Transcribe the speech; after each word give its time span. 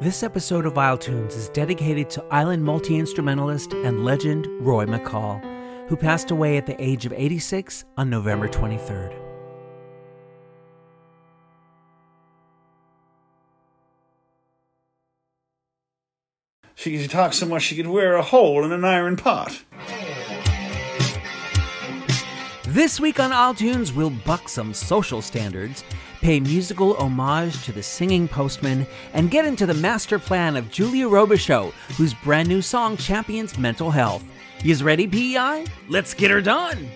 This 0.00 0.24
episode 0.24 0.66
of 0.66 0.74
Isletunes 0.74 1.36
is 1.36 1.48
dedicated 1.50 2.10
to 2.10 2.24
island 2.24 2.64
multi 2.64 2.98
instrumentalist 2.98 3.72
and 3.72 4.04
legend 4.04 4.48
Roy 4.58 4.86
MacCaull, 4.86 5.40
who 5.88 5.96
passed 5.96 6.32
away 6.32 6.56
at 6.56 6.66
the 6.66 6.74
age 6.82 7.06
of 7.06 7.12
86 7.12 7.84
on 7.96 8.10
November 8.10 8.48
23rd. 8.48 9.16
She 16.74 16.98
could 16.98 17.10
talk 17.10 17.32
so 17.32 17.46
much 17.46 17.62
she 17.62 17.76
could 17.76 17.86
wear 17.86 18.16
a 18.16 18.22
hole 18.22 18.64
in 18.64 18.72
an 18.72 18.84
iron 18.84 19.14
pot. 19.16 19.62
This 22.66 22.98
week 22.98 23.20
on 23.20 23.30
Isletunes, 23.30 23.94
we'll 23.94 24.10
buck 24.10 24.48
some 24.48 24.74
social 24.74 25.22
standards, 25.22 25.84
pay 26.24 26.40
musical 26.40 26.96
homage 26.96 27.62
to 27.64 27.70
the 27.70 27.82
singing 27.82 28.26
postman, 28.26 28.86
and 29.12 29.30
get 29.30 29.44
into 29.44 29.66
the 29.66 29.74
master 29.74 30.18
plan 30.18 30.56
of 30.56 30.70
Julia 30.70 31.06
Robichaud, 31.06 31.72
whose 31.98 32.14
brand 32.14 32.48
new 32.48 32.62
song 32.62 32.96
champions 32.96 33.58
mental 33.58 33.90
health. 33.90 34.24
You 34.62 34.74
ready, 34.82 35.06
PEI? 35.06 35.66
Let's 35.90 36.14
get 36.14 36.30
her 36.30 36.40
done! 36.40 36.88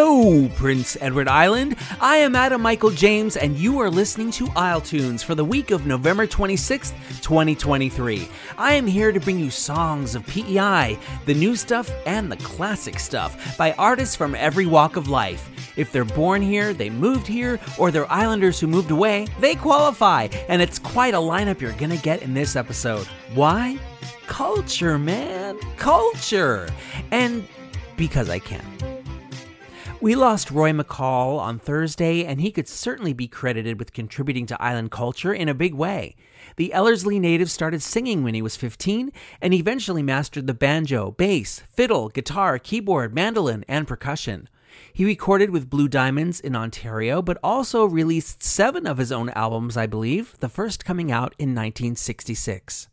Hello, 0.00 0.48
Prince 0.54 0.96
Edward 1.00 1.26
Island. 1.26 1.74
I 2.00 2.18
am 2.18 2.36
Adam 2.36 2.62
Michael 2.62 2.92
James, 2.92 3.36
and 3.36 3.58
you 3.58 3.80
are 3.80 3.90
listening 3.90 4.30
to 4.30 4.46
Isletunes 4.56 5.24
for 5.24 5.34
the 5.34 5.44
week 5.44 5.72
of 5.72 5.86
November 5.86 6.24
26th, 6.24 6.92
2023. 7.20 8.28
I 8.56 8.74
am 8.74 8.86
here 8.86 9.10
to 9.10 9.18
bring 9.18 9.40
you 9.40 9.50
songs 9.50 10.14
of 10.14 10.24
PEI, 10.28 10.96
the 11.26 11.34
new 11.34 11.56
stuff, 11.56 11.90
and 12.06 12.30
the 12.30 12.36
classic 12.36 13.00
stuff 13.00 13.58
by 13.58 13.72
artists 13.72 14.14
from 14.14 14.36
every 14.36 14.66
walk 14.66 14.94
of 14.94 15.08
life. 15.08 15.50
If 15.76 15.90
they're 15.90 16.04
born 16.04 16.42
here, 16.42 16.72
they 16.72 16.90
moved 16.90 17.26
here, 17.26 17.58
or 17.76 17.90
they're 17.90 18.10
islanders 18.10 18.60
who 18.60 18.68
moved 18.68 18.92
away, 18.92 19.26
they 19.40 19.56
qualify, 19.56 20.28
and 20.48 20.62
it's 20.62 20.78
quite 20.78 21.14
a 21.14 21.18
lineup 21.18 21.60
you're 21.60 21.72
gonna 21.72 21.96
get 21.96 22.22
in 22.22 22.34
this 22.34 22.54
episode. 22.54 23.08
Why? 23.34 23.76
Culture, 24.28 24.96
man. 24.96 25.58
Culture. 25.76 26.68
And 27.10 27.48
because 27.96 28.30
I 28.30 28.38
can. 28.38 28.97
We 30.00 30.14
lost 30.14 30.52
Roy 30.52 30.70
MacCaull 30.70 31.40
on 31.40 31.58
Thursday, 31.58 32.24
and 32.24 32.40
he 32.40 32.52
could 32.52 32.68
certainly 32.68 33.12
be 33.12 33.26
credited 33.26 33.80
with 33.80 33.92
contributing 33.92 34.46
to 34.46 34.62
island 34.62 34.92
culture 34.92 35.34
in 35.34 35.48
a 35.48 35.54
big 35.54 35.74
way. 35.74 36.14
The 36.54 36.72
Ellerslie 36.72 37.18
native 37.18 37.50
started 37.50 37.82
singing 37.82 38.22
when 38.22 38.32
he 38.32 38.40
was 38.40 38.54
15 38.54 39.10
and 39.42 39.52
eventually 39.52 40.04
mastered 40.04 40.46
the 40.46 40.54
banjo, 40.54 41.10
bass, 41.10 41.62
fiddle, 41.74 42.10
guitar, 42.10 42.60
keyboard, 42.60 43.12
mandolin, 43.12 43.64
and 43.66 43.88
percussion. 43.88 44.48
He 44.92 45.04
recorded 45.04 45.50
with 45.50 45.68
Blue 45.68 45.88
Diamonds 45.88 46.38
in 46.38 46.54
Ontario, 46.54 47.20
but 47.20 47.38
also 47.42 47.84
released 47.84 48.40
seven 48.40 48.86
of 48.86 48.98
his 48.98 49.10
own 49.10 49.30
albums, 49.30 49.76
I 49.76 49.86
believe, 49.86 50.36
the 50.38 50.48
first 50.48 50.84
coming 50.84 51.10
out 51.10 51.34
in 51.40 51.56
1966. 51.56 52.86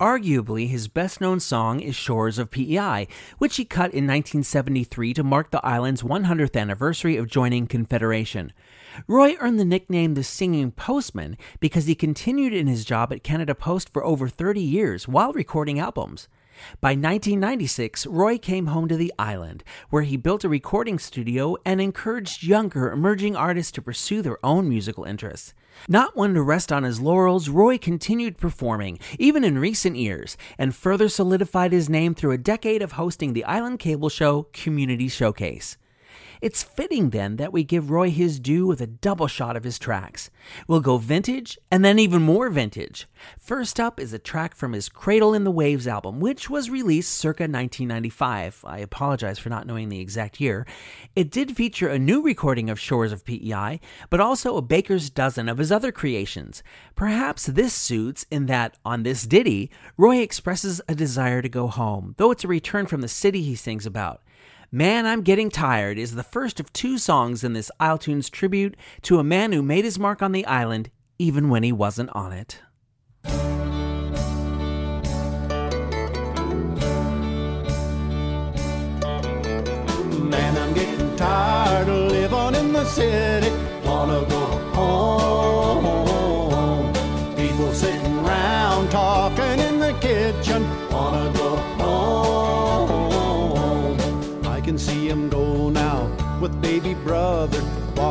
Arguably, 0.00 0.66
his 0.66 0.88
best 0.88 1.20
known 1.20 1.40
song 1.40 1.80
is 1.80 1.94
Shores 1.94 2.38
of 2.38 2.50
PEI, 2.50 3.06
which 3.36 3.56
he 3.56 3.66
cut 3.66 3.92
in 3.92 4.06
1973 4.06 5.12
to 5.12 5.22
mark 5.22 5.50
the 5.50 5.64
island's 5.64 6.02
100th 6.02 6.58
anniversary 6.58 7.18
of 7.18 7.28
joining 7.28 7.66
Confederation. 7.66 8.54
Roy 9.06 9.36
earned 9.40 9.60
the 9.60 9.64
nickname 9.66 10.14
the 10.14 10.24
Singing 10.24 10.70
Postman 10.70 11.36
because 11.60 11.84
he 11.84 11.94
continued 11.94 12.54
in 12.54 12.66
his 12.66 12.86
job 12.86 13.12
at 13.12 13.22
Canada 13.22 13.54
Post 13.54 13.92
for 13.92 14.02
over 14.02 14.26
30 14.26 14.62
years 14.62 15.06
while 15.06 15.34
recording 15.34 15.78
albums. 15.78 16.28
By 16.80 16.90
1996, 16.90 18.06
Roy 18.06 18.38
came 18.38 18.66
home 18.66 18.88
to 18.88 18.96
the 18.96 19.12
island, 19.18 19.64
where 19.90 20.02
he 20.02 20.16
built 20.16 20.44
a 20.44 20.48
recording 20.48 20.98
studio 20.98 21.56
and 21.64 21.80
encouraged 21.80 22.42
younger, 22.42 22.90
emerging 22.90 23.36
artists 23.36 23.72
to 23.72 23.82
pursue 23.82 24.22
their 24.22 24.38
own 24.44 24.68
musical 24.68 25.04
interests. 25.04 25.54
Not 25.88 26.16
one 26.16 26.34
to 26.34 26.42
rest 26.42 26.72
on 26.72 26.82
his 26.82 27.00
laurels, 27.00 27.48
Roy 27.48 27.78
continued 27.78 28.36
performing, 28.38 28.98
even 29.18 29.44
in 29.44 29.58
recent 29.58 29.96
years, 29.96 30.36
and 30.58 30.74
further 30.74 31.08
solidified 31.08 31.72
his 31.72 31.88
name 31.88 32.14
through 32.14 32.32
a 32.32 32.38
decade 32.38 32.82
of 32.82 32.92
hosting 32.92 33.32
the 33.32 33.44
island 33.44 33.78
cable 33.78 34.08
show 34.08 34.48
Community 34.52 35.08
Showcase. 35.08 35.76
It's 36.40 36.62
fitting 36.62 37.10
then 37.10 37.36
that 37.36 37.52
we 37.52 37.64
give 37.64 37.90
Roy 37.90 38.10
his 38.10 38.40
due 38.40 38.66
with 38.66 38.80
a 38.80 38.86
double 38.86 39.26
shot 39.26 39.56
of 39.56 39.64
his 39.64 39.78
tracks. 39.78 40.30
We'll 40.66 40.80
go 40.80 40.96
vintage 40.96 41.58
and 41.70 41.84
then 41.84 41.98
even 41.98 42.22
more 42.22 42.48
vintage. 42.48 43.06
First 43.38 43.78
up 43.78 44.00
is 44.00 44.14
a 44.14 44.18
track 44.18 44.54
from 44.54 44.72
his 44.72 44.88
Cradle 44.88 45.34
in 45.34 45.44
the 45.44 45.50
Waves 45.50 45.86
album, 45.86 46.18
which 46.18 46.48
was 46.48 46.70
released 46.70 47.12
circa 47.12 47.42
1995. 47.42 48.64
I 48.66 48.78
apologize 48.78 49.38
for 49.38 49.50
not 49.50 49.66
knowing 49.66 49.90
the 49.90 50.00
exact 50.00 50.40
year. 50.40 50.66
It 51.14 51.30
did 51.30 51.56
feature 51.56 51.88
a 51.88 51.98
new 51.98 52.22
recording 52.22 52.70
of 52.70 52.80
Shores 52.80 53.12
of 53.12 53.26
PEI, 53.26 53.78
but 54.08 54.20
also 54.20 54.56
a 54.56 54.62
baker's 54.62 55.10
dozen 55.10 55.46
of 55.46 55.58
his 55.58 55.70
other 55.70 55.92
creations. 55.92 56.62
Perhaps 56.94 57.46
this 57.46 57.74
suits 57.74 58.24
in 58.30 58.46
that 58.46 58.78
on 58.82 59.02
this 59.02 59.26
ditty, 59.26 59.70
Roy 59.98 60.20
expresses 60.20 60.80
a 60.88 60.94
desire 60.94 61.42
to 61.42 61.48
go 61.50 61.66
home, 61.66 62.14
though 62.16 62.30
it's 62.30 62.44
a 62.44 62.48
return 62.48 62.86
from 62.86 63.02
the 63.02 63.08
city 63.08 63.42
he 63.42 63.54
sings 63.54 63.84
about. 63.84 64.22
Man, 64.72 65.04
I'm 65.04 65.22
Getting 65.22 65.50
Tired 65.50 65.98
is 65.98 66.14
the 66.14 66.22
first 66.22 66.60
of 66.60 66.72
two 66.72 66.96
songs 66.96 67.42
in 67.42 67.54
this 67.54 67.72
Isletunes 67.80 68.30
tribute 68.30 68.76
to 69.02 69.18
a 69.18 69.24
man 69.24 69.50
who 69.50 69.62
made 69.62 69.84
his 69.84 69.98
mark 69.98 70.22
on 70.22 70.30
the 70.30 70.46
island 70.46 70.90
even 71.18 71.48
when 71.48 71.64
he 71.64 71.72
wasn't 71.72 72.08
on 72.10 72.32
it. 72.32 72.60
Man, 73.24 73.34
I'm 80.56 80.72
getting 80.72 81.16
tired 81.16 81.88
of 81.88 82.12
living 82.12 82.54
in 82.54 82.72
the 82.72 82.84
city. 82.84 83.50
Wanna 83.84 84.24
go 84.28 84.39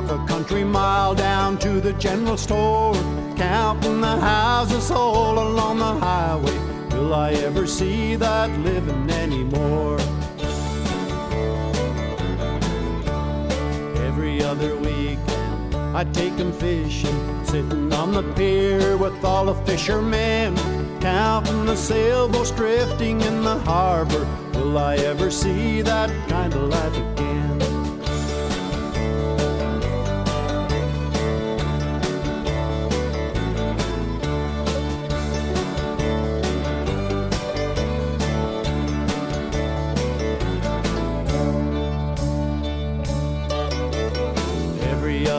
a 0.06 0.26
country 0.28 0.64
mile 0.64 1.14
down 1.16 1.58
to 1.60 1.82
the 1.82 1.94
general 1.94 2.38
store. 2.38 2.94
Counting 3.36 4.02
the 4.02 4.18
houses 4.18 4.92
all 4.92 5.40
along 5.40 5.80
the 5.80 5.96
highway. 6.06 6.58
Will 6.92 7.14
I 7.14 7.32
ever 7.34 7.68
see 7.68 8.16
that 8.16 8.50
living 8.60 9.10
anymore? 9.10 10.00
every 14.20 14.44
other 14.44 14.76
weekend. 14.76 15.76
I 15.96 16.04
take 16.04 16.14
take 16.14 16.40
'em 16.40 16.52
fishing, 16.52 17.20
sitting 17.46 17.92
on 17.94 18.12
the 18.12 18.24
pier 18.36 18.98
with 18.98 19.24
all 19.24 19.46
the 19.46 19.56
fishermen, 19.66 20.56
counting 21.00 21.66
the 21.66 21.76
sailboats 21.76 22.52
drifting 22.52 23.22
in 23.22 23.44
the 23.44 23.58
harbor. 23.60 24.26
Will 24.54 24.78
I 24.78 24.96
ever 25.12 25.32
see 25.32 25.82
that 25.82 26.10
kind 26.28 26.54
of 26.54 26.64
life 26.70 26.98
again? 26.98 27.49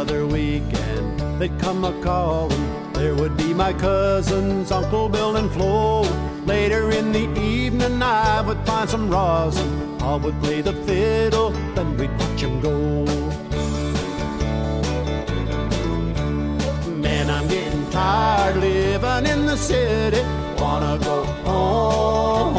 Other 0.01 0.27
weekend 0.27 1.21
they'd 1.39 1.59
come 1.59 1.85
a 1.85 1.93
calling. 2.01 2.67
There 2.95 3.15
would 3.15 3.37
be 3.37 3.53
my 3.53 3.75
cousins, 3.75 4.73
Uncle 4.73 5.11
Bill 5.11 5.37
and 5.37 5.51
Flo. 5.53 6.05
Later 6.47 6.91
in 6.91 7.13
the 7.13 7.27
evening, 7.39 8.03
I 8.03 8.41
would 8.41 8.61
find 8.67 8.89
some 8.89 9.11
rosin. 9.11 9.71
I 10.01 10.17
would 10.17 10.41
play 10.41 10.63
the 10.63 10.73
fiddle, 10.87 11.51
then 11.75 11.99
we'd 11.99 12.13
watch 12.19 12.43
'em 12.43 12.63
go. 12.63 12.77
Man, 17.05 17.27
I'm 17.37 17.47
getting 17.55 17.87
tired 17.91 18.57
living 18.57 19.27
in 19.35 19.41
the 19.51 19.59
city. 19.71 20.23
Wanna 20.63 20.97
go 21.11 21.17
home. 21.51 22.55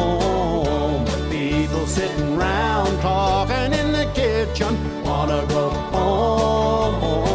People 1.28 1.86
sitting 1.98 2.36
round 2.36 2.92
talking 3.00 3.70
in 3.80 3.88
the 3.98 4.06
kitchen. 4.20 4.72
Wanna 5.04 5.40
go 5.56 5.64
home. 5.94 7.31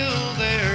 Still 0.00 0.32
there 0.38 0.69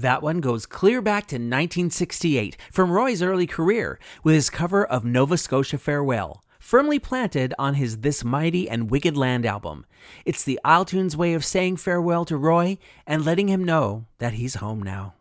That 0.00 0.22
one 0.22 0.40
goes 0.40 0.64
clear 0.64 1.02
back 1.02 1.26
to 1.26 1.34
1968 1.34 2.56
from 2.72 2.90
Roy's 2.90 3.20
early 3.20 3.46
career 3.46 3.98
with 4.24 4.34
his 4.34 4.48
cover 4.48 4.82
of 4.82 5.04
Nova 5.04 5.36
Scotia 5.36 5.76
Farewell, 5.76 6.42
firmly 6.58 6.98
planted 6.98 7.52
on 7.58 7.74
his 7.74 7.98
This 7.98 8.24
Mighty 8.24 8.66
and 8.66 8.90
Wicked 8.90 9.14
Land 9.14 9.44
album. 9.44 9.84
It's 10.24 10.42
the 10.42 10.58
Isletunes 10.64 11.16
way 11.16 11.34
of 11.34 11.44
saying 11.44 11.76
farewell 11.76 12.24
to 12.24 12.38
Roy 12.38 12.78
and 13.06 13.26
letting 13.26 13.48
him 13.48 13.62
know 13.62 14.06
that 14.20 14.32
he's 14.32 14.54
home 14.54 14.82
now. 14.82 15.16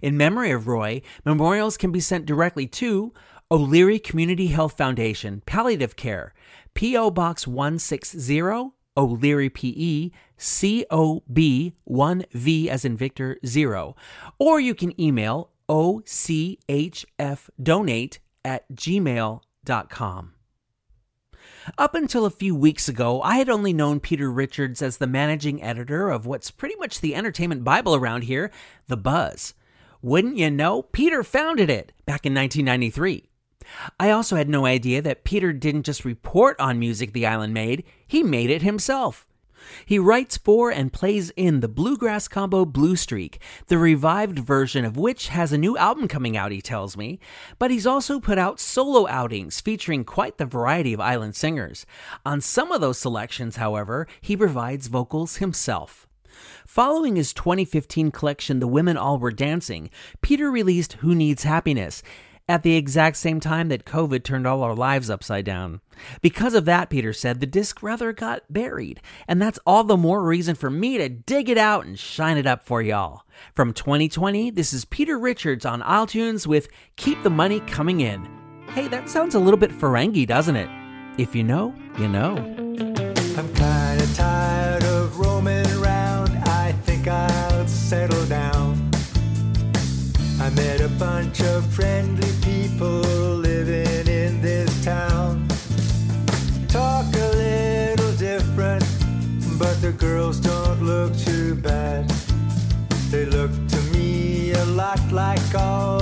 In 0.00 0.16
memory 0.16 0.52
of 0.52 0.68
Roy, 0.68 1.02
memorials 1.24 1.76
can 1.76 1.90
be 1.90 1.98
sent 1.98 2.24
directly 2.24 2.68
to 2.68 3.12
O'Leary 3.50 3.98
Community 3.98 4.46
Health 4.46 4.76
Foundation, 4.76 5.42
Palliative 5.44 5.96
Care, 5.96 6.34
P.O. 6.72 7.10
Box 7.10 7.48
160, 7.48 8.70
O'Leary 8.98 9.48
PE, 9.48 10.10
COB 10.36 11.72
1V 11.88 12.66
as 12.66 12.84
in 12.84 12.96
Victor 12.96 13.38
0. 13.46 13.94
Or 14.38 14.60
you 14.60 14.74
can 14.74 15.00
email 15.00 15.50
OCHFdonate 15.68 16.58
at 18.44 18.68
gmail.com. 18.74 20.34
Up 21.76 21.94
until 21.94 22.24
a 22.24 22.30
few 22.30 22.54
weeks 22.54 22.88
ago, 22.88 23.20
I 23.22 23.36
had 23.36 23.48
only 23.48 23.72
known 23.72 24.00
Peter 24.00 24.30
Richards 24.32 24.80
as 24.82 24.96
the 24.96 25.06
managing 25.06 25.62
editor 25.62 26.08
of 26.08 26.26
what's 26.26 26.50
pretty 26.50 26.76
much 26.76 27.00
the 27.00 27.14
entertainment 27.14 27.62
Bible 27.64 27.94
around 27.94 28.24
here, 28.24 28.50
The 28.86 28.96
Buzz. 28.96 29.54
Wouldn't 30.00 30.36
you 30.36 30.50
know, 30.50 30.82
Peter 30.82 31.22
founded 31.22 31.68
it 31.68 31.92
back 32.06 32.24
in 32.24 32.34
1993. 32.34 33.27
I 33.98 34.10
also 34.10 34.36
had 34.36 34.48
no 34.48 34.66
idea 34.66 35.02
that 35.02 35.24
Peter 35.24 35.52
didn't 35.52 35.84
just 35.84 36.04
report 36.04 36.58
on 36.60 36.78
music 36.78 37.12
the 37.12 37.26
island 37.26 37.54
made, 37.54 37.84
he 38.06 38.22
made 38.22 38.50
it 38.50 38.62
himself. 38.62 39.26
He 39.84 39.98
writes 39.98 40.36
for 40.36 40.70
and 40.70 40.92
plays 40.92 41.30
in 41.30 41.60
the 41.60 41.68
bluegrass 41.68 42.28
combo 42.28 42.64
Blue 42.64 42.96
Streak, 42.96 43.40
the 43.66 43.78
revived 43.78 44.38
version 44.38 44.84
of 44.84 44.96
which 44.96 45.28
has 45.28 45.52
a 45.52 45.58
new 45.58 45.76
album 45.76 46.08
coming 46.08 46.36
out, 46.36 46.52
he 46.52 46.60
tells 46.60 46.96
me. 46.96 47.18
But 47.58 47.70
he's 47.70 47.86
also 47.86 48.20
put 48.20 48.38
out 48.38 48.60
solo 48.60 49.06
outings 49.08 49.60
featuring 49.60 50.04
quite 50.04 50.38
the 50.38 50.46
variety 50.46 50.92
of 50.92 51.00
island 51.00 51.36
singers. 51.36 51.86
On 52.24 52.40
some 52.40 52.72
of 52.72 52.80
those 52.80 52.98
selections, 52.98 53.56
however, 53.56 54.06
he 54.20 54.36
provides 54.36 54.86
vocals 54.86 55.36
himself. 55.36 56.06
Following 56.66 57.16
his 57.16 57.32
2015 57.32 58.10
collection, 58.10 58.60
The 58.60 58.68
Women 58.68 58.96
All 58.96 59.18
Were 59.18 59.32
Dancing, 59.32 59.90
Peter 60.20 60.50
released 60.50 60.94
Who 60.94 61.14
Needs 61.14 61.42
Happiness 61.42 62.02
at 62.48 62.62
the 62.62 62.76
exact 62.76 63.16
same 63.16 63.40
time 63.40 63.68
that 63.68 63.84
COVID 63.84 64.24
turned 64.24 64.46
all 64.46 64.62
our 64.62 64.74
lives 64.74 65.10
upside 65.10 65.44
down. 65.44 65.80
Because 66.22 66.54
of 66.54 66.64
that, 66.64 66.90
Peter 66.90 67.12
said, 67.12 67.40
the 67.40 67.46
disc 67.46 67.82
rather 67.82 68.12
got 68.12 68.42
buried, 68.48 69.00
and 69.26 69.42
that's 69.42 69.58
all 69.66 69.84
the 69.84 69.96
more 69.96 70.22
reason 70.22 70.54
for 70.54 70.70
me 70.70 70.96
to 70.96 71.08
dig 71.08 71.48
it 71.48 71.58
out 71.58 71.84
and 71.84 71.98
shine 71.98 72.36
it 72.36 72.46
up 72.46 72.64
for 72.64 72.80
y'all. 72.80 73.22
From 73.54 73.72
2020, 73.72 74.50
this 74.50 74.72
is 74.72 74.84
Peter 74.84 75.18
Richards 75.18 75.66
on 75.66 75.82
Isletunes 75.82 76.46
with 76.46 76.68
Keep 76.96 77.22
the 77.22 77.30
Money 77.30 77.60
Coming 77.60 78.00
In. 78.00 78.28
Hey, 78.70 78.88
that 78.88 79.08
sounds 79.08 79.34
a 79.34 79.40
little 79.40 79.58
bit 79.58 79.70
Ferengi, 79.70 80.26
doesn't 80.26 80.56
it? 80.56 80.70
If 81.18 81.34
you 81.34 81.44
know, 81.44 81.74
you 81.98 82.08
know. 82.08 82.36
I'm 83.36 83.54
kinda 83.54 84.06
tired 84.14 84.87
bunch 90.98 91.40
of 91.40 91.64
friendly 91.72 92.28
people 92.42 93.00
living 93.36 94.08
in 94.08 94.42
this 94.42 94.84
town. 94.84 95.46
Talk 96.66 97.06
a 97.14 97.30
little 97.36 98.12
different, 98.16 98.84
but 99.58 99.80
the 99.80 99.92
girls 99.92 100.40
don't 100.40 100.82
look 100.82 101.16
too 101.16 101.54
bad. 101.54 102.08
They 103.10 103.26
look 103.26 103.52
to 103.68 103.80
me 103.92 104.52
a 104.52 104.64
lot 104.64 105.00
like 105.12 105.54
all 105.54 105.97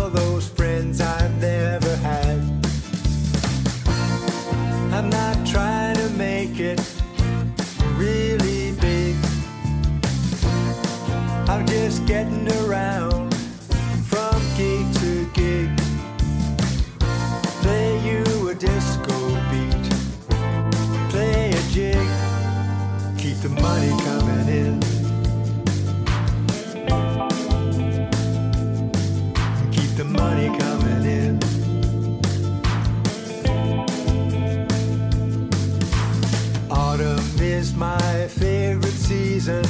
is 37.57 37.75
my 37.75 38.29
favorite 38.29 38.99
season. 39.09 39.65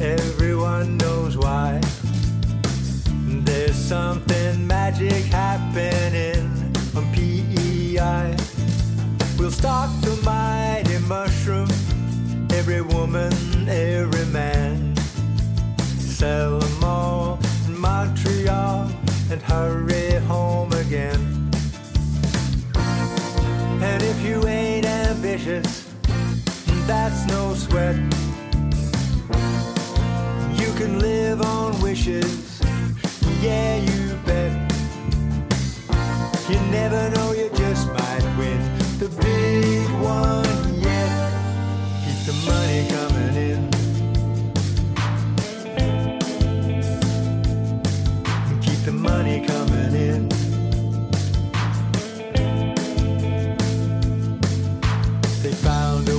Everyone 0.00 0.96
knows 0.96 1.36
why. 1.36 1.78
There's 3.44 3.76
something 3.76 4.66
magic 4.66 5.24
happening 5.24 6.74
on 6.96 7.04
PEI. 7.12 8.34
We'll 9.38 9.50
stock 9.50 9.90
the 10.00 10.18
mighty 10.24 10.98
mushroom. 11.00 11.68
Every 12.50 12.80
woman, 12.80 13.32
every 13.68 14.26
man. 14.26 14.96
Sell 15.98 16.60
them 16.60 16.84
all 16.84 17.38
in 17.66 17.78
Montreal 17.78 18.90
and 19.30 19.42
hurry 19.42 20.14
home 20.32 20.72
again. 20.72 21.20
And 23.82 24.02
if 24.02 24.18
you 24.22 24.46
ain't 24.46 24.86
ambitious, 24.86 25.87
that's 26.88 27.26
no 27.26 27.54
sweat. 27.54 27.96
You 30.60 30.72
can 30.80 30.98
live 30.98 31.42
on 31.42 31.80
wishes, 31.82 32.60
yeah, 33.42 33.76
you 33.76 34.18
bet. 34.24 34.52
You 36.48 36.58
never 36.70 37.10
know, 37.10 37.32
you 37.32 37.50
just 37.54 37.86
might 37.88 38.26
win 38.38 38.60
the 38.98 39.10
big 39.20 39.86
one 40.00 40.80
yet. 40.80 41.10
Keep 42.04 42.18
the 42.24 42.32
money 42.50 42.88
coming 42.88 43.07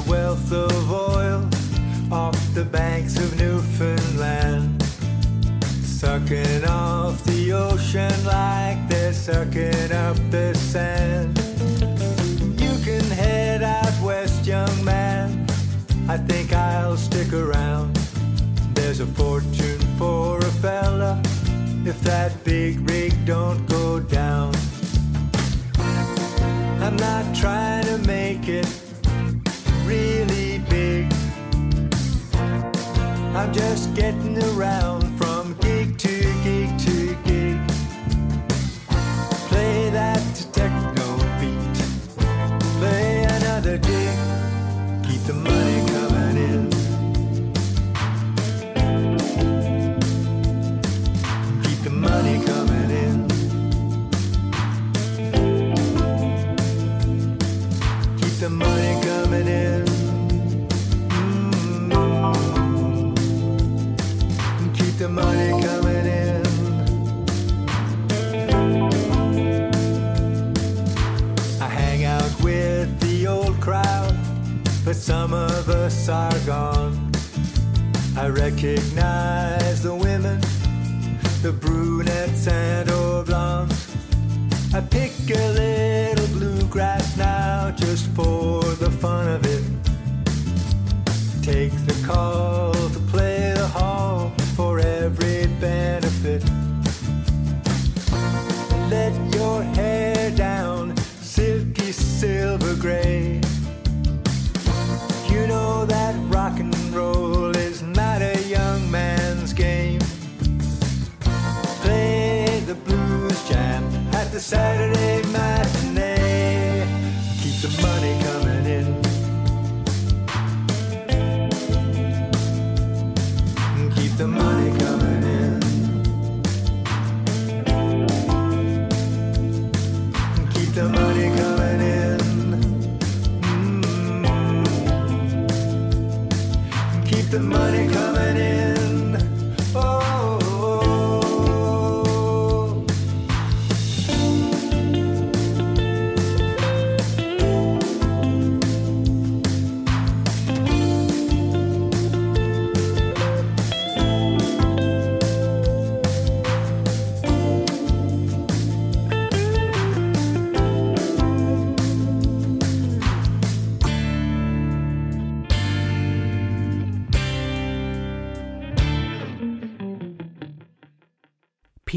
wealth 0.09 0.51
of 0.51 0.91
oil 0.91 1.47
off 2.11 2.53
the 2.55 2.65
banks 2.65 3.17
of 3.17 3.37
Newfoundland. 3.37 4.81
Sucking 5.83 6.65
off 6.65 7.23
the 7.25 7.53
ocean 7.53 8.11
like 8.25 8.79
they're 8.89 9.13
sucking 9.13 9.91
up 9.91 10.17
the 10.31 10.55
sand. 10.55 11.37
You 12.59 12.73
can 12.83 13.05
head 13.11 13.61
out 13.61 13.93
west, 14.01 14.47
young 14.47 14.83
man. 14.83 15.45
I 16.07 16.17
think 16.17 16.53
I'll 16.53 16.97
stick 16.97 17.31
around. 17.31 17.95
There's 18.73 19.01
a 19.01 19.05
fortune 19.05 19.79
for 19.99 20.39
a 20.39 20.51
fella 20.63 21.21
if 21.85 22.01
that 22.01 22.43
big 22.43 22.89
rig 22.89 23.13
don't 23.25 23.63
go 23.67 23.99
down. 23.99 24.55
I'm 26.81 26.95
not 26.95 27.35
trying 27.35 27.85
to 27.85 27.97
make 28.07 28.47
it 28.47 28.88
I'm 33.39 33.53
just 33.53 33.95
getting 33.95 34.37
around 34.43 35.08
are 76.09 76.39
gone. 76.39 77.11
I 78.17 78.27
recognize 78.27 79.83
the 79.83 79.95
women, 79.95 80.41
the 81.41 81.51
brunettes 81.51 82.47
and 82.47 82.89
blondes. 83.25 83.95
I 84.73 84.81
pick 84.81 85.13
a 85.29 85.51
little 85.53 86.27
bluegrass 86.37 87.15
now 87.17 87.71
just 87.71 88.07
for 88.11 88.63
the 88.75 88.91
fun 88.91 89.27
of 89.27 89.45
it. 89.45 89.63
Take 91.43 91.73
the 91.85 91.95
call 92.05 92.73
Saturday 114.39 115.21
matinee. 115.33 115.68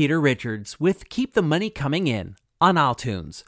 Peter 0.03 0.21
Richards 0.21 0.81
with 0.81 1.09
Keep 1.11 1.35
the 1.35 1.43
Money 1.43 1.71
Coming 1.71 2.09
In 2.09 2.35
on 2.61 2.75
Isletunes. 2.75 3.45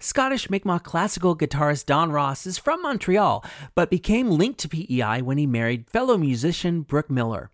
Scottish 0.00 0.50
Mi'kmaq 0.50 0.82
classical 0.82 1.36
guitarist 1.36 1.86
Don 1.86 2.10
Ross 2.10 2.44
is 2.44 2.58
from 2.58 2.82
Montreal, 2.82 3.44
but 3.76 3.88
became 3.88 4.32
linked 4.32 4.58
to 4.58 4.68
PEI 4.68 5.22
when 5.22 5.38
he 5.38 5.46
married 5.46 5.88
fellow 5.88 6.18
musician 6.18 6.80
Brooke 6.80 7.08
Miller. 7.08 7.52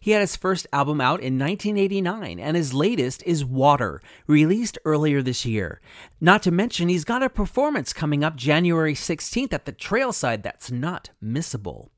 He 0.00 0.12
had 0.12 0.22
his 0.22 0.34
first 0.34 0.66
album 0.72 1.02
out 1.02 1.20
in 1.20 1.38
1989, 1.38 2.40
and 2.40 2.56
his 2.56 2.72
latest 2.72 3.22
is 3.24 3.44
Water, 3.44 4.00
released 4.26 4.78
earlier 4.86 5.20
this 5.20 5.44
year. 5.44 5.82
Not 6.22 6.42
to 6.44 6.50
mention, 6.50 6.88
he's 6.88 7.04
got 7.04 7.22
a 7.22 7.28
performance 7.28 7.92
coming 7.92 8.24
up 8.24 8.34
January 8.34 8.94
16th 8.94 9.52
at 9.52 9.66
the 9.66 9.74
Trailside 9.74 10.42
that's 10.42 10.70
not 10.70 11.10
missable. 11.22 11.90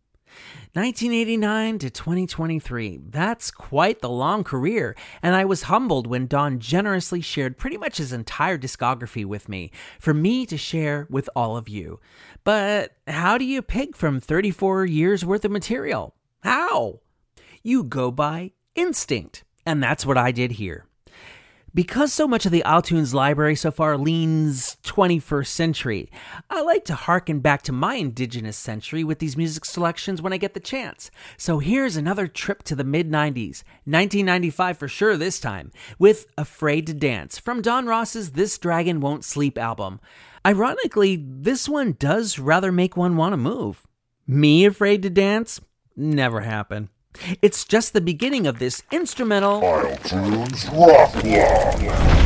1989 0.74 1.78
to 1.78 1.88
2023. 1.88 2.98
That's 3.08 3.52
quite 3.52 4.00
the 4.00 4.08
long 4.08 4.42
career, 4.42 4.96
and 5.22 5.36
I 5.36 5.44
was 5.44 5.62
humbled 5.62 6.08
when 6.08 6.26
Don 6.26 6.58
generously 6.58 7.20
shared 7.20 7.56
pretty 7.56 7.76
much 7.76 7.98
his 7.98 8.12
entire 8.12 8.58
discography 8.58 9.24
with 9.24 9.48
me 9.48 9.70
for 10.00 10.12
me 10.12 10.44
to 10.46 10.58
share 10.58 11.06
with 11.08 11.30
all 11.36 11.56
of 11.56 11.68
you. 11.68 12.00
But 12.42 12.96
how 13.06 13.38
do 13.38 13.44
you 13.44 13.62
pick 13.62 13.94
from 13.94 14.18
34 14.18 14.84
years 14.86 15.24
worth 15.24 15.44
of 15.44 15.52
material? 15.52 16.16
How? 16.42 16.98
You 17.62 17.84
go 17.84 18.10
by 18.10 18.50
instinct, 18.74 19.44
and 19.64 19.80
that's 19.80 20.04
what 20.04 20.18
I 20.18 20.32
did 20.32 20.52
here. 20.52 20.88
Because 21.74 22.12
so 22.12 22.28
much 22.28 22.46
of 22.46 22.52
the 22.52 22.62
Isletunes 22.64 23.12
library 23.12 23.56
so 23.56 23.72
far 23.72 23.98
leans 23.98 24.76
21st 24.84 25.48
century, 25.48 26.08
I 26.48 26.62
like 26.62 26.84
to 26.84 26.94
harken 26.94 27.40
back 27.40 27.62
to 27.62 27.72
my 27.72 27.96
indigenous 27.96 28.56
century 28.56 29.02
with 29.02 29.18
these 29.18 29.36
music 29.36 29.64
selections 29.64 30.22
when 30.22 30.32
I 30.32 30.36
get 30.36 30.54
the 30.54 30.60
chance. 30.60 31.10
So 31.36 31.58
here's 31.58 31.96
another 31.96 32.28
trip 32.28 32.62
to 32.64 32.76
the 32.76 32.84
mid 32.84 33.10
90s, 33.10 33.64
1995 33.86 34.78
for 34.78 34.86
sure 34.86 35.16
this 35.16 35.40
time, 35.40 35.72
with 35.98 36.26
Afraid 36.38 36.86
to 36.86 36.94
Dance 36.94 37.40
from 37.40 37.60
Don 37.60 37.86
Ross's 37.86 38.30
This 38.30 38.56
Dragon 38.56 39.00
Won't 39.00 39.24
Sleep 39.24 39.58
album. 39.58 39.98
Ironically, 40.46 41.16
this 41.28 41.68
one 41.68 41.96
does 41.98 42.38
rather 42.38 42.70
make 42.70 42.96
one 42.96 43.16
want 43.16 43.32
to 43.32 43.36
move. 43.36 43.84
Me 44.28 44.64
afraid 44.64 45.02
to 45.02 45.10
dance? 45.10 45.60
Never 45.96 46.42
happen. 46.42 46.90
It's 47.42 47.64
just 47.64 47.92
the 47.92 48.00
beginning 48.00 48.46
of 48.46 48.58
this 48.58 48.82
instrumental. 48.90 49.60
Rock. 50.72 52.23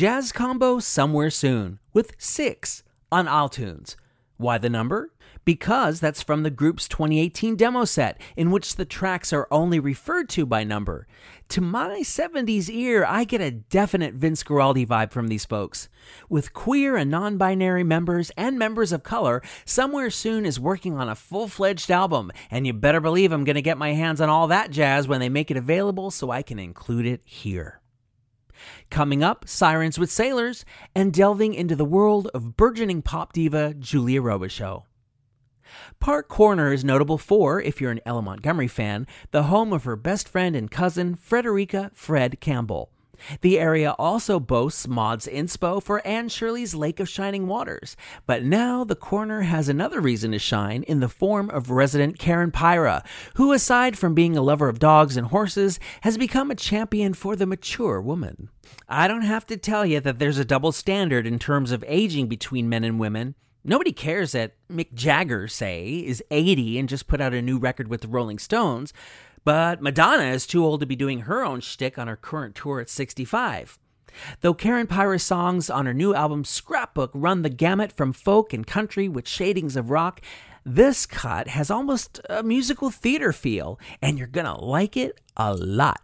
Jazz 0.00 0.32
Combo 0.32 0.78
Somewhere 0.78 1.28
Soon 1.28 1.78
with 1.92 2.12
six 2.16 2.82
on 3.12 3.26
Isletunes. 3.26 3.96
Why 4.38 4.56
the 4.56 4.70
number? 4.70 5.12
Because 5.44 6.00
that's 6.00 6.22
from 6.22 6.42
the 6.42 6.50
group's 6.50 6.88
2018 6.88 7.54
demo 7.54 7.84
set, 7.84 8.18
in 8.34 8.50
which 8.50 8.76
the 8.76 8.86
tracks 8.86 9.30
are 9.30 9.46
only 9.50 9.78
referred 9.78 10.30
to 10.30 10.46
by 10.46 10.64
number. 10.64 11.06
To 11.50 11.60
my 11.60 12.00
70s 12.00 12.70
ear, 12.70 13.04
I 13.04 13.24
get 13.24 13.42
a 13.42 13.50
definite 13.50 14.14
Vince 14.14 14.42
Guaraldi 14.42 14.86
vibe 14.86 15.12
from 15.12 15.28
these 15.28 15.44
folks. 15.44 15.90
With 16.30 16.54
queer 16.54 16.96
and 16.96 17.10
non 17.10 17.36
binary 17.36 17.84
members 17.84 18.30
and 18.38 18.58
members 18.58 18.92
of 18.92 19.02
color, 19.02 19.42
Somewhere 19.66 20.08
Soon 20.08 20.46
is 20.46 20.58
working 20.58 20.96
on 20.96 21.10
a 21.10 21.14
full 21.14 21.46
fledged 21.46 21.90
album, 21.90 22.32
and 22.50 22.66
you 22.66 22.72
better 22.72 23.00
believe 23.00 23.32
I'm 23.32 23.44
going 23.44 23.56
to 23.56 23.60
get 23.60 23.76
my 23.76 23.92
hands 23.92 24.22
on 24.22 24.30
all 24.30 24.46
that 24.46 24.70
jazz 24.70 25.06
when 25.06 25.20
they 25.20 25.28
make 25.28 25.50
it 25.50 25.58
available 25.58 26.10
so 26.10 26.30
I 26.30 26.40
can 26.40 26.58
include 26.58 27.04
it 27.04 27.20
here. 27.22 27.79
Coming 28.90 29.22
up, 29.22 29.48
Sirens 29.48 30.00
with 30.00 30.10
Sailors, 30.10 30.64
and 30.96 31.12
delving 31.12 31.54
into 31.54 31.76
the 31.76 31.84
world 31.84 32.28
of 32.34 32.56
burgeoning 32.56 33.02
pop 33.02 33.32
diva 33.32 33.72
Julia 33.74 34.20
Robichaud. 34.20 34.82
Park 36.00 36.26
Corner 36.26 36.72
is 36.72 36.84
notable 36.84 37.16
for, 37.16 37.62
if 37.62 37.80
you're 37.80 37.92
an 37.92 38.00
L.M. 38.04 38.24
Montgomery 38.24 38.66
fan, 38.66 39.06
the 39.30 39.44
home 39.44 39.72
of 39.72 39.84
her 39.84 39.94
best 39.94 40.28
friend 40.28 40.56
and 40.56 40.72
cousin, 40.72 41.14
Frederica 41.14 41.92
Fred 41.94 42.40
Campbell. 42.40 42.90
The 43.42 43.60
area 43.60 43.92
also 43.92 44.40
boasts 44.40 44.88
Maud's 44.88 45.26
Inspo 45.26 45.80
for 45.80 46.04
Anne 46.06 46.28
Shirley's 46.28 46.74
Lake 46.74 46.98
of 46.98 47.08
Shining 47.08 47.46
Waters, 47.46 47.96
but 48.26 48.42
now 48.42 48.82
the 48.82 48.96
corner 48.96 49.42
has 49.42 49.68
another 49.68 50.00
reason 50.00 50.32
to 50.32 50.38
shine 50.38 50.82
in 50.84 51.00
the 51.00 51.08
form 51.08 51.50
of 51.50 51.70
resident 51.70 52.18
Karen 52.18 52.50
Pyra, 52.50 53.04
who, 53.34 53.52
aside 53.52 53.96
from 53.96 54.14
being 54.14 54.36
a 54.36 54.42
lover 54.42 54.68
of 54.68 54.78
dogs 54.78 55.16
and 55.16 55.28
horses, 55.28 55.78
has 56.00 56.18
become 56.18 56.50
a 56.50 56.56
champion 56.56 57.14
for 57.14 57.36
the 57.36 57.46
mature 57.46 58.00
woman. 58.00 58.48
I 58.88 59.08
don't 59.08 59.22
have 59.22 59.46
to 59.46 59.56
tell 59.56 59.86
you 59.86 60.00
that 60.00 60.18
there's 60.18 60.38
a 60.38 60.44
double 60.44 60.72
standard 60.72 61.26
in 61.26 61.38
terms 61.38 61.72
of 61.72 61.84
aging 61.86 62.28
between 62.28 62.68
men 62.68 62.84
and 62.84 62.98
women. 62.98 63.34
Nobody 63.62 63.92
cares 63.92 64.32
that 64.32 64.54
Mick 64.70 64.94
Jagger, 64.94 65.46
say, 65.46 65.98
is 65.98 66.24
80 66.30 66.78
and 66.78 66.88
just 66.88 67.06
put 67.06 67.20
out 67.20 67.34
a 67.34 67.42
new 67.42 67.58
record 67.58 67.88
with 67.88 68.00
the 68.00 68.08
Rolling 68.08 68.38
Stones, 68.38 68.92
but 69.44 69.82
Madonna 69.82 70.24
is 70.24 70.46
too 70.46 70.64
old 70.64 70.80
to 70.80 70.86
be 70.86 70.96
doing 70.96 71.20
her 71.20 71.44
own 71.44 71.60
shtick 71.60 71.98
on 71.98 72.08
her 72.08 72.16
current 72.16 72.54
tour 72.54 72.80
at 72.80 72.88
65. 72.88 73.78
Though 74.40 74.54
Karen 74.54 74.86
Pyra's 74.86 75.22
songs 75.22 75.70
on 75.70 75.86
her 75.86 75.94
new 75.94 76.14
album 76.14 76.44
Scrapbook 76.44 77.10
run 77.14 77.42
the 77.42 77.48
gamut 77.48 77.92
from 77.92 78.12
folk 78.12 78.52
and 78.52 78.66
country 78.66 79.08
with 79.08 79.28
shadings 79.28 79.76
of 79.76 79.90
rock, 79.90 80.20
this 80.64 81.06
cut 81.06 81.48
has 81.48 81.70
almost 81.70 82.20
a 82.28 82.42
musical 82.42 82.90
theater 82.90 83.32
feel, 83.32 83.78
and 84.02 84.18
you're 84.18 84.26
gonna 84.26 84.60
like 84.60 84.96
it 84.96 85.20
a 85.36 85.54
lot. 85.54 86.02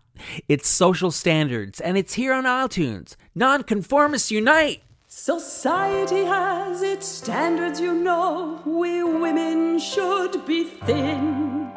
It's 0.48 0.68
social 0.68 1.10
standards, 1.10 1.80
and 1.80 1.96
it's 1.96 2.14
here 2.14 2.32
on 2.32 2.44
Isletunes. 2.44 3.16
Nonconformists 3.34 4.30
unite! 4.30 4.82
Society 5.08 6.24
has 6.24 6.82
its 6.82 7.06
standards, 7.06 7.80
you 7.80 7.94
know. 7.94 8.60
We 8.66 9.02
women 9.02 9.78
should 9.78 10.44
be 10.44 10.64
thin. 10.64 11.70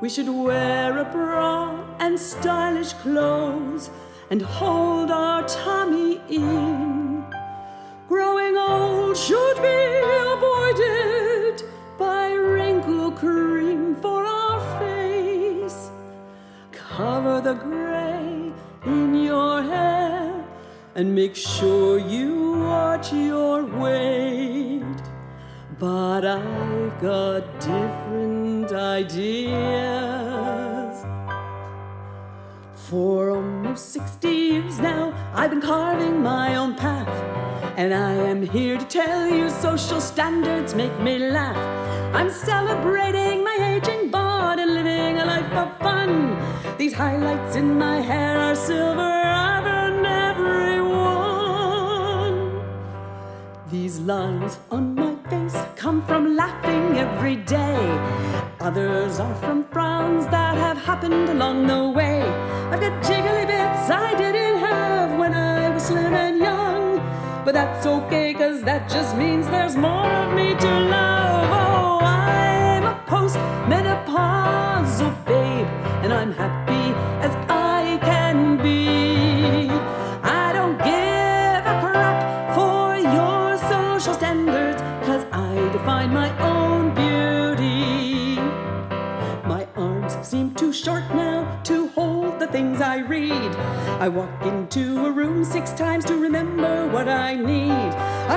We 0.00 0.08
should 0.08 0.28
wear 0.28 0.98
a 0.98 1.04
bra 1.04 1.96
and 2.00 2.18
stylish 2.18 2.92
clothes 2.94 3.90
and 4.30 4.42
hold 4.42 5.10
our 5.10 5.46
tummy 5.46 6.20
in. 6.28 6.73
Gray 17.54 18.52
in 18.84 19.14
your 19.14 19.62
hair 19.62 20.44
and 20.94 21.14
make 21.14 21.34
sure 21.34 21.98
you 21.98 22.60
watch 22.60 23.12
your 23.12 23.64
weight. 23.64 24.82
But 25.78 26.24
I've 26.24 27.00
got 27.00 27.42
different 27.60 28.72
ideas. 28.72 30.24
For 32.74 33.30
almost 33.30 33.90
60 33.92 34.28
years 34.28 34.78
now, 34.78 35.12
I've 35.34 35.50
been 35.50 35.60
carving 35.60 36.22
my 36.22 36.54
own 36.56 36.74
path. 36.76 37.08
And 37.76 37.92
I 37.92 38.12
am 38.12 38.42
here 38.46 38.78
to 38.78 38.84
tell 38.84 39.26
you 39.28 39.50
social 39.50 40.00
standards 40.00 40.74
make 40.74 40.96
me 41.00 41.18
laugh. 41.18 41.56
I'm 42.14 42.30
celebrating 42.30 43.42
my 43.42 43.56
aging 43.60 44.03
These 46.84 46.92
highlights 46.92 47.56
in 47.56 47.78
my 47.78 48.02
hair 48.02 48.38
are 48.38 48.54
silver, 48.54 49.00
earned 49.00 50.04
everyone. 50.04 51.32
These 53.70 54.00
lines 54.00 54.58
on 54.70 54.94
my 54.94 55.16
face 55.30 55.56
come 55.76 56.04
from 56.04 56.36
laughing 56.36 56.98
every 56.98 57.36
day. 57.36 57.88
Others 58.60 59.18
are 59.18 59.34
from 59.36 59.64
frowns 59.72 60.26
that 60.26 60.58
have 60.58 60.76
happened 60.76 61.30
along 61.30 61.68
the 61.68 61.88
way. 61.88 62.20
I've 62.70 62.82
got 62.82 63.02
jiggly 63.02 63.46
bits 63.46 63.88
I 63.88 64.14
didn't 64.18 64.58
have 64.58 65.18
when 65.18 65.32
I 65.32 65.70
was 65.70 65.84
slim 65.84 66.12
and 66.12 66.38
young. 66.38 67.00
But 67.46 67.54
that's 67.54 67.86
okay, 67.86 68.34
cause 68.34 68.60
that 68.64 68.90
just 68.90 69.16
means 69.16 69.46
there's 69.46 69.74
more 69.74 70.12
of 70.22 70.34
me 70.34 70.54
to 70.54 70.80
love. 70.96 71.50
Oh, 71.50 72.00
I'm 72.02 72.84
a 72.84 72.94
postmenopausal 73.08 75.14
babe, 75.24 75.66
and 76.04 76.12
I'm 76.12 76.32
happy 76.32 76.63
be. 78.64 79.68
I 80.42 80.46
don't 80.56 80.78
give 80.78 81.62
a 81.72 81.76
crap 81.82 82.18
for 82.56 82.96
your 83.16 83.58
social 83.72 84.14
standards, 84.14 84.80
cause 85.06 85.24
I 85.32 85.52
define 85.76 86.10
my 86.12 86.30
own 86.52 86.82
beauty. 86.94 88.40
My 89.46 89.68
arms 89.76 90.14
seem 90.26 90.54
too 90.54 90.72
short 90.72 91.04
now 91.14 91.60
to 91.64 91.88
hold 91.88 92.40
the 92.40 92.46
things 92.46 92.80
I 92.80 92.98
read. 93.14 93.50
I 94.04 94.08
walk 94.08 94.40
into 94.46 95.04
a 95.06 95.10
room 95.10 95.44
six 95.44 95.72
times 95.72 96.04
to 96.06 96.16
remember 96.16 96.88
what 96.88 97.06
I 97.08 97.34
need. 97.34 97.90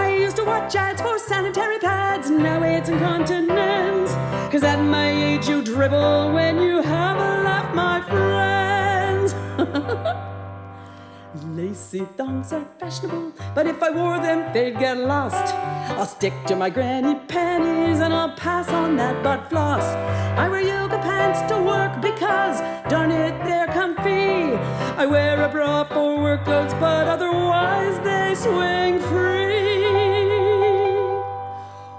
I 0.04 0.14
used 0.14 0.36
to 0.36 0.44
watch 0.44 0.76
ads 0.76 1.02
for 1.02 1.18
sanitary 1.18 1.80
pads, 1.80 2.30
now 2.30 2.62
it's 2.64 2.90
incontinence. 2.90 4.12
Cause 4.52 4.64
at 4.64 4.82
my 4.82 5.10
age 5.10 5.48
you 5.48 5.62
dribble 5.62 6.34
when 6.34 6.62
you 6.62 6.82
have 6.82 7.18
a 7.18 7.44
laugh, 7.48 7.74
my 7.74 8.02
friends. 8.02 8.67
Lacy 11.56 12.06
thongs 12.18 12.52
are 12.52 12.66
fashionable, 12.80 13.32
but 13.54 13.68
if 13.68 13.82
I 13.82 13.90
wore 13.90 14.20
them, 14.20 14.52
they'd 14.54 14.78
get 14.78 14.98
lost. 14.98 15.54
I'll 15.98 16.06
stick 16.06 16.34
to 16.48 16.56
my 16.56 16.70
granny 16.70 17.16
panties 17.28 18.00
and 18.00 18.14
I'll 18.14 18.36
pass 18.36 18.70
on 18.70 18.96
that 18.98 19.24
butt 19.24 19.50
floss. 19.50 19.84
I 20.38 20.50
wear 20.50 20.62
yoga 20.62 20.98
pants 21.00 21.42
to 21.52 21.62
work 21.62 22.02
because, 22.02 22.60
darn 22.90 23.12
it, 23.12 23.34
they're 23.46 23.68
comfy. 23.68 24.56
I 24.98 25.06
wear 25.06 25.42
a 25.42 25.50
bra 25.50 25.84
for 25.84 26.18
workouts, 26.18 26.78
but 26.80 27.08
otherwise 27.08 28.00
they 28.00 28.34
swing 28.36 29.00
free. 29.00 29.86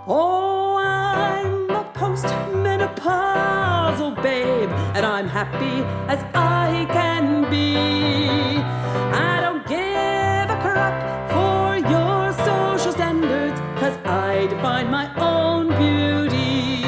Oh, 0.07 0.77
I'm 0.77 1.71
a 1.71 1.85
postmenopausal 3.99 4.23
babe, 4.23 4.71
and 4.95 5.05
I'm 5.05 5.29
happy 5.29 5.83
as 6.09 6.23
I 6.35 6.87
can 6.93 7.51
be. 7.51 7.77
I 9.13 9.41
don't 9.41 9.67
give 9.67 10.51
a 10.57 10.61
crap 10.61 11.31
for 11.31 11.77
your 11.89 12.33
social 12.45 12.93
standards, 12.93 13.61
cause 13.81 13.97
I 14.05 14.47
define 14.49 14.91
my 14.91 15.07
own 15.19 15.69
beauty. 15.79 16.83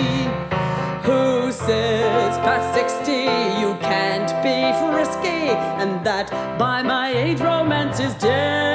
Who 1.02 1.52
says 1.52 2.36
past 2.38 2.74
60 2.74 3.12
you 3.60 3.74
can't 3.80 4.30
be 4.42 4.72
frisky, 4.80 5.50
and 5.80 6.04
that 6.04 6.30
by 6.58 6.82
my 6.82 7.12
age 7.12 7.40
romance 7.40 8.00
is 8.00 8.14
dead? 8.14 8.69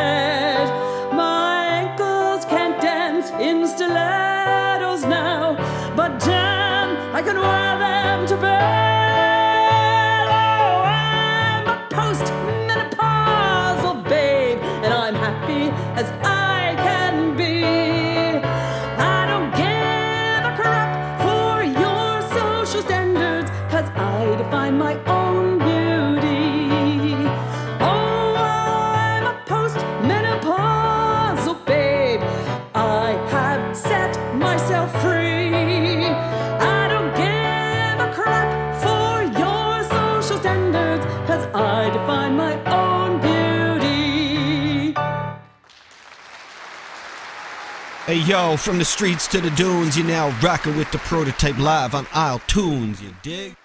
Yo, 48.25 48.57
from 48.57 48.79
the 48.79 48.85
streets 48.85 49.27
to 49.27 49.39
the 49.39 49.51
dunes, 49.51 49.95
you're 49.95 50.07
now 50.07 50.35
rocking 50.41 50.75
with 50.77 50.89
the 50.89 50.97
prototype 50.97 51.59
live 51.59 51.93
on 51.93 52.05
Isletunes, 52.05 52.99
you 52.99 53.13
dig? 53.21 53.55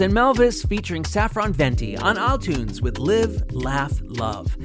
And 0.00 0.12
Melvis 0.12 0.68
featuring 0.68 1.04
Saffron 1.04 1.52
Venti 1.52 1.96
on 1.96 2.16
Isletunes 2.16 2.82
with 2.82 2.98
Live, 2.98 3.44
Laugh, 3.52 4.00
Love. 4.02 4.56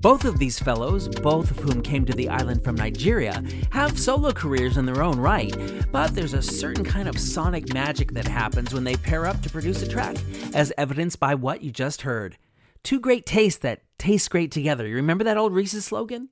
Both 0.00 0.24
of 0.24 0.40
these 0.40 0.58
fellows, 0.58 1.08
both 1.08 1.52
of 1.52 1.58
whom 1.58 1.80
came 1.80 2.04
to 2.04 2.12
the 2.12 2.28
island 2.28 2.64
from 2.64 2.74
Nigeria, 2.74 3.42
have 3.70 3.98
solo 3.98 4.32
careers 4.32 4.76
in 4.76 4.84
their 4.84 5.02
own 5.02 5.18
right, 5.18 5.54
but 5.92 6.14
there's 6.14 6.34
a 6.34 6.42
certain 6.42 6.84
kind 6.84 7.08
of 7.08 7.20
sonic 7.20 7.72
magic 7.72 8.12
that 8.14 8.26
happens 8.26 8.74
when 8.74 8.82
they 8.82 8.96
pair 8.96 9.26
up 9.26 9.40
to 9.42 9.48
produce 9.48 9.80
a 9.80 9.88
track, 9.88 10.16
as 10.54 10.72
evidenced 10.76 11.20
by 11.20 11.36
what 11.36 11.62
you 11.62 11.70
just 11.70 12.02
heard. 12.02 12.36
Two 12.82 12.98
great 12.98 13.26
tastes 13.26 13.60
that 13.60 13.82
taste 13.96 14.28
great 14.28 14.50
together. 14.50 14.88
You 14.88 14.96
remember 14.96 15.22
that 15.24 15.38
old 15.38 15.54
Reese's 15.54 15.84
slogan? 15.84 16.30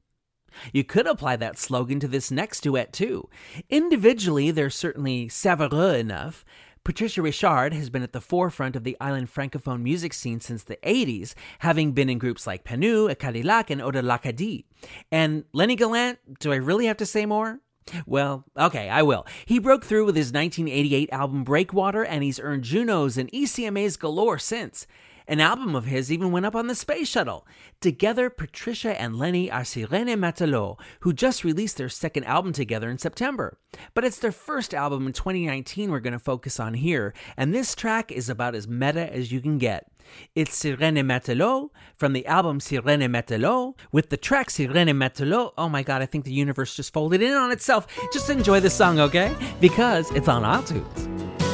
You 0.73 0.85
could 0.85 1.07
apply 1.07 1.37
that 1.37 1.59
slogan 1.59 2.01
to 2.01 2.09
this 2.09 2.31
next 2.31 2.63
duet 2.63 2.93
too. 2.93 3.29
Individually, 3.71 4.51
they're 4.51 4.69
certainly 4.69 5.29
savoureux 5.29 5.99
enough. 5.99 6.45
Patricia 6.85 7.23
Richard 7.23 7.73
has 7.73 7.91
been 7.91 8.03
at 8.03 8.13
the 8.13 8.21
forefront 8.21 8.75
of 8.75 8.83
the 8.83 8.97
island 9.01 9.33
francophone 9.33 9.83
music 9.83 10.13
scene 10.13 10.41
since 10.41 10.65
the 10.65 10.79
80s, 10.83 11.35
having 11.61 11.93
been 11.93 12.11
in 12.11 12.19
groups 12.19 12.45
like 12.45 12.65
Panu, 12.65 13.17
Cadillac, 13.17 13.71
and 13.71 13.81
Ode 13.81 13.95
à 13.95 14.03
l'Acadie. 14.03 14.65
And 15.13 15.45
Lennie 15.53 15.77
Gallant, 15.77 16.19
do 16.41 16.53
I 16.53 16.57
really 16.57 16.87
have 16.87 16.97
to 16.97 17.07
say 17.07 17.25
more? 17.25 17.61
Well, 18.05 18.45
okay, 18.59 18.89
I 18.89 19.03
will. 19.03 19.27
He 19.45 19.61
broke 19.61 19.85
through 19.85 20.07
with 20.07 20.17
his 20.17 20.33
1988 20.33 21.11
album 21.13 21.45
Breakwater, 21.45 22.05
and 22.05 22.25
he's 22.25 22.41
earned 22.41 22.65
Junos 22.65 23.17
and 23.17 23.31
ECMAs 23.31 23.97
galore 23.97 24.39
since. 24.39 24.87
An 25.33 25.41
album 25.41 25.75
of 25.75 25.87
his 25.87 26.13
even 26.13 26.31
went 26.31 26.45
up 26.45 26.55
on 26.55 26.67
the 26.67 26.75
space 26.75 27.09
shuttle. 27.09 27.47
Together, 27.81 28.29
Patricia 28.29 29.01
and 29.01 29.17
Lennie 29.17 29.51
are 29.51 29.63
Sirene 29.63 30.15
Matelot, 30.19 30.79
who 31.01 31.15
just 31.15 31.43
released 31.43 31.79
their 31.79 31.89
second 31.89 32.25
album 32.25 32.53
together 32.53 32.91
in 32.91 32.99
September. 32.99 33.57
But 33.95 34.05
it's 34.05 34.19
their 34.19 34.31
first 34.31 34.75
album 34.75 35.07
in 35.07 35.15
2019 35.15 35.91
we're 35.91 36.01
going 36.01 36.13
to 36.13 36.19
focus 36.19 36.61
on 36.61 36.75
here, 36.75 37.15
and 37.35 37.55
this 37.55 37.75
track 37.75 38.13
is 38.13 38.29
about 38.29 38.55
as 38.55 38.69
meta 38.69 39.11
as 39.11 39.33
you 39.33 39.41
can 39.41 39.57
get. 39.57 39.91
It's 40.35 40.55
Sirene 40.63 41.03
Matelot 41.03 41.71
from 41.97 42.13
the 42.13 42.27
album 42.27 42.59
Sirene 42.59 43.09
Matelot 43.09 43.79
with 43.91 44.11
the 44.11 44.19
track 44.19 44.51
Sirene 44.51 44.95
Matelot. 44.95 45.55
Oh 45.57 45.71
my 45.71 45.83
god, 45.83 46.03
I 46.03 46.07
think 46.07 46.27
the 46.27 46.35
universe 46.35 46.77
just 46.77 46.93
folded 46.93 47.23
in 47.23 47.33
on 47.33 47.53
itself. 47.53 47.87
Just 48.13 48.29
enjoy 48.29 48.61
the 48.61 48.69
song, 48.69 49.01
okay? 49.01 49.35
Because 49.63 50.11
it's 50.11 50.29
on 50.29 50.43
Isletunes. 50.43 51.52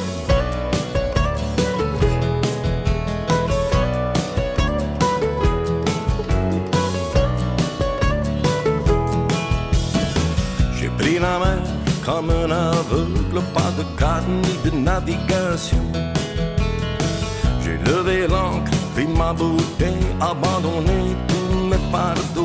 Comme 12.05 12.29
un 12.29 12.49
aveugle, 12.49 13.41
pas 13.53 13.71
de 13.77 13.83
carte 13.99 14.25
ni 14.27 14.69
de 14.69 14.75
navigation. 14.75 15.83
J'ai 17.61 17.77
levé 17.91 18.27
l'ancre, 18.27 18.71
pris 18.93 19.07
ma 19.07 19.33
bouteille, 19.33 20.07
abandonné 20.21 21.15
tous 21.27 21.57
mes 21.69 21.91
fardeaux. 21.91 22.38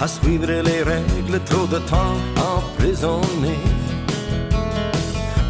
à 0.00 0.06
suivre 0.06 0.46
les 0.46 0.82
règles, 0.82 1.40
trop 1.44 1.66
de 1.66 1.78
temps 1.78 2.16
emprisonné. 2.56 3.56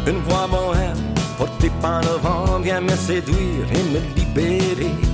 Une 0.07 0.21
voix 0.21 0.47
bohème 0.47 1.13
portée 1.37 1.71
par 1.81 2.01
le 2.01 2.17
vent 2.21 2.59
vient 2.59 2.81
me 2.81 2.95
séduire 2.95 3.65
et 3.71 3.83
me 3.93 3.99
libérer. 4.15 5.08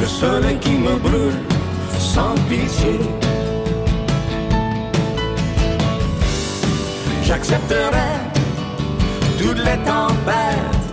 Le 0.00 0.06
soleil 0.06 0.58
qui 0.58 0.72
me 0.72 0.96
brûle 0.96 1.40
sans 1.98 2.34
pitié. 2.48 3.00
J'accepterai 7.24 8.10
toutes 9.38 9.58
les 9.58 9.78
tempêtes. 9.92 10.84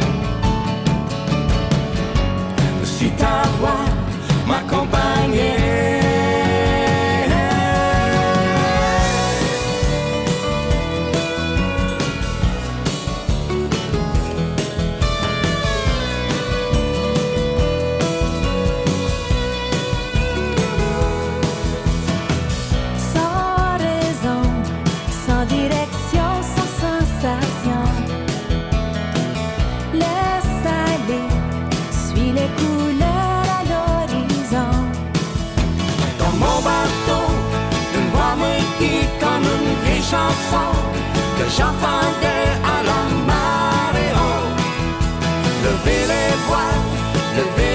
Si 2.83 3.09
ta 3.11 3.43
voix 3.59 3.85
m'accompagnait. 4.47 5.60
que 41.37 41.45
j'entendais 41.57 42.47
à 42.73 42.77
la 42.89 43.01
marée. 43.29 44.13
Levez 45.63 46.03
les 46.11 46.31
voiles, 46.47 46.85
levez 47.37 47.70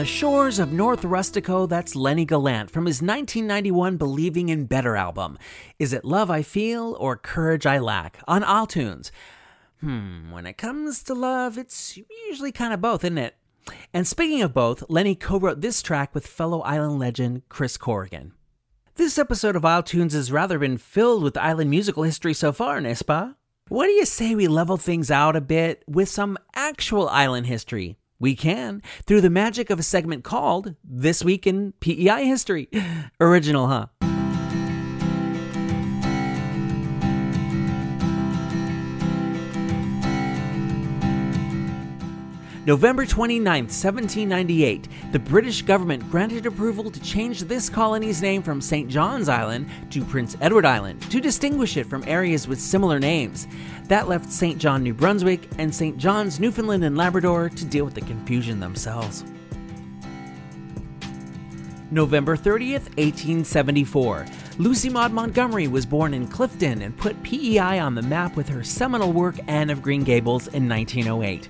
the 0.00 0.06
shores 0.06 0.58
of 0.58 0.72
North 0.72 1.02
Rustico, 1.02 1.68
that's 1.68 1.94
Lennie 1.94 2.24
Gallant 2.24 2.70
from 2.70 2.86
his 2.86 3.02
1991 3.02 3.98
Believing 3.98 4.48
in 4.48 4.64
Better 4.64 4.96
album. 4.96 5.36
Is 5.78 5.92
it 5.92 6.06
Love 6.06 6.30
I 6.30 6.40
Feel 6.40 6.96
or 6.98 7.18
Courage 7.18 7.66
I 7.66 7.78
Lack? 7.78 8.18
On 8.26 8.42
Isletunes. 8.42 9.10
Hmm, 9.82 10.30
when 10.30 10.46
it 10.46 10.56
comes 10.56 11.02
to 11.02 11.12
love, 11.12 11.58
it's 11.58 11.98
usually 12.26 12.50
kind 12.50 12.72
of 12.72 12.80
both, 12.80 13.04
isn't 13.04 13.18
it? 13.18 13.36
And 13.92 14.06
speaking 14.06 14.40
of 14.40 14.54
both, 14.54 14.82
Lennie 14.88 15.14
co 15.14 15.38
wrote 15.38 15.60
this 15.60 15.82
track 15.82 16.14
with 16.14 16.26
fellow 16.26 16.62
island 16.62 16.98
legend 16.98 17.42
Chris 17.50 17.76
Corrigan. 17.76 18.32
This 18.94 19.18
episode 19.18 19.54
of 19.54 19.64
Isletunes 19.64 20.14
has 20.14 20.32
rather 20.32 20.58
been 20.58 20.78
filled 20.78 21.22
with 21.22 21.36
island 21.36 21.68
musical 21.68 22.04
history 22.04 22.32
so 22.32 22.54
far, 22.54 22.80
n'est-ce 22.80 23.02
pas? 23.02 23.34
What 23.68 23.84
do 23.84 23.92
you 23.92 24.06
say 24.06 24.34
we 24.34 24.48
level 24.48 24.78
things 24.78 25.10
out 25.10 25.36
a 25.36 25.42
bit 25.42 25.84
with 25.86 26.08
some 26.08 26.38
actual 26.54 27.06
island 27.10 27.48
history? 27.48 27.99
We 28.20 28.36
can, 28.36 28.82
through 29.06 29.22
the 29.22 29.30
magic 29.30 29.70
of 29.70 29.78
a 29.78 29.82
segment 29.82 30.24
called 30.24 30.74
This 30.84 31.24
Week 31.24 31.46
in 31.46 31.72
PEI 31.80 32.26
History. 32.26 32.68
Original, 33.20 33.68
huh? 33.68 33.86
November 42.70 43.04
29, 43.04 43.64
1798, 43.64 44.86
the 45.10 45.18
British 45.18 45.60
government 45.62 46.08
granted 46.08 46.46
approval 46.46 46.88
to 46.88 47.00
change 47.00 47.40
this 47.40 47.68
colony's 47.68 48.22
name 48.22 48.44
from 48.44 48.60
St. 48.60 48.88
John's 48.88 49.28
Island 49.28 49.68
to 49.90 50.04
Prince 50.04 50.36
Edward 50.40 50.64
Island 50.64 51.02
to 51.10 51.20
distinguish 51.20 51.76
it 51.76 51.88
from 51.88 52.04
areas 52.06 52.46
with 52.46 52.60
similar 52.60 53.00
names. 53.00 53.48
That 53.88 54.06
left 54.06 54.30
St. 54.30 54.56
John, 54.56 54.84
New 54.84 54.94
Brunswick, 54.94 55.48
and 55.58 55.74
St. 55.74 55.98
John's, 55.98 56.38
Newfoundland 56.38 56.84
and 56.84 56.96
Labrador 56.96 57.48
to 57.48 57.64
deal 57.64 57.84
with 57.84 57.94
the 57.94 58.02
confusion 58.02 58.60
themselves. 58.60 59.24
November 61.90 62.36
30th, 62.36 62.86
1874. 62.98 64.26
Lucy 64.58 64.88
Maud 64.88 65.10
Montgomery 65.10 65.66
was 65.66 65.84
born 65.84 66.14
in 66.14 66.28
Clifton 66.28 66.82
and 66.82 66.96
put 66.96 67.20
PEI 67.24 67.80
on 67.80 67.96
the 67.96 68.02
map 68.02 68.36
with 68.36 68.48
her 68.48 68.62
seminal 68.62 69.12
work 69.12 69.34
Anne 69.48 69.70
of 69.70 69.82
Green 69.82 70.04
Gables 70.04 70.46
in 70.46 70.68
1908. 70.68 71.48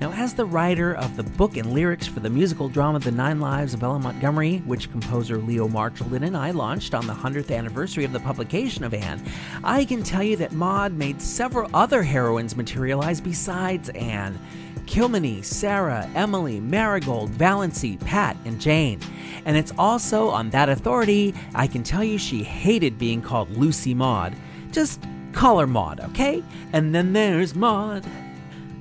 Now, 0.00 0.12
as 0.12 0.32
the 0.32 0.46
writer 0.46 0.94
of 0.94 1.14
the 1.18 1.22
book 1.22 1.58
and 1.58 1.74
lyrics 1.74 2.06
for 2.06 2.20
the 2.20 2.30
musical 2.30 2.70
drama 2.70 3.00
The 3.00 3.10
Nine 3.10 3.38
Lives 3.38 3.74
of 3.74 3.82
L.M. 3.82 4.02
Montgomery, 4.02 4.62
which 4.64 4.90
composer 4.90 5.36
Leo 5.36 5.68
Marchildon 5.68 6.22
and 6.22 6.34
I 6.34 6.52
launched 6.52 6.94
on 6.94 7.06
the 7.06 7.12
100th 7.12 7.54
anniversary 7.54 8.06
of 8.06 8.12
the 8.14 8.20
publication 8.20 8.82
of 8.82 8.94
Anne, 8.94 9.22
I 9.62 9.84
can 9.84 10.02
tell 10.02 10.22
you 10.22 10.36
that 10.36 10.52
Maud 10.52 10.94
made 10.94 11.20
several 11.20 11.68
other 11.74 12.02
heroines 12.02 12.56
materialize 12.56 13.20
besides 13.20 13.90
Anne. 13.90 14.38
Kilmeny, 14.86 15.44
Sarah, 15.44 16.10
Emily, 16.14 16.60
Marigold, 16.60 17.30
Valancy, 17.32 18.00
Pat, 18.00 18.38
and 18.46 18.58
Jane. 18.58 19.00
And 19.44 19.54
it's 19.54 19.72
also 19.76 20.30
on 20.30 20.48
that 20.50 20.70
authority 20.70 21.34
I 21.54 21.66
can 21.66 21.82
tell 21.82 22.02
you 22.02 22.16
she 22.16 22.42
hated 22.42 22.98
being 22.98 23.20
called 23.20 23.50
Lucy 23.50 23.92
Maud. 23.92 24.34
Just 24.72 25.02
call 25.32 25.58
her 25.58 25.66
Maud, 25.66 26.00
okay? 26.00 26.42
And 26.72 26.94
then 26.94 27.12
there's 27.12 27.54
Maud. 27.54 28.06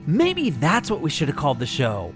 Maybe 0.05 0.49
that's 0.49 0.89
what 0.89 1.01
we 1.01 1.09
should 1.09 1.27
have 1.27 1.37
called 1.37 1.59
the 1.59 1.65
show. 1.65 2.13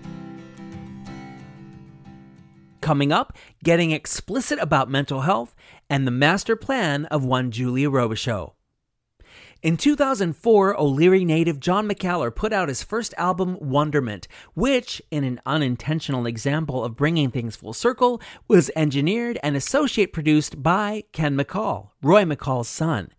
Coming 2.81 3.11
up, 3.11 3.37
getting 3.63 3.91
explicit 3.91 4.59
about 4.59 4.89
mental 4.89 5.21
health 5.21 5.55
and 5.89 6.05
the 6.05 6.11
master 6.11 6.55
plan 6.55 7.05
of 7.05 7.23
one 7.23 7.51
Julia 7.51 7.89
Robichaud. 7.89 8.53
In 9.63 9.77
2004, 9.77 10.77
O'Leary 10.77 11.23
native 11.23 11.61
John 11.61 11.87
McCallum 11.87 12.35
put 12.35 12.51
out 12.51 12.67
his 12.67 12.83
first 12.83 13.13
album, 13.17 13.57
Wonderment, 13.61 14.27
which, 14.55 15.01
in 15.09 15.23
an 15.23 15.39
unintentional 15.45 16.25
example 16.25 16.83
of 16.83 16.97
bringing 16.97 17.31
things 17.31 17.55
full 17.55 17.71
circle, 17.71 18.21
was 18.49 18.69
engineered 18.75 19.39
and 19.41 19.55
associate 19.55 20.11
produced 20.11 20.61
by 20.61 21.05
Ken 21.13 21.37
MacCaull, 21.37 21.91
Roy 22.01 22.25
MacCaull's 22.25 22.67
son. 22.67 23.13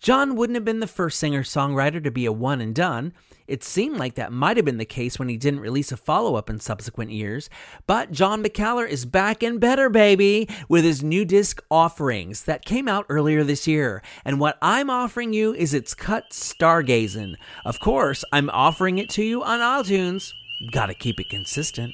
John 0.00 0.34
wouldn't 0.34 0.56
have 0.56 0.64
been 0.64 0.80
the 0.80 0.88
first 0.88 1.20
singer 1.20 1.44
songwriter 1.44 2.02
to 2.02 2.10
be 2.10 2.26
a 2.26 2.32
one 2.32 2.60
and 2.60 2.74
done. 2.74 3.12
It 3.48 3.62
seemed 3.62 3.98
like 3.98 4.14
that 4.14 4.32
might 4.32 4.56
have 4.56 4.66
been 4.66 4.78
the 4.78 4.84
case 4.84 5.18
when 5.18 5.28
he 5.28 5.36
didn't 5.36 5.60
release 5.60 5.92
a 5.92 5.96
follow 5.96 6.34
up 6.34 6.50
in 6.50 6.58
subsequent 6.60 7.10
years. 7.10 7.48
But 7.86 8.12
John 8.12 8.42
McCallum 8.42 8.88
is 8.88 9.04
back 9.04 9.42
and 9.42 9.60
better, 9.60 9.88
baby, 9.88 10.48
with 10.68 10.84
his 10.84 11.02
new 11.02 11.24
disc 11.24 11.62
offerings 11.70 12.44
that 12.44 12.64
came 12.64 12.88
out 12.88 13.06
earlier 13.08 13.44
this 13.44 13.66
year. 13.66 14.02
And 14.24 14.40
what 14.40 14.58
I'm 14.60 14.90
offering 14.90 15.32
you 15.32 15.54
is 15.54 15.74
its 15.74 15.94
cut 15.94 16.30
Stargazing. 16.30 17.36
Of 17.64 17.80
course, 17.80 18.24
I'm 18.32 18.50
offering 18.50 18.98
it 18.98 19.10
to 19.10 19.22
you 19.22 19.42
on 19.42 19.60
Isletunes. 19.60 20.32
Gotta 20.72 20.94
keep 20.94 21.20
it 21.20 21.28
consistent. 21.28 21.92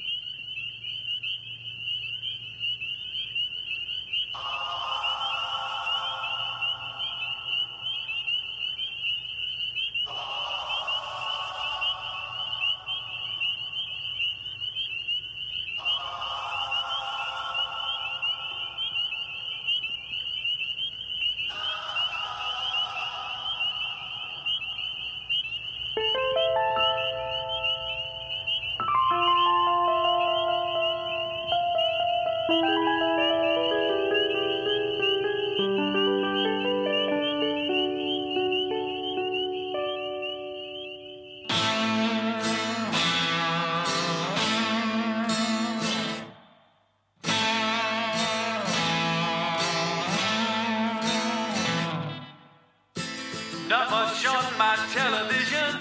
Not 53.69 53.89
much 53.89 54.25
on 54.27 54.57
my 54.57 54.75
television. 54.91 55.79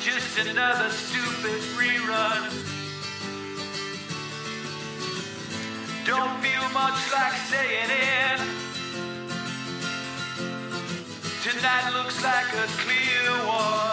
Just 0.00 0.38
another 0.38 0.90
stupid 0.90 1.60
rerun. 1.78 2.50
Don't 6.04 6.40
feel 6.40 6.68
much 6.74 7.12
like 7.12 7.32
staying 7.48 7.90
in. 7.90 8.38
Tonight 11.42 11.90
looks 11.94 12.22
like 12.22 12.52
a 12.52 12.66
clear 12.82 13.30
one. 13.46 13.85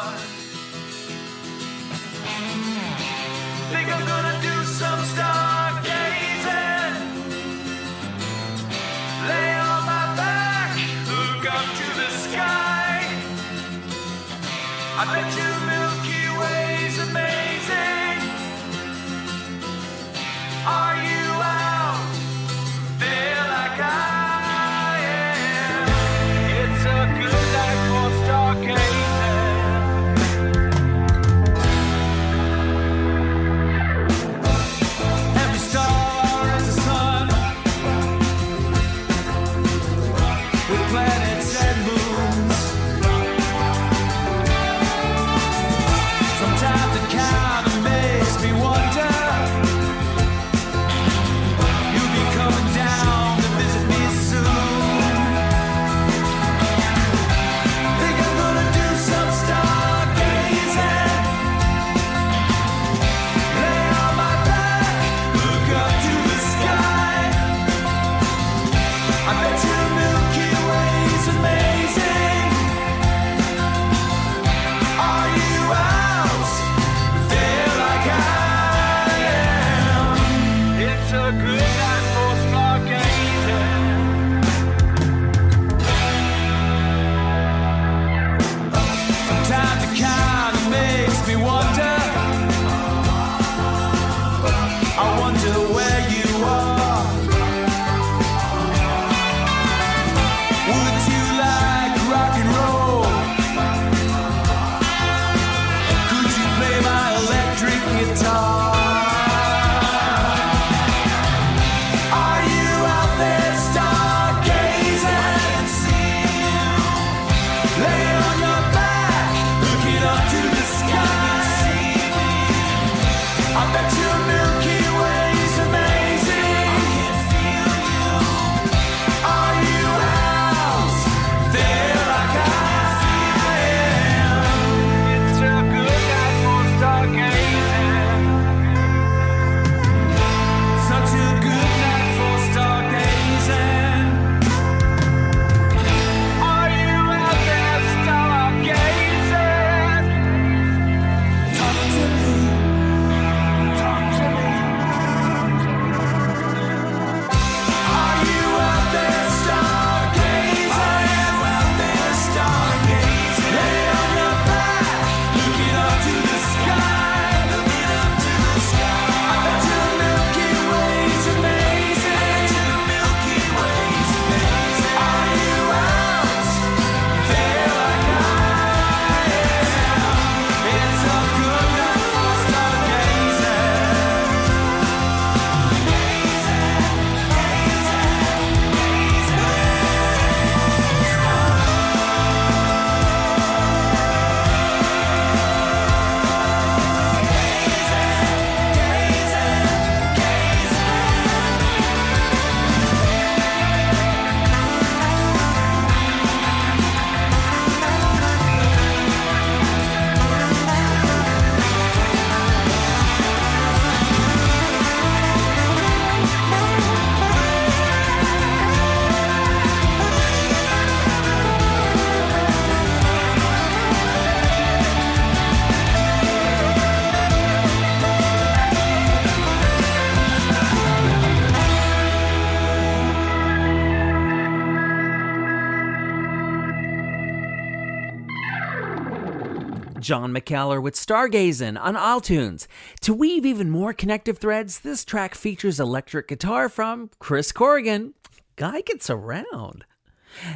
John 240.03 240.33
McCallum 240.33 240.83
with 240.83 240.95
Stargazin' 240.95 241.81
on 241.81 241.95
Isletunes. 241.95 242.67
To 243.01 243.13
weave 243.13 243.45
even 243.45 243.69
more 243.69 243.93
connective 243.93 244.37
threads, 244.37 244.81
this 244.81 245.05
track 245.05 245.33
features 245.33 245.79
electric 245.79 246.27
guitar 246.27 246.67
from 246.67 247.09
Chris 247.19 247.53
Corrigan. 247.53 248.13
Guy 248.57 248.81
gets 248.81 249.09
around. 249.09 249.85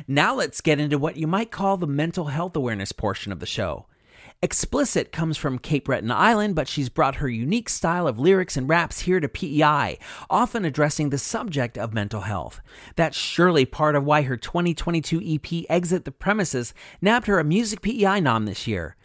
Now 0.07 0.35
let's 0.35 0.59
get 0.59 0.79
into 0.79 0.97
what 0.97 1.15
you 1.15 1.27
might 1.27 1.49
call 1.49 1.77
the 1.77 1.87
mental 1.87 2.25
health 2.25 2.55
awareness 2.55 2.91
portion 2.91 3.31
of 3.31 3.39
the 3.39 3.45
show. 3.45 3.85
Explicit 4.43 5.11
comes 5.11 5.35
from 5.35 5.57
Cape 5.57 5.85
Breton 5.85 6.11
Island, 6.11 6.53
but 6.53 6.67
she's 6.67 6.89
brought 6.89 7.15
her 7.15 7.27
unique 7.27 7.69
style 7.69 8.07
of 8.07 8.19
lyrics 8.19 8.55
and 8.55 8.69
raps 8.69 8.99
here 8.99 9.19
to 9.19 9.27
PEI, 9.27 9.97
often 10.29 10.63
addressing 10.63 11.09
the 11.09 11.17
subject 11.17 11.75
of 11.75 11.91
mental 11.91 12.21
health. 12.21 12.61
That's 12.95 13.17
surely 13.17 13.65
part 13.65 13.95
of 13.95 14.03
why 14.03 14.21
her 14.21 14.38
2022 14.38 15.21
EP 15.25 15.65
Exit 15.71 16.05
the 16.05 16.11
Premises 16.11 16.75
nabbed 17.01 17.25
her 17.25 17.39
a 17.39 17.43
Music 17.43 17.81
PEI 17.81 18.19
nom 18.19 18.45
this 18.45 18.67
year. 18.67 18.95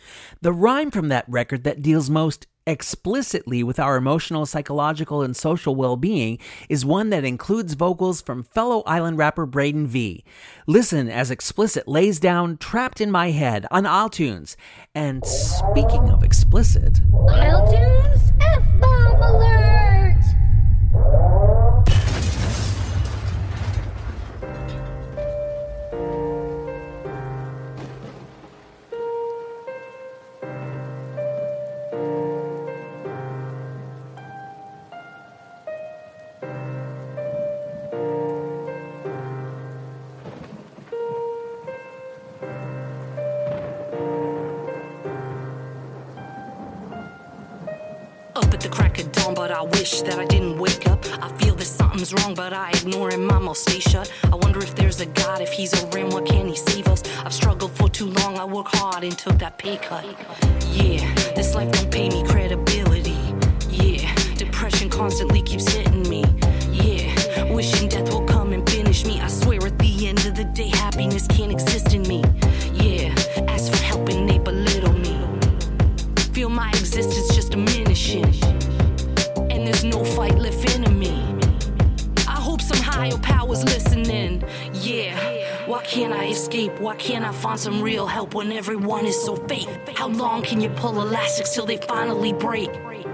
The 0.42 0.52
rhyme 0.52 0.90
from 0.90 1.08
that 1.08 1.24
record 1.26 1.64
that 1.64 1.80
deals 1.80 2.10
most 2.10 2.46
explicitly 2.66 3.62
with 3.62 3.78
our 3.78 3.96
emotional, 3.96 4.46
psychological, 4.46 5.22
and 5.22 5.36
social 5.36 5.74
well 5.74 5.96
being 5.96 6.38
is 6.68 6.84
one 6.84 7.10
that 7.10 7.24
includes 7.24 7.74
vocals 7.74 8.20
from 8.20 8.42
fellow 8.42 8.82
island 8.86 9.18
rapper 9.18 9.46
Braden 9.46 9.86
V. 9.86 10.24
Listen 10.66 11.08
as 11.08 11.30
Explicit 11.30 11.88
lays 11.88 12.20
down 12.20 12.56
Trapped 12.56 13.00
in 13.00 13.10
My 13.10 13.30
Head 13.30 13.66
on 13.70 13.84
Isletunes. 13.84 14.56
And 14.94 15.24
speaking 15.24 16.10
of 16.10 16.22
explicit, 16.22 17.00
Isletunes 17.28 18.32
F 18.40 18.64
bomb 18.80 19.22
alert! 19.22 20.01
Crack 48.92 49.06
of 49.06 49.12
dawn, 49.12 49.34
but 49.34 49.50
I 49.50 49.62
wish 49.62 50.02
that 50.02 50.18
I 50.18 50.24
didn't 50.24 50.58
wake 50.58 50.86
up. 50.88 51.04
I 51.22 51.28
feel 51.38 51.54
that 51.54 51.64
something's 51.64 52.12
wrong, 52.14 52.34
but 52.34 52.52
I 52.52 52.70
ignore 52.70 53.10
him. 53.10 53.30
I'm 53.30 53.48
all 53.48 53.54
stay 53.54 53.80
shut. 53.80 54.12
I 54.24 54.36
wonder 54.36 54.58
if 54.60 54.74
there's 54.74 55.00
a 55.00 55.06
God, 55.06 55.40
if 55.40 55.50
he's 55.52 55.72
around, 55.84 56.12
what 56.12 56.26
can 56.26 56.48
he 56.48 56.56
save 56.56 56.88
us? 56.88 57.02
I've 57.24 57.32
struggled 57.32 57.72
for 57.72 57.88
too 57.88 58.06
long, 58.06 58.38
I 58.38 58.44
work 58.44 58.68
hard 58.68 59.04
and 59.04 59.16
took 59.16 59.38
that 59.38 59.58
pay 59.58 59.76
cut. 59.76 60.04
Yeah, 60.70 61.14
this 61.34 61.54
life 61.54 61.70
don't 61.72 61.90
pay 61.90 62.08
me 62.08 62.22
credibility. 62.24 63.18
Yeah, 63.70 64.14
depression 64.36 64.90
constantly 64.90 65.42
keeps 65.42 65.70
hitting 65.72 66.08
me. 66.08 66.24
Yeah, 66.70 67.52
wishing 67.52 67.88
death 67.88 68.10
will 68.10 68.26
come 68.26 68.52
and 68.52 68.68
finish 68.68 69.04
me. 69.04 69.20
I 69.20 69.28
swear 69.28 69.64
at 69.66 69.78
the 69.78 70.08
end 70.08 70.24
of 70.26 70.34
the 70.34 70.44
day, 70.44 70.68
happiness 70.68 71.26
can't 71.26 71.52
exist 71.52 71.94
in 71.94 72.02
me. 72.02 72.22
Yeah, 72.72 73.14
ask 73.48 73.72
for 73.72 73.82
help 73.82 74.08
and 74.08 74.28
they 74.28 74.38
belittle 74.38 74.92
me. 74.92 75.18
Feel 76.32 76.48
my 76.48 76.70
existence 76.70 77.34
just 77.34 77.52
diminishing. 77.52 78.41
Why 85.72 85.82
can't 85.84 86.12
I 86.12 86.26
escape? 86.26 86.78
Why 86.80 86.94
can't 86.96 87.24
I 87.24 87.32
find 87.32 87.58
some 87.58 87.80
real 87.80 88.06
help 88.06 88.34
when 88.34 88.52
everyone 88.52 89.06
is 89.06 89.18
so 89.24 89.36
fake? 89.36 89.70
How 89.96 90.08
long 90.08 90.42
can 90.42 90.60
you 90.60 90.68
pull 90.68 91.00
elastics 91.00 91.54
till 91.54 91.64
they 91.64 91.78
finally 91.78 92.34
break? 92.34 92.68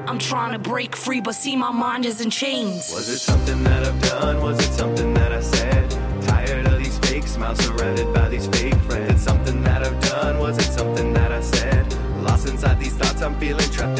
I'm 0.08 0.18
trying 0.18 0.50
to 0.54 0.58
break 0.58 0.96
free, 0.96 1.20
but 1.20 1.36
see, 1.36 1.54
my 1.54 1.70
mind 1.70 2.04
is 2.04 2.20
in 2.20 2.30
chains. 2.30 2.92
Was 2.92 3.08
it 3.08 3.20
something 3.20 3.62
that 3.62 3.84
I've 3.86 4.02
done? 4.02 4.42
Was 4.42 4.58
it 4.58 4.72
something 4.72 5.14
that 5.14 5.30
I 5.30 5.40
said? 5.40 5.88
Tired 6.22 6.66
of 6.66 6.78
these 6.78 6.98
fake 6.98 7.28
smiles 7.28 7.64
surrounded 7.64 8.12
by 8.12 8.28
these 8.28 8.48
fake 8.48 8.74
friends. 8.88 9.22
Something 9.22 9.62
that 9.62 9.84
I've 9.84 10.00
done? 10.00 10.40
Was 10.40 10.58
it 10.58 10.72
something 10.72 11.12
that 11.12 11.30
I 11.30 11.40
said? 11.40 11.86
Lost 12.24 12.48
inside 12.48 12.80
these 12.80 12.94
thoughts, 12.94 13.22
I'm 13.22 13.38
feeling 13.38 13.70
trapped 13.70 13.97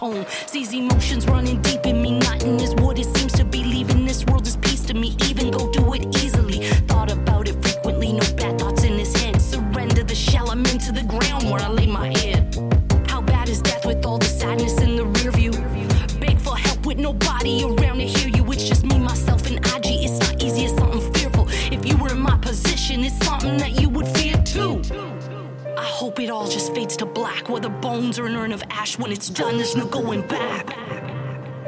home. 0.00 0.24
These 0.50 0.72
emotions 0.72 1.26
running 1.26 1.60
deep 1.60 1.84
in 1.84 2.00
me, 2.00 2.18
nothing 2.18 2.58
is 2.58 2.74
what 2.76 2.98
it 2.98 3.04
seems 3.16 3.32
to 3.34 3.44
be. 3.44 3.62
Leaving 3.62 4.06
this 4.06 4.24
world 4.24 4.46
is 4.46 4.56
peace 4.56 4.82
to 4.84 4.94
me, 4.94 5.14
even 5.28 5.50
go 5.50 5.70
do 5.70 5.92
it 5.92 6.04
easily. 6.24 6.58
Thought 6.88 7.12
about 7.12 7.46
it 7.48 7.56
frequently, 7.62 8.14
no 8.14 8.24
bad 8.40 8.58
thoughts 8.58 8.82
in 8.82 8.94
his 8.94 9.14
head. 9.20 9.40
Surrender 9.40 10.02
the 10.02 10.14
shell, 10.14 10.50
I'm 10.50 10.64
into 10.66 10.90
the 10.90 11.02
ground 11.02 11.50
where 11.50 11.60
I 11.60 11.68
lay 11.68 11.86
my 11.86 12.08
head. 12.18 12.40
How 13.08 13.20
bad 13.20 13.50
is 13.50 13.60
death 13.60 13.84
with 13.84 14.06
all 14.06 14.16
the 14.16 14.32
sadness 14.40 14.80
in 14.80 14.96
the 14.96 15.04
rear 15.04 15.32
view? 15.32 15.52
Beg 16.18 16.38
for 16.38 16.56
help 16.56 16.86
with 16.86 16.98
nobody 16.98 17.64
around 17.64 17.98
to 17.98 18.06
hear 18.06 18.28
you. 18.34 18.50
It's 18.52 18.66
just 18.66 18.84
me, 18.86 18.98
myself, 18.98 19.46
and 19.50 19.58
IG. 19.74 19.88
It's 20.06 20.18
not 20.18 20.42
easy, 20.42 20.64
it's 20.64 20.76
something 20.78 21.12
fearful. 21.12 21.46
If 21.70 21.86
you 21.86 21.94
were 21.98 22.12
in 22.12 22.20
my 22.20 22.38
position, 22.38 23.04
it's 23.04 23.18
something 23.26 23.58
that 23.58 23.78
you 23.78 23.90
would 23.90 24.08
fear 24.16 24.36
too. 24.44 24.80
I 25.76 25.84
hope 25.84 26.20
it 26.20 26.30
all 26.30 26.48
just 26.48 26.74
fades 26.74 26.96
to 26.98 27.06
black, 27.06 27.48
where 27.48 27.60
the 27.60 27.70
bones 27.70 28.18
are 28.18 28.26
an 28.26 28.36
urn 28.36 28.52
of 28.52 28.62
ash. 28.80 28.98
When 28.98 29.12
it's 29.12 29.28
done, 29.28 29.58
there's 29.58 29.76
no 29.76 29.86
going 29.86 30.22
back. 30.26 30.76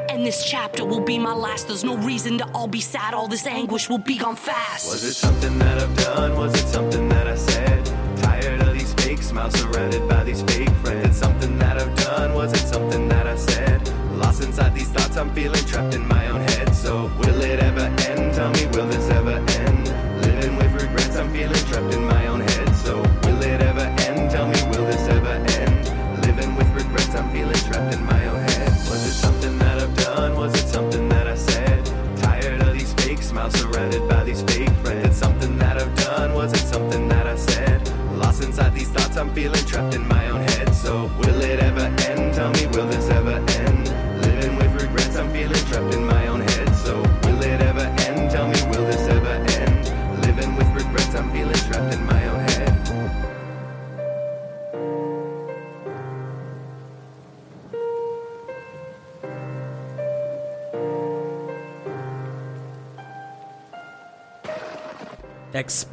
And 0.09 0.25
this 0.25 0.43
chapter 0.43 0.83
will 0.85 1.05
be 1.13 1.17
my 1.19 1.33
last. 1.33 1.67
There's 1.67 1.83
no 1.83 1.95
reason 1.97 2.37
to 2.39 2.45
all 2.55 2.67
be 2.67 2.81
sad. 2.81 3.13
All 3.13 3.27
this 3.27 3.45
anguish 3.45 3.89
will 3.89 4.03
be 4.11 4.17
gone 4.17 4.35
fast. 4.35 4.91
Was 4.91 5.03
it 5.03 5.13
something 5.13 5.57
that 5.59 5.77
I've 5.83 5.95
done? 5.97 6.35
Was 6.35 6.53
it 6.61 6.67
something 6.67 7.07
that 7.09 7.27
I 7.27 7.35
said? 7.35 7.81
Tired 8.17 8.61
of 8.61 8.73
these 8.73 8.93
fake 8.93 9.21
smiles 9.21 9.53
surrounded 9.59 10.07
by 10.07 10.23
these 10.23 10.41
fake 10.43 10.75
friends. 10.83 11.17
Something 11.17 11.57
that 11.59 11.77
I've 11.81 11.95
done? 11.95 12.33
Was 12.33 12.51
it 12.53 12.65
something 12.73 13.07
that 13.09 13.27
I 13.27 13.35
said? 13.35 13.79
Lost 14.17 14.43
inside 14.43 14.73
these 14.73 14.89
thoughts, 14.89 15.15
I'm 15.17 15.33
feeling 15.33 15.65
trapped 15.65 15.93
in 15.95 16.07
my 16.07 16.27
own 16.29 16.41
head. 16.41 16.75
So, 16.75 17.11
will 17.19 17.41
it 17.41 17.59
ever 17.59 17.87
end? 18.09 18.33
Tell 18.33 18.51
me, 18.57 18.65
will 18.73 18.87
this 18.87 19.09
ever 19.09 19.37
end? 19.63 19.83
Living 20.25 20.55
with 20.57 20.71
regrets, 20.81 21.15
I'm 21.17 21.31
feeling 21.31 21.63
trapped 21.69 21.93
in 21.93 22.03
my 22.05 22.22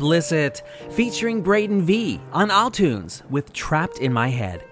Explicit, 0.00 0.62
featuring 0.92 1.42
Braden 1.42 1.82
V 1.82 2.18
on 2.32 2.48
Isletunes 2.48 3.22
with 3.28 3.52
Trapped 3.52 3.98
in 3.98 4.14
My 4.14 4.28
Head. 4.28 4.64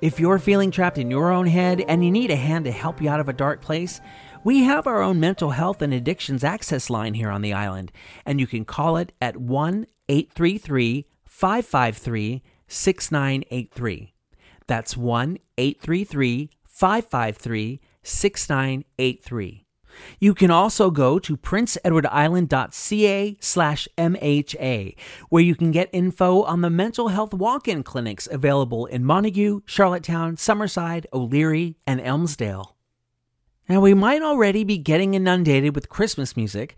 If 0.00 0.18
you're 0.18 0.40
feeling 0.40 0.72
trapped 0.72 0.98
in 0.98 1.08
your 1.08 1.30
own 1.30 1.46
head 1.46 1.84
and 1.86 2.04
you 2.04 2.10
need 2.10 2.32
a 2.32 2.36
hand 2.36 2.64
to 2.64 2.72
help 2.72 3.00
you 3.00 3.08
out 3.08 3.20
of 3.20 3.28
a 3.28 3.32
dark 3.32 3.62
place, 3.62 4.00
we 4.42 4.64
have 4.64 4.88
our 4.88 5.00
own 5.00 5.20
mental 5.20 5.50
health 5.50 5.82
and 5.82 5.94
addictions 5.94 6.42
access 6.42 6.90
line 6.90 7.14
here 7.14 7.30
on 7.30 7.42
the 7.42 7.52
island, 7.52 7.92
and 8.26 8.40
you 8.40 8.48
can 8.48 8.64
call 8.64 8.96
it 8.96 9.12
at 9.20 9.36
1 9.36 9.86
833 10.08 11.06
553 11.26 12.42
6983. 12.66 14.14
That's 14.66 14.96
1 14.96 15.38
833 15.58 16.50
553 16.66 17.80
6983. 18.02 19.61
You 20.20 20.34
can 20.34 20.50
also 20.50 20.90
go 20.90 21.18
to 21.18 21.36
princeedwardisland.ca 21.36 23.36
slash 23.40 23.88
MHA, 23.98 24.96
where 25.28 25.42
you 25.42 25.54
can 25.54 25.70
get 25.70 25.90
info 25.92 26.42
on 26.42 26.60
the 26.60 26.70
mental 26.70 27.08
health 27.08 27.34
walk-in 27.34 27.82
clinics 27.82 28.28
available 28.30 28.86
in 28.86 29.04
Montague, 29.04 29.60
Charlottetown, 29.66 30.36
Summerside, 30.36 31.06
O'Leary, 31.12 31.76
and 31.86 32.00
Elmsdale. 32.00 32.76
Now, 33.68 33.80
we 33.80 33.94
might 33.94 34.22
already 34.22 34.64
be 34.64 34.78
getting 34.78 35.14
inundated 35.14 35.74
with 35.74 35.88
Christmas 35.88 36.36
music. 36.36 36.76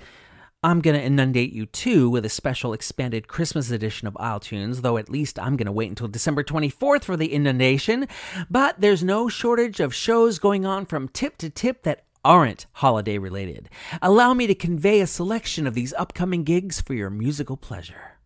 I'm 0.64 0.80
going 0.80 0.96
to 0.96 1.02
inundate 1.02 1.52
you 1.52 1.66
too 1.66 2.08
with 2.08 2.24
a 2.24 2.30
special 2.30 2.72
expanded 2.72 3.28
Christmas 3.28 3.70
edition 3.70 4.08
of 4.08 4.14
Isletunes, 4.14 4.80
though 4.80 4.96
at 4.96 5.10
least 5.10 5.38
I'm 5.38 5.56
going 5.56 5.66
to 5.66 5.72
wait 5.72 5.90
until 5.90 6.08
December 6.08 6.42
24th 6.42 7.04
for 7.04 7.18
the 7.18 7.34
inundation. 7.34 8.08
But 8.48 8.80
there's 8.80 9.04
no 9.04 9.28
shortage 9.28 9.80
of 9.80 9.94
shows 9.94 10.38
going 10.38 10.64
on 10.64 10.86
from 10.86 11.08
tip 11.08 11.36
to 11.38 11.50
tip 11.50 11.82
that 11.82 12.06
aren't 12.24 12.66
holiday 12.72 13.18
related. 13.18 13.68
Allow 14.00 14.34
me 14.34 14.46
to 14.46 14.54
convey 14.54 15.00
a 15.00 15.06
selection 15.06 15.66
of 15.66 15.74
these 15.74 15.92
upcoming 15.94 16.44
gigs 16.44 16.80
for 16.80 16.94
your 16.94 17.10
musical 17.10 17.56
pleasure. 17.56 18.18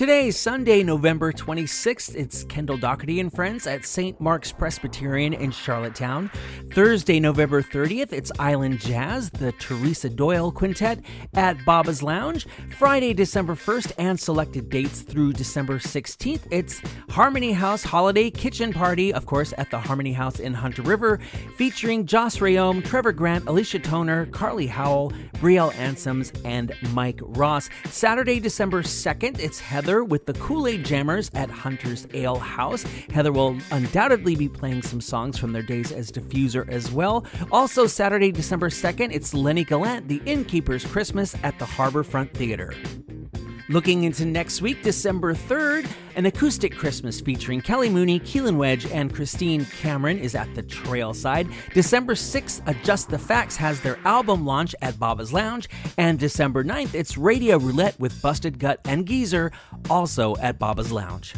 Today 0.00 0.28
is 0.28 0.40
Sunday, 0.40 0.82
November 0.82 1.30
26th. 1.30 2.16
It's 2.16 2.44
Kendall 2.44 2.78
Doherty 2.78 3.20
and 3.20 3.30
friends 3.30 3.66
at 3.66 3.84
St. 3.84 4.18
Mark's 4.18 4.50
Presbyterian 4.50 5.34
in 5.34 5.50
Charlottetown. 5.50 6.30
Thursday, 6.72 7.20
November 7.20 7.62
30th, 7.62 8.10
it's 8.10 8.32
Island 8.38 8.80
Jazz, 8.80 9.28
the 9.28 9.52
Teresa 9.52 10.08
Doyle 10.08 10.52
Quintet 10.52 11.00
at 11.34 11.62
Baba's 11.66 12.02
Lounge. 12.02 12.46
Friday, 12.78 13.12
December 13.12 13.54
1st, 13.54 13.92
and 13.98 14.18
selected 14.18 14.70
dates 14.70 15.02
through 15.02 15.34
December 15.34 15.78
16th, 15.78 16.46
it's 16.50 16.80
Harmony 17.10 17.52
House 17.52 17.82
Holiday 17.82 18.30
Kitchen 18.30 18.72
Party, 18.72 19.12
of 19.12 19.26
course, 19.26 19.52
at 19.58 19.70
the 19.70 19.78
Harmony 19.78 20.14
House 20.14 20.40
in 20.40 20.54
Hunter 20.54 20.80
River, 20.80 21.20
featuring 21.58 22.06
Joss 22.06 22.38
Rayom, 22.38 22.82
Trevor 22.82 23.12
Grant, 23.12 23.46
Alicia 23.46 23.80
Toner, 23.80 24.24
Carly 24.26 24.66
Howell, 24.66 25.12
Brielle 25.34 25.74
Ansems, 25.74 26.32
and 26.46 26.72
Mike 26.94 27.20
Ross. 27.20 27.68
Saturday, 27.84 28.40
December 28.40 28.82
2nd, 28.82 29.38
it's 29.38 29.60
Heather 29.60 29.89
with 29.98 30.26
the 30.26 30.34
Kool 30.34 30.68
Aid 30.68 30.84
Jammers 30.84 31.30
at 31.34 31.50
Hunter's 31.50 32.06
Ale 32.14 32.38
House. 32.38 32.84
Heather 33.12 33.32
will 33.32 33.58
undoubtedly 33.72 34.36
be 34.36 34.48
playing 34.48 34.82
some 34.82 35.00
songs 35.00 35.36
from 35.36 35.52
their 35.52 35.62
days 35.62 35.90
as 35.90 36.12
diffuser 36.12 36.68
as 36.68 36.92
well. 36.92 37.26
Also, 37.50 37.86
Saturday, 37.86 38.30
December 38.30 38.70
2nd, 38.70 39.12
it's 39.12 39.34
Lennie 39.34 39.64
Gallant, 39.64 40.06
The 40.06 40.22
Innkeeper's 40.24 40.84
Christmas 40.84 41.34
at 41.42 41.58
the 41.58 41.64
Harborfront 41.64 42.32
Theater. 42.32 42.72
Looking 43.70 44.02
into 44.02 44.24
next 44.24 44.62
week, 44.62 44.82
December 44.82 45.32
3rd, 45.32 45.88
an 46.16 46.26
acoustic 46.26 46.76
Christmas 46.76 47.20
featuring 47.20 47.60
Kelly 47.60 47.88
Mooney, 47.88 48.18
Keelan 48.18 48.56
Wedge, 48.56 48.84
and 48.86 49.14
Christine 49.14 49.64
Cameron 49.64 50.18
is 50.18 50.34
at 50.34 50.52
the 50.56 50.62
Trailside. 50.64 51.48
December 51.72 52.14
6th, 52.14 52.66
Adjust 52.66 53.10
the 53.10 53.18
Facts 53.18 53.54
has 53.54 53.80
their 53.80 53.96
album 54.04 54.44
launch 54.44 54.74
at 54.82 54.98
Baba's 54.98 55.32
Lounge. 55.32 55.68
And 55.98 56.18
December 56.18 56.64
9th, 56.64 56.94
it's 56.94 57.16
Radio 57.16 57.58
Roulette 57.58 57.98
with 58.00 58.20
Busted 58.20 58.58
Gut 58.58 58.80
and 58.86 59.06
Geezer, 59.06 59.52
also 59.88 60.34
at 60.38 60.58
Baba's 60.58 60.90
Lounge. 60.90 61.36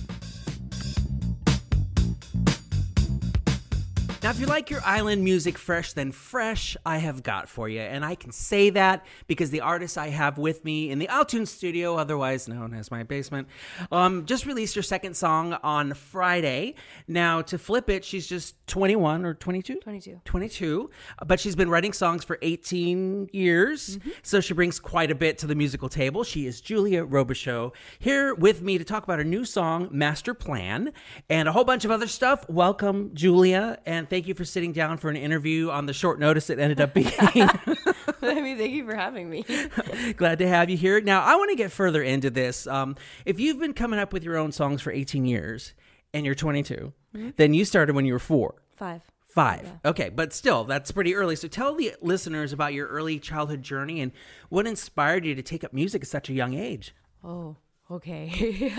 Now, 4.22 4.30
if 4.30 4.38
you 4.38 4.46
like 4.46 4.70
your 4.70 4.82
island 4.84 5.24
music 5.24 5.58
fresh, 5.58 5.94
then 5.94 6.12
fresh 6.12 6.76
I 6.86 6.98
have 6.98 7.24
got 7.24 7.48
for 7.48 7.68
you. 7.68 7.80
And 7.80 8.04
I 8.04 8.14
can 8.14 8.30
say 8.30 8.70
that 8.70 9.04
because 9.26 9.50
the 9.50 9.62
artist 9.62 9.98
I 9.98 10.10
have 10.10 10.38
with 10.38 10.64
me 10.64 10.92
in 10.92 11.00
the 11.00 11.08
Isletunes 11.08 11.48
studio, 11.48 11.96
otherwise 11.96 12.46
known 12.46 12.72
as 12.72 12.88
my 12.92 13.02
basement, 13.02 13.48
um, 13.90 14.24
just 14.24 14.46
released 14.46 14.76
her 14.76 14.82
second 14.82 15.16
song 15.16 15.54
on 15.64 15.94
Friday. 15.94 16.76
Now, 17.08 17.42
to 17.42 17.58
flip 17.58 17.90
it, 17.90 18.04
she's 18.04 18.28
just 18.28 18.64
21 18.68 19.24
or 19.24 19.34
22? 19.34 19.80
22. 19.80 20.20
22. 20.24 20.90
But 21.26 21.40
she's 21.40 21.56
been 21.56 21.68
writing 21.68 21.92
songs 21.92 22.22
for 22.22 22.38
18 22.42 23.30
years. 23.32 23.98
So 24.22 24.40
she 24.40 24.54
brings 24.54 24.78
quite 24.78 25.10
a 25.10 25.16
bit 25.16 25.36
to 25.38 25.48
the 25.48 25.56
musical 25.56 25.88
table. 25.88 26.22
She 26.22 26.46
is 26.46 26.60
Julia 26.60 27.04
Robichaud 27.04 27.72
here 27.98 28.36
with 28.36 28.62
me 28.62 28.78
to 28.78 28.84
talk 28.84 29.02
about 29.02 29.18
her 29.18 29.24
new 29.24 29.44
song, 29.44 29.88
Master 29.90 30.32
Plan, 30.32 30.92
and 31.28 31.48
a 31.48 31.52
whole 31.52 31.64
bunch 31.64 31.84
of 31.84 31.90
other 31.90 32.06
stuff. 32.06 32.48
Welcome, 32.48 33.10
Julia. 33.14 33.80
And 33.84 34.08
thank 34.12 34.28
you 34.28 34.34
for 34.34 34.44
sitting 34.44 34.72
down 34.72 34.98
for 34.98 35.08
an 35.08 35.16
interview 35.16 35.70
on 35.70 35.86
the 35.86 35.92
short 35.94 36.20
notice 36.20 36.50
it 36.50 36.58
ended 36.58 36.82
up 36.82 36.92
being. 36.92 37.06
I 37.18 38.40
mean, 38.42 38.58
thank 38.58 38.72
you 38.72 38.84
for 38.84 38.94
having 38.94 39.30
me. 39.30 39.42
Glad 40.18 40.38
to 40.40 40.46
have 40.46 40.68
you 40.68 40.76
here. 40.76 41.00
Now, 41.00 41.22
I 41.22 41.34
want 41.36 41.48
to 41.48 41.56
get 41.56 41.72
further 41.72 42.02
into 42.02 42.28
this. 42.28 42.66
Um, 42.66 42.94
if 43.24 43.40
you've 43.40 43.58
been 43.58 43.72
coming 43.72 43.98
up 43.98 44.12
with 44.12 44.22
your 44.22 44.36
own 44.36 44.52
songs 44.52 44.82
for 44.82 44.92
18 44.92 45.24
years 45.24 45.72
and 46.12 46.26
you're 46.26 46.34
22, 46.34 46.92
Mhm. 47.16 47.36
then 47.36 47.54
you 47.54 47.64
started 47.64 47.96
when 47.96 48.04
you 48.04 48.12
were 48.12 48.18
four. 48.18 48.56
Five. 48.76 49.00
Five. 49.28 49.72
Okay, 49.82 50.10
but 50.10 50.34
still, 50.34 50.64
that's 50.64 50.92
pretty 50.92 51.14
early. 51.14 51.34
So 51.34 51.48
tell 51.48 51.74
the 51.74 51.94
listeners 52.02 52.52
about 52.52 52.74
your 52.74 52.88
early 52.88 53.18
childhood 53.18 53.62
journey 53.62 54.02
and 54.02 54.12
what 54.50 54.66
inspired 54.66 55.24
you 55.24 55.34
to 55.34 55.42
take 55.42 55.64
up 55.64 55.72
music 55.72 56.02
at 56.02 56.08
such 56.08 56.28
a 56.28 56.34
young 56.34 56.52
age. 56.52 56.94
Oh, 57.24 57.56
okay. 57.90 58.74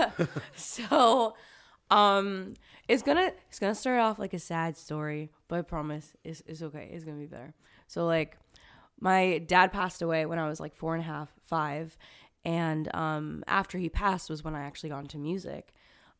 so, 0.55 1.33
um, 1.89 2.53
it's 2.87 3.01
gonna 3.01 3.31
it's 3.49 3.59
gonna 3.59 3.75
start 3.75 3.99
off 3.99 4.19
like 4.19 4.33
a 4.33 4.39
sad 4.39 4.77
story, 4.77 5.31
but 5.47 5.59
I 5.59 5.61
promise 5.61 6.13
it's 6.23 6.43
it's 6.45 6.61
okay. 6.61 6.89
It's 6.91 7.03
gonna 7.03 7.17
be 7.17 7.25
better. 7.25 7.53
So 7.87 8.05
like, 8.05 8.37
my 8.99 9.39
dad 9.39 9.71
passed 9.71 10.01
away 10.01 10.25
when 10.25 10.39
I 10.39 10.47
was 10.47 10.59
like 10.59 10.75
four 10.75 10.93
and 10.93 11.03
a 11.03 11.07
half, 11.07 11.31
five, 11.45 11.97
and 12.43 12.93
um, 12.93 13.43
after 13.47 13.77
he 13.77 13.89
passed 13.89 14.29
was 14.29 14.43
when 14.43 14.55
I 14.55 14.63
actually 14.63 14.89
got 14.89 14.99
into 14.99 15.17
music, 15.17 15.73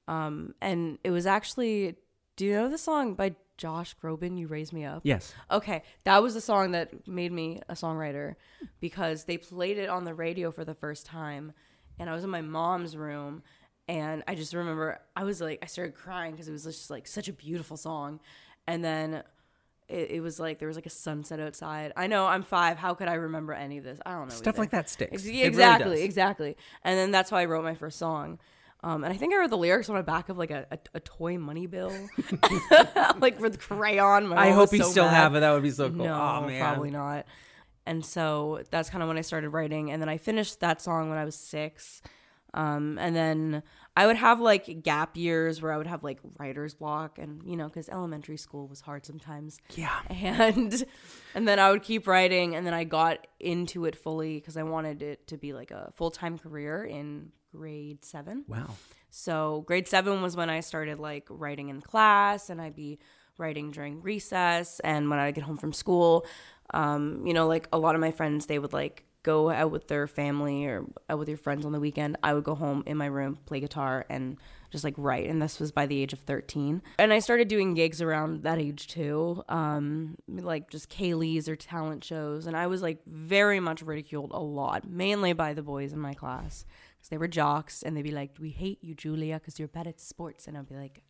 um, 0.07 0.55
and 0.61 0.99
it 1.03 1.11
was 1.11 1.25
actually. 1.25 1.95
Do 2.35 2.45
you 2.45 2.53
know 2.53 2.67
the 2.67 2.79
song 2.79 3.13
by 3.13 3.35
Josh 3.57 3.95
Groban? 4.01 4.39
You 4.39 4.47
raise 4.47 4.73
me 4.73 4.85
up. 4.85 5.01
Yes. 5.03 5.35
Okay, 5.51 5.83
that 6.03 6.23
was 6.23 6.33
the 6.33 6.41
song 6.41 6.71
that 6.71 7.07
made 7.07 7.31
me 7.31 7.61
a 7.69 7.75
songwriter 7.75 8.33
because 8.79 9.25
they 9.25 9.37
played 9.37 9.77
it 9.77 9.87
on 9.87 10.03
the 10.03 10.15
radio 10.15 10.49
for 10.49 10.65
the 10.65 10.73
first 10.73 11.05
time, 11.05 11.53
and 11.99 12.09
I 12.09 12.13
was 12.13 12.23
in 12.23 12.31
my 12.31 12.41
mom's 12.41 12.97
room, 12.97 13.43
and 13.87 14.23
I 14.27 14.35
just 14.35 14.53
remember 14.53 14.99
I 15.15 15.23
was 15.23 15.41
like 15.41 15.59
I 15.61 15.65
started 15.65 15.93
crying 15.95 16.31
because 16.31 16.47
it 16.47 16.51
was 16.51 16.63
just 16.63 16.89
like 16.89 17.07
such 17.07 17.27
a 17.27 17.33
beautiful 17.33 17.77
song, 17.77 18.19
and 18.67 18.83
then 18.83 19.23
it, 19.89 20.11
it 20.11 20.21
was 20.21 20.39
like 20.39 20.59
there 20.59 20.67
was 20.67 20.77
like 20.77 20.85
a 20.85 20.89
sunset 20.91 21.39
outside. 21.39 21.91
I 21.97 22.07
know 22.07 22.25
I'm 22.25 22.43
five. 22.43 22.77
How 22.77 22.93
could 22.93 23.07
I 23.07 23.15
remember 23.15 23.53
any 23.53 23.77
of 23.77 23.83
this? 23.83 23.99
I 24.05 24.11
don't 24.13 24.29
know. 24.29 24.33
Stuff 24.33 24.55
either. 24.55 24.61
like 24.61 24.69
that 24.71 24.89
sticks. 24.89 25.11
Ex- 25.13 25.25
It 25.25 25.29
really 25.31 25.43
exactly, 25.43 26.01
exactly. 26.03 26.57
And 26.83 26.97
then 26.97 27.11
that's 27.11 27.31
why 27.31 27.41
I 27.41 27.45
wrote 27.45 27.63
my 27.63 27.75
first 27.75 27.99
song. 27.99 28.39
Um, 28.85 29.05
and 29.05 29.13
I 29.13 29.15
think 29.17 29.33
I 29.33 29.37
wrote 29.37 29.49
the 29.49 29.57
lyrics 29.57 29.87
on 29.89 29.95
the 29.95 30.03
back 30.03 30.27
of 30.27 30.37
like 30.37 30.51
a, 30.51 30.65
a, 30.69 30.77
a 30.95 30.99
toy 30.99 31.37
money 31.37 31.67
bill, 31.67 31.93
like 33.19 33.39
with 33.39 33.59
crayon. 33.59 34.33
I 34.33 34.51
hope 34.51 34.71
was 34.71 34.79
you 34.79 34.83
so 34.83 34.91
still 34.91 35.05
mad. 35.05 35.13
have 35.13 35.35
it. 35.35 35.39
That 35.41 35.51
would 35.53 35.63
be 35.63 35.71
so 35.71 35.89
cool. 35.89 36.05
No, 36.05 36.43
man. 36.47 36.61
probably 36.61 36.91
not. 36.91 37.25
And 37.85 38.05
so 38.05 38.61
that's 38.71 38.89
kind 38.89 39.01
of 39.01 39.07
when 39.07 39.17
I 39.17 39.21
started 39.21 39.49
writing. 39.49 39.91
And 39.91 40.01
then 40.01 40.09
I 40.09 40.17
finished 40.17 40.59
that 40.61 40.81
song 40.81 41.09
when 41.09 41.17
I 41.17 41.25
was 41.25 41.35
six. 41.35 42.01
Um, 42.53 42.97
and 42.99 43.15
then 43.15 43.63
I 43.95 44.07
would 44.07 44.15
have 44.15 44.39
like 44.39 44.83
gap 44.83 45.17
years 45.17 45.61
where 45.61 45.71
I 45.71 45.77
would 45.77 45.87
have 45.87 46.03
like 46.03 46.19
writer's 46.39 46.73
block, 46.73 47.17
and 47.17 47.41
you 47.45 47.55
know, 47.55 47.67
because 47.67 47.89
elementary 47.89 48.37
school 48.37 48.67
was 48.67 48.81
hard 48.81 49.05
sometimes. 49.05 49.59
Yeah. 49.75 49.99
And 50.09 50.83
and 51.35 51.47
then 51.47 51.59
I 51.59 51.71
would 51.71 51.83
keep 51.83 52.07
writing, 52.07 52.55
and 52.55 52.65
then 52.65 52.73
I 52.73 52.83
got 52.83 53.27
into 53.39 53.85
it 53.85 53.95
fully 53.95 54.35
because 54.35 54.57
I 54.57 54.63
wanted 54.63 55.01
it 55.01 55.27
to 55.27 55.37
be 55.37 55.53
like 55.53 55.71
a 55.71 55.91
full 55.95 56.11
time 56.11 56.37
career 56.37 56.83
in 56.83 57.31
grade 57.51 58.03
seven. 58.03 58.45
Wow. 58.47 58.71
So 59.09 59.63
grade 59.67 59.87
seven 59.87 60.21
was 60.21 60.35
when 60.35 60.49
I 60.49 60.61
started 60.61 60.99
like 60.99 61.27
writing 61.29 61.69
in 61.69 61.81
class, 61.81 62.49
and 62.49 62.61
I'd 62.61 62.75
be 62.75 62.99
writing 63.37 63.71
during 63.71 64.01
recess, 64.01 64.79
and 64.79 65.09
when 65.09 65.19
I 65.19 65.31
get 65.31 65.43
home 65.43 65.57
from 65.57 65.73
school, 65.73 66.25
um, 66.73 67.25
you 67.25 67.33
know, 67.33 67.47
like 67.47 67.67
a 67.71 67.77
lot 67.77 67.95
of 67.95 68.01
my 68.01 68.11
friends, 68.11 68.45
they 68.45 68.59
would 68.59 68.73
like 68.73 69.05
go 69.23 69.49
out 69.49 69.71
with 69.71 69.87
their 69.87 70.05
family 70.07 70.65
or 70.65 70.85
out 71.09 71.17
with 71.17 71.29
your 71.29 71.37
friends 71.37 71.65
on 71.65 71.71
the 71.71 71.79
weekend. 71.79 72.17
I 72.21 72.33
would 72.33 72.43
go 72.43 72.55
home 72.55 72.83
in 72.85 72.97
my 72.97 73.05
room, 73.05 73.39
play 73.45 73.59
guitar, 73.59 74.05
and 74.09 74.37
just 74.69 74.83
like 74.83 74.95
write. 74.97 75.29
And 75.29 75.41
this 75.41 75.59
was 75.59 75.71
by 75.71 75.85
the 75.85 76.01
age 76.01 76.13
of 76.13 76.19
thirteen. 76.19 76.81
And 76.99 77.13
I 77.13 77.19
started 77.19 77.47
doing 77.47 77.73
gigs 77.73 78.01
around 78.01 78.43
that 78.43 78.59
age 78.59 78.87
too, 78.87 79.43
um, 79.49 80.15
like 80.27 80.69
just 80.69 80.89
ceilidhs 80.89 81.47
or 81.47 81.55
talent 81.55 82.03
shows. 82.03 82.45
And 82.47 82.55
I 82.55 82.67
was 82.67 82.81
like 82.81 82.99
very 83.05 83.59
much 83.59 83.81
ridiculed 83.81 84.31
a 84.31 84.39
lot, 84.39 84.87
mainly 84.87 85.33
by 85.33 85.53
the 85.53 85.63
boys 85.63 85.93
in 85.93 85.99
my 85.99 86.13
class 86.13 86.65
because 86.97 87.09
they 87.09 87.17
were 87.17 87.27
jocks 87.27 87.81
and 87.81 87.95
they'd 87.95 88.03
be 88.03 88.11
like, 88.11 88.31
"We 88.39 88.49
hate 88.49 88.83
you, 88.83 88.93
Julia, 88.93 89.35
because 89.39 89.57
you're 89.57 89.67
bad 89.67 89.87
at 89.87 89.99
sports." 89.99 90.47
And 90.47 90.57
I'd 90.57 90.69
be 90.69 90.75
like, 90.75 91.03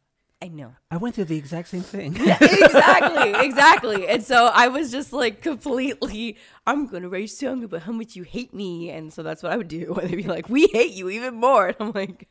"I 0.43 0.49
know." 0.49 0.75
I 0.91 0.97
went 0.97 1.15
through 1.15 1.25
the 1.25 1.37
exact 1.37 1.69
same 1.69 1.81
thing. 1.81 2.15
exactly, 2.17 3.33
exactly. 3.47 4.07
And 4.07 4.21
so 4.23 4.51
I 4.53 4.67
was 4.67 4.91
just 4.91 5.13
like 5.13 5.41
completely, 5.41 6.37
I'm 6.67 6.87
gonna 6.87 7.07
write 7.07 7.25
a 7.25 7.27
song 7.27 7.63
about 7.63 7.83
how 7.83 7.93
much 7.93 8.15
you 8.17 8.23
hate 8.23 8.53
me, 8.53 8.89
and 8.89 9.13
so 9.13 9.23
that's 9.23 9.41
what 9.41 9.53
I 9.53 9.57
would 9.57 9.69
do. 9.69 9.95
And 9.99 10.09
they'd 10.09 10.17
be 10.17 10.23
like, 10.23 10.49
"We 10.49 10.67
hate 10.67 10.91
you 10.91 11.09
even 11.09 11.35
more," 11.35 11.67
and 11.67 11.77
I'm 11.79 11.91
like, 11.93 12.27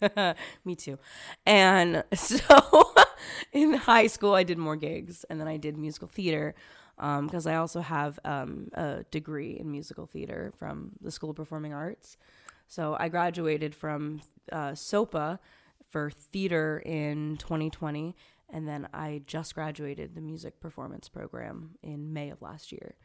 "Me 0.64 0.74
too." 0.74 0.98
And 1.46 2.04
so 2.14 2.94
in 3.52 3.72
high 3.74 4.08
school, 4.08 4.34
I 4.34 4.42
did 4.42 4.58
more 4.58 4.76
gigs, 4.76 5.24
and 5.30 5.40
then 5.40 5.48
I 5.48 5.56
did 5.56 5.78
musical 5.78 6.08
theater 6.08 6.54
because 6.96 7.46
I 7.46 7.56
also 7.56 7.80
have 7.80 8.18
um, 8.24 8.68
a 8.74 9.04
degree 9.10 9.58
in 9.58 9.70
musical 9.70 10.06
theater 10.06 10.52
from 10.58 10.92
the 11.00 11.10
School 11.10 11.30
of 11.30 11.36
Performing 11.36 11.72
Arts. 11.72 12.16
So 12.68 12.96
I 12.98 13.08
graduated 13.08 13.74
from 13.74 14.20
uh, 14.50 14.74
SOPA 14.74 15.40
for 15.93 16.11
theater 16.11 16.82
in 16.84 17.36
2020, 17.36 18.16
and 18.51 18.66
then 18.66 18.88
I 18.93 19.22
just 19.26 19.55
graduated 19.55 20.14
the 20.14 20.20
music 20.20 20.59
performance 20.59 21.09
program 21.09 21.76
in 21.82 22.12
May 22.12 22.30
of 22.30 22.43
last 22.43 22.72
year. 22.72 22.97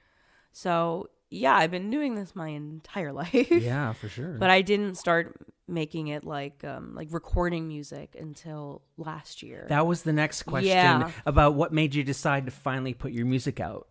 So 0.53 1.09
yeah, 1.29 1.55
I've 1.55 1.69
been 1.71 1.89
doing 1.91 2.15
this 2.15 2.35
my 2.35 2.47
entire 2.47 3.11
life. 3.23 3.51
Yeah, 3.51 3.93
for 3.93 4.07
sure. 4.09 4.37
But 4.39 4.49
I 4.49 4.61
didn't 4.61 4.95
start 4.95 5.35
making 5.67 6.07
it 6.07 6.23
like 6.23 6.63
um 6.63 6.95
like 6.95 7.09
recording 7.11 7.67
music 7.67 8.15
until 8.17 8.81
last 8.97 9.43
year. 9.43 9.65
That 9.67 9.85
was 9.85 10.03
the 10.03 10.13
next 10.13 10.43
question 10.43 10.69
Yeah. 10.71 11.11
about 11.25 11.55
what 11.55 11.73
made 11.73 11.93
you 11.93 12.03
decide 12.03 12.45
to 12.45 12.51
finally 12.51 12.93
put 12.93 13.11
your 13.11 13.25
music 13.25 13.59
out. 13.59 13.87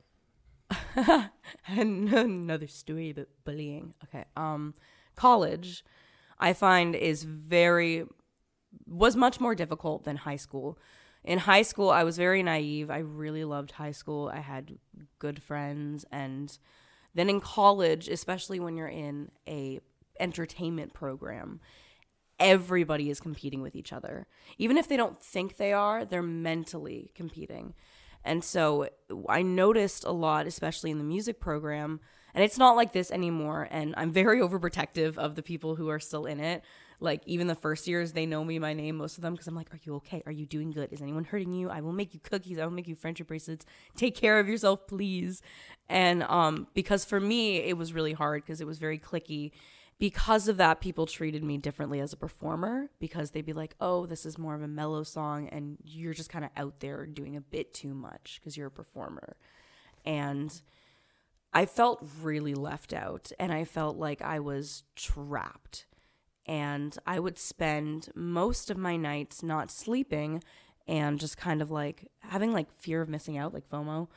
and 1.68 2.12
another 2.12 2.66
story 2.66 3.10
about 3.10 3.28
bullying. 3.44 3.94
Okay. 4.04 4.24
Um 4.36 4.74
college 5.14 5.84
I 6.38 6.52
find 6.52 6.94
is 6.94 7.22
very 7.24 8.04
was 8.86 9.16
much 9.16 9.40
more 9.40 9.54
difficult 9.54 10.04
than 10.04 10.16
high 10.16 10.36
school. 10.36 10.78
In 11.24 11.38
high 11.38 11.62
school 11.62 11.90
I 11.90 12.04
was 12.04 12.16
very 12.16 12.42
naive. 12.42 12.90
I 12.90 12.98
really 12.98 13.44
loved 13.44 13.72
high 13.72 13.92
school. 13.92 14.30
I 14.32 14.40
had 14.40 14.78
good 15.18 15.42
friends 15.42 16.04
and 16.12 16.56
then 17.16 17.30
in 17.30 17.40
college, 17.40 18.08
especially 18.08 18.60
when 18.60 18.76
you're 18.76 18.86
in 18.86 19.30
a 19.48 19.80
entertainment 20.20 20.92
program, 20.92 21.60
everybody 22.38 23.08
is 23.08 23.20
competing 23.20 23.62
with 23.62 23.74
each 23.74 23.92
other. 23.92 24.26
Even 24.58 24.76
if 24.76 24.86
they 24.86 24.98
don't 24.98 25.20
think 25.20 25.56
they 25.56 25.72
are, 25.72 26.04
they're 26.04 26.22
mentally 26.22 27.10
competing. 27.14 27.72
And 28.22 28.44
so 28.44 28.88
I 29.28 29.42
noticed 29.42 30.04
a 30.04 30.10
lot, 30.10 30.46
especially 30.46 30.90
in 30.90 30.98
the 30.98 31.04
music 31.04 31.40
program, 31.40 32.00
and 32.34 32.44
it's 32.44 32.58
not 32.58 32.76
like 32.76 32.92
this 32.92 33.10
anymore. 33.10 33.66
And 33.70 33.94
I'm 33.96 34.12
very 34.12 34.40
overprotective 34.46 35.16
of 35.16 35.36
the 35.36 35.42
people 35.42 35.76
who 35.76 35.88
are 35.88 36.00
still 36.00 36.26
in 36.26 36.38
it. 36.38 36.62
Like, 37.00 37.22
even 37.26 37.46
the 37.46 37.54
first 37.54 37.86
years, 37.86 38.12
they 38.12 38.26
know 38.26 38.44
me, 38.44 38.58
my 38.58 38.72
name, 38.72 38.96
most 38.96 39.18
of 39.18 39.22
them, 39.22 39.34
because 39.34 39.46
I'm 39.46 39.54
like, 39.54 39.72
Are 39.72 39.80
you 39.82 39.96
okay? 39.96 40.22
Are 40.26 40.32
you 40.32 40.46
doing 40.46 40.70
good? 40.70 40.92
Is 40.92 41.02
anyone 41.02 41.24
hurting 41.24 41.52
you? 41.52 41.70
I 41.70 41.80
will 41.80 41.92
make 41.92 42.14
you 42.14 42.20
cookies. 42.20 42.58
I 42.58 42.64
will 42.64 42.72
make 42.72 42.88
you 42.88 42.94
friendship 42.94 43.28
bracelets. 43.28 43.66
Take 43.96 44.14
care 44.14 44.38
of 44.38 44.48
yourself, 44.48 44.86
please. 44.86 45.42
And 45.88 46.22
um, 46.24 46.66
because 46.74 47.04
for 47.04 47.20
me, 47.20 47.56
it 47.58 47.76
was 47.76 47.92
really 47.92 48.12
hard 48.12 48.42
because 48.44 48.60
it 48.60 48.66
was 48.66 48.78
very 48.78 48.98
cliquey 48.98 49.52
because 49.98 50.48
of 50.48 50.58
that, 50.58 50.80
people 50.80 51.06
treated 51.06 51.42
me 51.42 51.56
differently 51.56 52.00
as 52.00 52.12
a 52.12 52.16
performer 52.16 52.90
because 52.98 53.30
they'd 53.30 53.46
be 53.46 53.54
like, 53.54 53.74
oh, 53.80 54.04
this 54.04 54.26
is 54.26 54.36
more 54.36 54.54
of 54.54 54.62
a 54.62 54.68
mellow 54.68 55.02
song, 55.02 55.48
and 55.48 55.78
you're 55.84 56.12
just 56.12 56.28
kind 56.28 56.44
of 56.44 56.50
out 56.56 56.80
there 56.80 57.06
doing 57.06 57.36
a 57.36 57.40
bit 57.40 57.72
too 57.72 57.94
much 57.94 58.38
because 58.38 58.56
you're 58.56 58.66
a 58.66 58.70
performer. 58.70 59.36
And 60.04 60.60
I 61.54 61.64
felt 61.64 62.06
really 62.22 62.54
left 62.54 62.92
out, 62.92 63.32
and 63.38 63.52
I 63.52 63.64
felt 63.64 63.96
like 63.96 64.20
I 64.20 64.38
was 64.38 64.82
trapped. 64.96 65.86
And 66.46 66.96
I 67.06 67.18
would 67.18 67.38
spend 67.38 68.08
most 68.14 68.70
of 68.70 68.78
my 68.78 68.96
nights 68.96 69.42
not 69.42 69.70
sleeping 69.70 70.42
and 70.86 71.18
just 71.18 71.36
kind 71.36 71.60
of 71.60 71.70
like 71.70 72.06
having 72.20 72.52
like 72.52 72.72
fear 72.80 73.02
of 73.02 73.08
missing 73.08 73.36
out, 73.36 73.52
like 73.52 73.68
FOMO, 73.68 74.08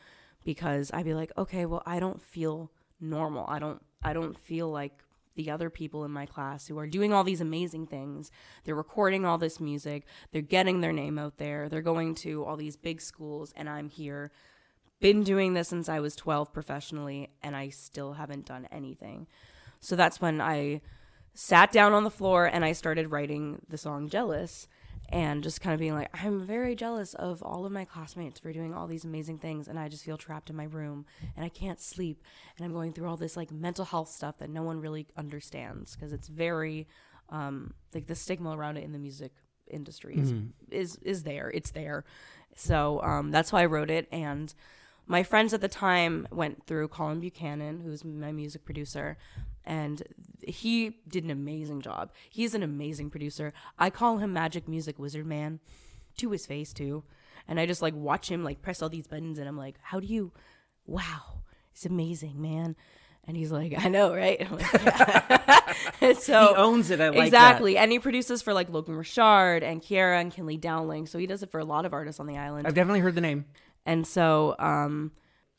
because 0.44 0.92
I'd 0.94 1.06
be 1.06 1.14
like, 1.14 1.32
okay, 1.38 1.66
well, 1.66 1.82
I 1.86 2.00
don't 2.00 2.22
feel 2.22 2.72
normal. 3.02 3.46
I 3.48 3.60
don't, 3.60 3.82
I 4.04 4.14
don't 4.14 4.38
feel 4.38 4.70
like 4.70 5.04
the 5.36 5.50
other 5.50 5.70
people 5.70 6.04
in 6.04 6.12
my 6.12 6.26
class 6.26 6.68
who 6.68 6.78
are 6.78 6.86
doing 6.86 7.14
all 7.14 7.24
these 7.24 7.40
amazing 7.40 7.88
things. 7.88 8.30
They're 8.64 8.76
recording 8.76 9.26
all 9.26 9.38
this 9.38 9.60
music, 9.60 10.06
they're 10.32 10.42
getting 10.42 10.82
their 10.82 10.92
name 10.92 11.18
out 11.18 11.38
there, 11.38 11.70
they're 11.70 11.82
going 11.82 12.16
to 12.16 12.44
all 12.44 12.58
these 12.58 12.76
big 12.76 13.02
schools, 13.02 13.54
and 13.56 13.70
I'm 13.70 13.90
here. 13.90 14.32
Been 15.00 15.24
doing 15.24 15.54
this 15.54 15.70
since 15.70 15.88
I 15.88 16.02
was 16.02 16.14
12 16.18 16.52
professionally, 16.52 17.30
and 17.42 17.56
I 17.56 17.70
still 17.70 18.14
haven't 18.14 18.46
done 18.46 18.68
anything. 18.70 19.28
So 19.80 19.96
that's 19.96 20.20
when 20.20 20.42
I 20.42 20.82
sat 21.42 21.72
down 21.72 21.94
on 21.94 22.04
the 22.04 22.10
floor 22.12 22.46
and 22.46 22.66
I 22.66 22.74
started 22.74 23.12
writing 23.12 23.62
the 23.70 23.78
song 23.78 24.10
Jealous 24.10 24.68
and 25.08 25.42
just 25.42 25.62
kind 25.62 25.74
of 25.74 25.80
being 25.80 25.94
like, 25.94 26.10
I'm 26.14 26.46
very 26.46 26.76
jealous 26.76 27.14
of 27.14 27.42
all 27.42 27.66
of 27.66 27.72
my 27.72 27.86
classmates 27.86 28.42
for 28.42 28.52
doing 28.52 28.74
all 28.74 28.88
these 28.88 29.06
amazing 29.06 29.38
things, 29.40 29.70
and 29.70 29.80
I 29.80 29.88
just 29.88 30.04
feel 30.04 30.18
trapped 30.18 30.50
in 30.50 30.58
my 30.58 30.66
room 30.66 31.06
and 31.38 31.46
I 31.46 31.48
can't 31.50 31.80
sleep, 31.80 32.22
and 32.58 32.66
I'm 32.66 32.74
going 32.74 32.92
through 32.92 33.08
all 33.08 33.16
this 33.16 33.38
like 33.38 33.52
mental 33.52 33.86
health 33.86 34.10
stuff 34.10 34.38
that 34.40 34.50
no 34.50 34.64
one 34.64 34.82
really 34.82 35.08
understands 35.16 35.96
because 35.96 36.12
it's 36.12 36.28
very 36.28 36.88
um, 37.30 37.74
like 37.94 38.06
the 38.08 38.16
stigma 38.16 38.52
around 38.58 38.76
it 38.76 38.84
in 38.84 38.92
the 38.92 39.00
music 39.00 39.32
industry 39.68 40.18
is, 40.18 40.34
Mhm. 40.34 40.50
is 40.72 40.96
is 40.98 41.24
there. 41.24 41.50
It's 41.52 41.72
there. 41.72 42.04
So 42.56 43.02
um, 43.02 43.32
that's 43.32 43.54
why 43.54 43.62
I 43.62 43.66
wrote 43.66 43.90
it, 43.90 44.10
and 44.12 44.54
my 45.10 45.24
friends 45.24 45.54
at 45.56 45.60
the 45.60 45.68
time 45.68 46.28
went 46.32 46.66
through 46.68 46.88
Colin 46.88 47.20
Buchanan, 47.20 47.80
who's 47.82 48.06
my 48.06 48.32
music 48.32 48.64
producer, 48.64 49.18
and 49.66 50.04
he 50.42 51.00
did 51.08 51.24
an 51.24 51.32
amazing 51.32 51.82
job. 51.82 52.12
He's 52.30 52.54
an 52.54 52.62
amazing 52.62 53.10
producer. 53.10 53.52
I 53.78 53.90
call 53.90 54.20
him 54.20 54.32
Magic 54.34 54.68
Music 54.68 55.00
Wizard 55.00 55.26
Man 55.26 55.60
to 56.18 56.30
his 56.30 56.46
face 56.46 56.72
too. 56.74 57.04
And 57.48 57.60
I 57.60 57.66
just 57.66 57.82
like 57.82 57.96
watch 57.96 58.30
him 58.30 58.44
like 58.44 58.62
press 58.62 58.84
all 58.84 58.90
these 58.90 59.08
buttons 59.08 59.40
and 59.40 59.48
I'm 59.48 59.58
like, 59.58 59.76
"How 59.82 60.00
do 60.00 60.06
you 60.06 60.32
wow, 60.86 61.42
it's 61.74 61.86
amazing, 61.88 62.40
man." 62.40 62.76
And 63.26 63.36
he's 63.36 63.52
like, 63.52 63.74
"I 63.84 63.90
know, 63.90 64.14
right?" 64.14 64.40
Like, 64.52 64.74
"Yeah." 64.74 66.14
so 66.20 66.48
He 66.50 66.56
owns 66.56 66.92
it. 66.92 67.02
I 67.02 67.10
like 67.10 67.16
that. 67.18 67.26
exactly. 67.26 67.78
And 67.78 67.92
he 67.92 67.98
produces 67.98 68.44
for 68.44 68.54
like 68.54 68.70
Logan 68.70 68.96
Richard 68.96 69.64
and 69.64 69.82
Kiara 69.82 70.22
and 70.22 70.32
Kinley 70.32 70.58
Dowling. 70.58 71.08
So 71.08 71.18
he 71.18 71.26
does 71.26 71.42
it 71.42 71.50
for 71.50 71.60
a 71.60 71.66
lot 71.66 71.86
of 71.86 71.94
artists 71.94 72.20
on 72.20 72.28
the 72.28 72.38
island. 72.38 72.68
I've 72.68 72.76
definitely 72.76 73.00
heard 73.02 73.16
the 73.16 73.22
name. 73.22 73.46
And 73.86 74.06
so 74.06 74.56
um, 74.60 75.12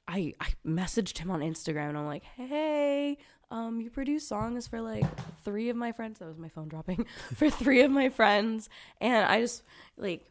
I, 0.07 0.35
I 0.41 0.49
messaged 0.67 1.19
him 1.19 1.31
on 1.31 1.41
Instagram 1.41 1.91
and 1.91 1.99
I'm 1.99 2.07
like, 2.07 2.25
hey, 2.25 3.19
um, 3.51 3.81
you 3.81 3.91
produce 3.91 4.27
songs 4.27 4.67
for 4.67 4.81
like 4.81 5.05
three 5.45 5.69
of 5.71 5.77
my 5.77 5.93
friends. 5.93 6.19
That 6.19 6.29
was 6.29 6.39
my 6.39 6.49
phone 6.49 6.69
dropping. 6.69 7.07
for 7.35 7.51
three 7.51 7.83
of 7.83 7.91
my 7.91 8.09
friends. 8.09 8.69
And 9.01 9.25
I 9.27 9.41
just 9.41 9.63
like, 9.97 10.31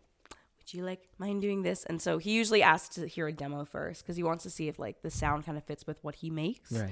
would 0.57 0.73
you 0.73 0.85
like 0.85 1.01
mind 1.17 1.41
doing 1.41 1.63
this? 1.63 1.83
And 1.85 2.01
so 2.01 2.17
he 2.17 2.31
usually 2.31 2.63
asks 2.63 2.95
to 2.95 3.07
hear 3.07 3.27
a 3.27 3.33
demo 3.33 3.65
first 3.65 4.03
because 4.03 4.15
he 4.15 4.23
wants 4.23 4.43
to 4.43 4.49
see 4.49 4.67
if 4.67 4.79
like 4.79 5.01
the 5.01 5.11
sound 5.11 5.45
kind 5.45 5.57
of 5.57 5.63
fits 5.63 5.85
with 5.85 5.97
what 6.03 6.15
he 6.15 6.29
makes. 6.29 6.71
Right. 6.71 6.89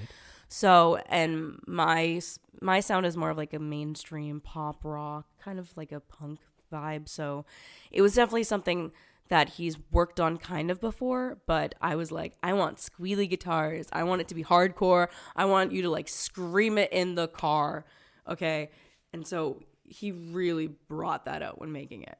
So, 0.49 0.97
and 1.09 1.59
my 1.67 2.21
my 2.61 2.79
sound 2.79 3.05
is 3.05 3.17
more 3.17 3.29
of 3.29 3.37
like 3.37 3.53
a 3.53 3.59
mainstream 3.59 4.39
pop 4.39 4.83
rock, 4.83 5.25
kind 5.43 5.59
of 5.59 5.75
like 5.75 5.91
a 5.91 5.99
punk 5.99 6.39
vibe. 6.71 7.09
So, 7.09 7.45
it 7.91 8.01
was 8.01 8.15
definitely 8.15 8.43
something 8.43 8.91
that 9.29 9.49
he's 9.49 9.77
worked 9.91 10.19
on 10.19 10.37
kind 10.37 10.71
of 10.71 10.79
before, 10.79 11.37
but 11.47 11.75
I 11.81 11.95
was 11.95 12.11
like, 12.11 12.33
I 12.41 12.53
want 12.53 12.77
squealy 12.77 13.29
guitars. 13.29 13.87
I 13.91 14.03
want 14.03 14.21
it 14.21 14.27
to 14.29 14.35
be 14.35 14.43
hardcore. 14.43 15.09
I 15.35 15.45
want 15.45 15.71
you 15.71 15.81
to 15.83 15.89
like 15.89 16.07
scream 16.07 16.77
it 16.77 16.91
in 16.91 17.15
the 17.15 17.27
car. 17.27 17.85
Okay? 18.27 18.71
And 19.13 19.27
so 19.27 19.61
he 19.83 20.11
really 20.11 20.67
brought 20.67 21.25
that 21.25 21.41
out 21.41 21.59
when 21.59 21.71
making 21.71 22.03
it. 22.03 22.17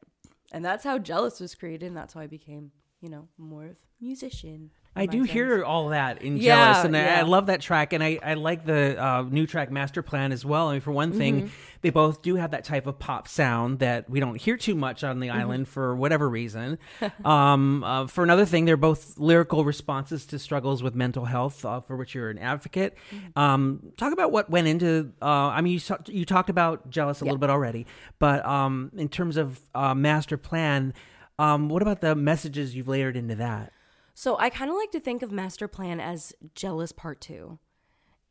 And 0.51 0.63
that's 0.63 0.83
how 0.83 0.97
Jealous 0.97 1.39
was 1.39 1.55
created, 1.55 1.87
and 1.87 1.97
that's 1.97 2.13
how 2.13 2.21
I 2.21 2.27
became, 2.27 2.71
you 3.01 3.09
know, 3.09 3.27
more 3.37 3.65
of 3.65 3.71
a 3.71 4.03
musician. 4.03 4.71
I 4.97 5.05
do 5.05 5.23
hear 5.23 5.63
all 5.63 5.89
that 5.89 6.21
in 6.21 6.37
Yeah, 6.37 6.71
Jealous, 6.73 6.85
and 6.85 6.97
I, 6.97 7.19
I 7.19 7.21
love 7.21 7.45
that 7.45 7.61
track, 7.61 7.93
and 7.93 8.03
I, 8.03 8.19
I 8.23 8.33
like 8.33 8.65
the 8.65 9.01
uh, 9.01 9.21
new 9.21 9.45
track 9.45 9.71
Master 9.71 10.01
Plan 10.01 10.31
as 10.31 10.43
well. 10.43 10.69
I 10.69 10.73
mean, 10.73 10.81
for 10.81 10.91
one 10.91 11.11
thing, 11.11 11.43
Mhm. 11.43 11.49
they 11.81 11.89
both 11.91 12.21
do 12.21 12.35
have 12.35 12.51
that 12.51 12.63
type 12.63 12.87
of 12.87 12.97
pop 12.97 13.27
sound 13.27 13.79
that 13.79 14.09
we 14.09 14.19
don't 14.19 14.35
hear 14.41 14.57
too 14.57 14.73
much 14.75 15.03
on 15.03 15.19
the 15.19 15.27
Mhm. 15.27 15.33
island 15.35 15.67
for 15.67 15.95
whatever 15.95 16.27
reason. 16.27 16.79
um, 17.25 17.83
uh, 17.83 18.07
for 18.07 18.23
another 18.23 18.45
thing, 18.45 18.65
they're 18.65 18.75
both 18.77 19.17
lyrical 19.19 19.63
responses 19.63 20.25
to 20.27 20.39
struggles 20.39 20.81
with 20.81 20.95
mental 20.95 21.25
health, 21.25 21.63
uh, 21.63 21.79
for 21.81 21.95
which 21.95 22.15
you're 22.15 22.29
an 22.29 22.39
advocate. 22.39 22.95
Mm-hmm. 23.11 23.39
Um, 23.39 23.79
talk 23.97 24.11
about 24.13 24.31
what 24.31 24.49
went 24.49 24.67
into. 24.67 25.11
Uh, 25.21 25.25
I 25.25 25.61
mean, 25.61 25.73
you, 25.73 25.97
you 26.07 26.25
talked 26.25 26.49
about 26.49 26.89
Jealous 26.89 27.21
a 27.21 27.25
Yeah. 27.25 27.31
little 27.31 27.39
bit 27.39 27.49
already, 27.51 27.85
but 28.19 28.43
um, 28.45 28.91
in 28.97 29.09
terms 29.09 29.37
of 29.37 29.59
uh, 29.75 29.93
Master 29.93 30.37
Plan. 30.37 30.93
Um, 31.39 31.69
what 31.69 31.83
about 31.83 32.01
the 32.01 32.15
messages 32.15 32.75
you've 32.75 32.87
layered 32.87 33.15
into 33.15 33.35
that? 33.35 33.71
So 34.19 34.35
I 34.39 34.49
kind 34.49 34.71
of 34.71 34.75
like 34.75 34.89
to 34.93 34.99
think 34.99 35.21
of 35.21 35.31
Master 35.31 35.67
Plan 35.67 35.99
as 35.99 36.33
Jealous 36.55 36.91
Part 36.91 37.21
2. 37.21 37.59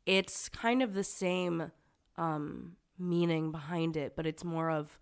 It's 0.05 0.49
kind 0.49 0.83
of 0.83 0.95
the 0.95 1.05
same 1.05 1.71
um, 2.17 2.73
meaning 2.99 3.53
behind 3.53 3.97
it, 3.97 4.17
but 4.17 4.27
it's 4.27 4.43
more 4.43 4.69
of 4.69 4.99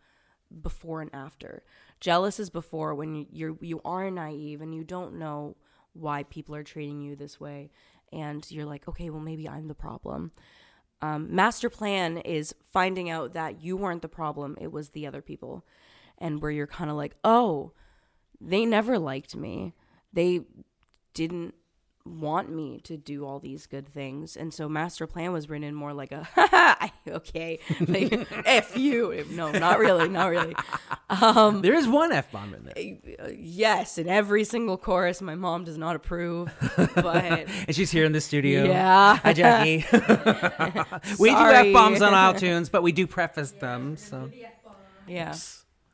before 0.61 1.01
and 1.01 1.09
after. 1.14 1.62
Jealous 2.01 2.39
is 2.39 2.51
before 2.51 2.95
when 2.95 3.14
you- 3.14 3.26
you're 3.30 3.57
you 3.62 3.80
are 3.82 4.11
naive 4.11 4.61
and 4.61 4.74
you 4.74 4.85
don't 4.85 5.14
know 5.14 5.57
why 5.95 6.24
people 6.24 6.55
are 6.55 6.62
treating 6.62 7.01
you 7.01 7.16
this 7.16 7.41
way, 7.41 7.70
and 8.12 8.51
you're 8.51 8.66
like, 8.66 8.87
okay, 8.87 9.09
well 9.09 9.22
maybe 9.22 9.49
I'm 9.49 9.68
the 9.68 9.74
problem. 9.74 10.32
Um, 11.01 11.35
master 11.35 11.70
plan 11.70 12.18
is 12.18 12.55
finding 12.72 13.09
out 13.09 13.32
that 13.32 13.62
you 13.62 13.74
weren't 13.78 14.03
the 14.03 14.09
problem; 14.09 14.55
it 14.61 14.70
was 14.70 14.91
the 14.91 15.07
other 15.07 15.22
people, 15.22 15.64
and 16.18 16.43
where 16.43 16.51
you're 16.51 16.66
kind 16.66 16.91
of 16.91 16.97
like, 16.97 17.16
oh, 17.24 17.72
they 18.39 18.66
never 18.66 18.99
liked 18.99 19.35
me. 19.35 19.72
They 20.12 20.43
didn't 21.14 21.54
want 22.06 22.50
me 22.50 22.78
to 22.84 22.98
do 22.98 23.24
all 23.24 23.40
these 23.40 23.66
good 23.66 23.88
things. 23.88 24.36
And 24.36 24.52
so 24.52 24.68
master 24.68 25.06
plan 25.06 25.32
was 25.32 25.48
written 25.48 25.74
more 25.74 25.94
like 25.94 26.12
a 26.12 26.28
"I- 26.36 26.92
okay, 27.08 27.58
like 27.88 28.12
F 28.44 28.76
you. 28.76 29.24
No, 29.30 29.50
not 29.50 29.78
really, 29.78 30.08
not 30.10 30.28
really. 30.28 30.54
Um 31.08 31.62
There 31.62 31.72
is 31.72 31.88
one 31.88 32.12
F 32.12 32.30
bomb 32.30 32.52
in 32.52 32.64
there. 32.66 33.26
uh, 33.26 33.30
yes, 33.34 33.96
in 33.96 34.06
every 34.10 34.44
single 34.44 34.76
chorus 34.76 35.22
my 35.22 35.34
mom 35.34 35.64
does 35.64 35.78
not 35.78 35.96
approve. 35.96 36.52
But 36.76 37.24
and 37.66 37.74
she's 37.74 37.90
here 37.90 38.04
in 38.04 38.12
the 38.12 38.20
studio. 38.20 38.64
Yeah. 38.64 39.16
Hi, 39.24 39.32
Jackie. 39.32 39.86
we 41.18 41.30
do 41.30 41.36
F 41.36 41.72
bombs 41.72 42.02
on 42.02 42.12
Isletunes, 42.12 42.70
but 42.70 42.82
we 42.82 42.92
do 42.92 43.06
preface 43.06 43.52
them. 43.52 43.96
So 43.96 44.30
Yeah. 45.08 45.34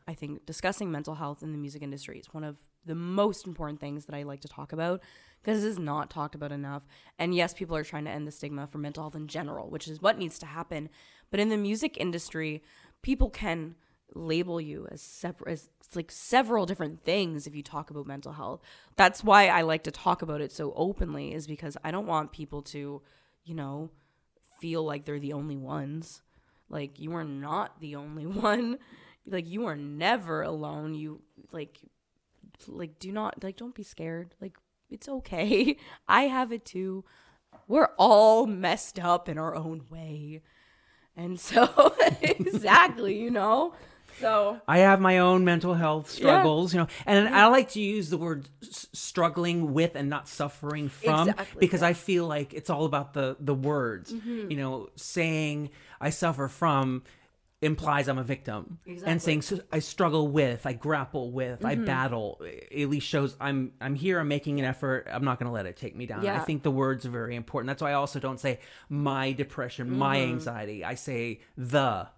I 0.09 0.15
think 0.15 0.45
discussing 0.45 0.91
mental 0.91 1.15
health 1.15 1.45
in 1.45 1.53
the 1.53 1.59
music 1.59 1.83
industry 1.83 2.19
is 2.19 2.27
one 2.35 2.43
of 2.43 2.57
the 2.87 2.95
most 2.95 3.47
important 3.47 3.81
things 3.81 4.07
that 4.07 4.15
I 4.15 4.23
like 4.23 4.41
to 4.41 4.49
talk 4.49 4.73
about 4.73 5.01
because 5.43 5.63
this 5.63 5.73
is 5.73 5.79
not 5.79 6.11
talked 6.11 6.35
about 6.35 6.53
enough. 6.53 6.83
And 7.19 7.35
yes, 7.35 7.55
people 7.55 7.77
are 7.77 7.85
trying 7.85 8.05
to 8.05 8.11
end 8.11 8.27
the 8.27 8.33
stigma 8.33 8.67
for 8.67 8.79
mental 8.79 9.03
health 9.03 9.15
in 9.15 9.27
general, 9.27 9.71
which 9.71 9.89
is 9.89 10.03
what 10.03 10.19
needs 10.19 10.39
to 10.41 10.47
happen. 10.47 10.89
But 11.31 11.41
in 11.41 11.49
the 11.49 11.57
music 11.57 11.97
industry, 11.97 12.63
people 13.03 13.31
can 13.31 13.75
label 14.15 14.61
you 14.61 14.89
as 14.91 15.01
separate 15.01 15.53
as 15.53 15.69
like 15.95 16.11
several 16.11 16.67
different 16.67 17.05
things 17.05 17.47
if 17.47 17.55
you 17.55 17.63
talk 17.63 17.91
about 17.91 18.07
mental 18.07 18.33
health. 18.33 18.61
That's 18.97 19.25
why 19.25 19.49
I 19.49 19.63
like 19.63 19.85
to 19.85 19.91
talk 19.91 20.23
about 20.23 20.41
it 20.41 20.53
so 20.53 20.73
openly 20.77 21.33
is 21.33 21.47
because 21.47 21.77
I 21.85 21.91
don't 21.91 22.07
want 22.07 22.33
people 22.33 22.63
to, 22.63 23.03
you 23.45 23.55
know, 23.55 23.91
feel 24.61 24.85
like 24.85 25.05
they're 25.05 25.21
the 25.21 25.33
only 25.33 25.57
ones. 25.57 26.23
Like 26.69 26.99
you 26.99 27.15
are 27.15 27.25
not 27.25 27.81
the 27.81 27.97
only 27.97 28.27
one. 28.27 28.79
Like 29.27 29.49
you 29.49 29.67
are 29.67 29.77
never 29.77 30.43
alone. 30.43 30.95
You 30.95 31.23
like 31.53 31.79
like 32.69 32.99
do 32.99 33.13
not 33.13 33.43
like 33.43 33.57
don't 33.57 33.75
be 33.75 33.83
scared. 33.83 34.35
Like 34.41 34.57
it's 34.91 35.09
okay. 35.09 35.77
I 36.09 36.23
have 36.25 36.53
it 36.53 36.65
too. 36.65 37.05
We're 37.67 37.91
all 37.99 38.47
messed 38.47 38.99
up 38.99 39.29
in 39.29 39.39
our 39.39 39.55
own 39.55 39.83
way. 39.91 40.43
And 41.17 41.39
so 41.39 41.95
exactly, 42.23 43.19
you 43.19 43.31
know. 43.31 43.75
So 44.21 44.61
I 44.69 44.79
have 44.79 45.01
my 45.01 45.19
own 45.19 45.45
mental 45.45 45.75
health 45.75 46.11
struggles, 46.11 46.75
you 46.75 46.81
know, 46.81 46.89
and 47.07 47.29
I 47.35 47.47
like 47.47 47.71
to 47.71 47.81
use 47.81 48.11
the 48.11 48.19
word 48.19 48.49
s- 48.63 48.87
struggling 48.93 49.73
with 49.73 49.95
and 49.95 50.11
not 50.11 50.29
suffering 50.29 50.89
from 50.89 51.29
Exactly, 51.31 51.61
because 51.61 51.83
I 51.83 51.93
feel 51.95 52.27
like 52.27 52.53
it's 52.53 52.69
all 52.71 52.85
about 52.85 53.15
the 53.15 53.37
the 53.41 53.55
words. 53.55 54.13
Mhm. 54.13 54.51
You 54.51 54.57
know, 54.57 54.89
saying 54.97 55.71
I 56.01 56.11
suffer 56.11 56.49
from 56.49 57.03
implies 57.63 58.09
I'm 58.09 58.19
a 58.19 58.23
victim, 58.23 58.79
Exactly. 58.87 59.13
and 59.13 59.23
saying 59.23 59.61
I 59.71 59.81
struggle 59.81 60.29
with, 60.29 60.67
I 60.67 60.73
grapple 60.73 61.31
with, 61.31 61.65
I 61.65 61.77
Mhm. 61.77 61.85
battle, 61.87 62.41
at 62.43 62.89
least 62.89 63.07
shows 63.07 63.37
I'm 63.41 63.73
I'm 63.81 63.95
here. 63.95 64.19
I'm 64.19 64.29
making 64.29 64.59
an 64.59 64.65
effort. 64.65 65.07
I'm 65.11 65.25
not 65.25 65.39
going 65.39 65.47
to 65.49 65.53
let 65.53 65.67
it 65.67 65.77
take 65.77 65.95
me 65.95 66.07
down. 66.07 66.27
I 66.27 66.39
think 66.41 66.63
the 66.63 66.71
words 66.71 67.05
are 67.05 67.11
very 67.11 67.37
important. 67.37 67.69
That's 67.69 67.83
why 67.83 67.91
I 67.91 67.95
also 67.95 68.19
don't 68.19 68.41
say 68.41 68.61
my 68.89 69.33
depression, 69.33 69.91
my 69.99 70.19
Mhm. 70.19 70.29
anxiety. 70.33 70.85
I 70.85 70.95
say 70.95 71.41
the 71.57 72.09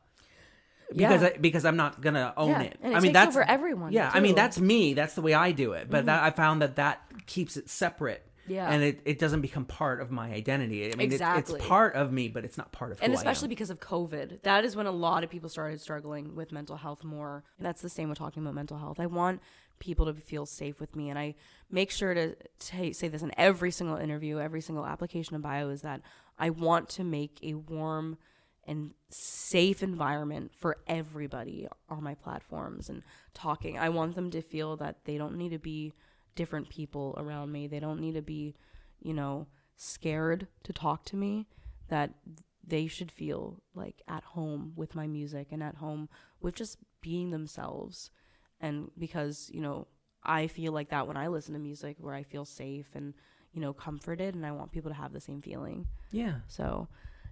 because 0.94 1.22
Yeah. 1.22 1.28
I, 1.28 1.38
because 1.38 1.64
I'm 1.64 1.76
not 1.76 2.00
gonna 2.02 2.34
own 2.36 2.50
Yeah, 2.50 2.60
it. 2.62 2.78
and 2.82 2.92
it 2.92 2.96
I 2.96 3.00
mean 3.00 3.12
that's 3.12 3.34
for 3.34 3.42
everyone, 3.42 3.92
Yeah, 3.92 4.10
I 4.12 4.20
mean 4.20 4.34
that's 4.34 4.60
me. 4.60 4.92
That's 4.94 5.14
the 5.14 5.22
way 5.22 5.32
I 5.32 5.50
do 5.52 5.72
it. 5.72 5.88
But 5.90 6.02
Mhm. 6.02 6.06
that 6.06 6.22
I 6.22 6.30
found 6.30 6.60
that 6.62 6.76
that 6.76 7.00
keeps 7.26 7.56
it 7.56 7.70
separate. 7.70 8.22
Yeah. 8.46 8.68
and 8.70 8.82
it, 8.82 9.00
it 9.04 9.18
doesn't 9.18 9.40
become 9.40 9.64
part 9.64 10.00
of 10.00 10.10
my 10.10 10.32
identity. 10.32 10.84
I 10.92 10.96
mean, 10.96 11.12
it- 11.12 11.20
it's 11.20 11.52
part 11.66 11.94
of 11.94 12.12
me, 12.12 12.28
but 12.28 12.44
it's 12.44 12.58
not 12.58 12.72
part 12.72 12.92
of 12.92 12.98
and 13.02 13.12
especially 13.14 13.48
because 13.48 13.70
of 13.70 13.80
COVID, 13.80 14.42
that 14.42 14.64
is 14.64 14.74
when 14.76 14.86
a 14.86 14.90
lot 14.92 15.22
of 15.24 15.30
people 15.30 15.48
started 15.48 15.80
struggling 15.80 16.34
with 16.34 16.52
mental 16.52 16.76
health 16.76 17.04
more. 17.04 17.44
That's 17.58 17.82
the 17.82 17.88
same 17.88 18.08
with 18.08 18.18
talking 18.18 18.42
about 18.42 18.54
mental 18.54 18.78
health. 18.78 18.98
I 19.00 19.06
want 19.06 19.40
people 19.78 20.06
to 20.06 20.14
feel 20.14 20.46
safe 20.46 20.78
with 20.80 20.94
me, 20.96 21.08
and 21.10 21.18
I 21.18 21.34
make 21.70 21.90
sure 21.90 22.14
to 22.14 22.34
ta- 22.60 22.92
say 22.92 23.08
this 23.08 23.22
in 23.22 23.32
every 23.36 23.70
single 23.70 23.96
interview, 23.96 24.38
every 24.38 24.60
single 24.60 24.86
application 24.86 25.34
of 25.36 25.42
bio 25.42 25.68
is 25.70 25.82
that 25.82 26.00
I 26.38 26.50
want 26.50 26.88
to 26.90 27.04
make 27.04 27.38
a 27.42 27.54
warm 27.54 28.18
and 28.64 28.92
safe 29.08 29.82
environment 29.82 30.52
for 30.56 30.76
everybody 30.86 31.66
on 31.88 32.02
my 32.02 32.14
platforms 32.14 32.88
and 32.88 33.02
talking. 33.34 33.76
I 33.76 33.88
want 33.88 34.14
them 34.14 34.30
to 34.30 34.40
feel 34.40 34.76
that 34.76 35.04
they 35.04 35.18
don't 35.18 35.36
need 35.36 35.50
to 35.50 35.58
be 35.58 35.92
different 36.34 36.68
people 36.68 37.14
around 37.18 37.52
me. 37.52 37.66
They 37.66 37.80
don't 37.80 38.00
need 38.00 38.14
to 38.14 38.22
be, 38.22 38.54
you 39.00 39.14
know, 39.14 39.46
scared 39.76 40.46
to 40.64 40.72
talk 40.72 41.04
to 41.06 41.16
me. 41.16 41.46
That 41.88 42.14
they 42.66 42.86
should 42.86 43.10
feel 43.10 43.62
like 43.74 44.02
at 44.08 44.22
home 44.22 44.72
with 44.76 44.94
my 44.94 45.06
music 45.06 45.48
and 45.50 45.62
at 45.62 45.76
home 45.76 46.08
with 46.40 46.54
just 46.54 46.78
being 47.00 47.30
themselves. 47.30 48.10
And 48.60 48.90
because, 48.96 49.50
you 49.52 49.60
know, 49.60 49.88
I 50.22 50.46
feel 50.46 50.72
like 50.72 50.90
that 50.90 51.08
when 51.08 51.16
I 51.16 51.26
listen 51.26 51.54
to 51.54 51.60
music 51.60 51.96
where 51.98 52.14
I 52.14 52.22
feel 52.22 52.44
safe 52.44 52.86
and, 52.94 53.14
you 53.52 53.60
know, 53.60 53.72
comforted 53.72 54.34
and 54.34 54.46
I 54.46 54.52
want 54.52 54.72
people 54.72 54.90
to 54.90 54.96
have 54.96 55.12
the 55.12 55.20
same 55.20 55.42
feeling. 55.42 55.86
Yeah. 56.12 56.36
So, 56.46 56.88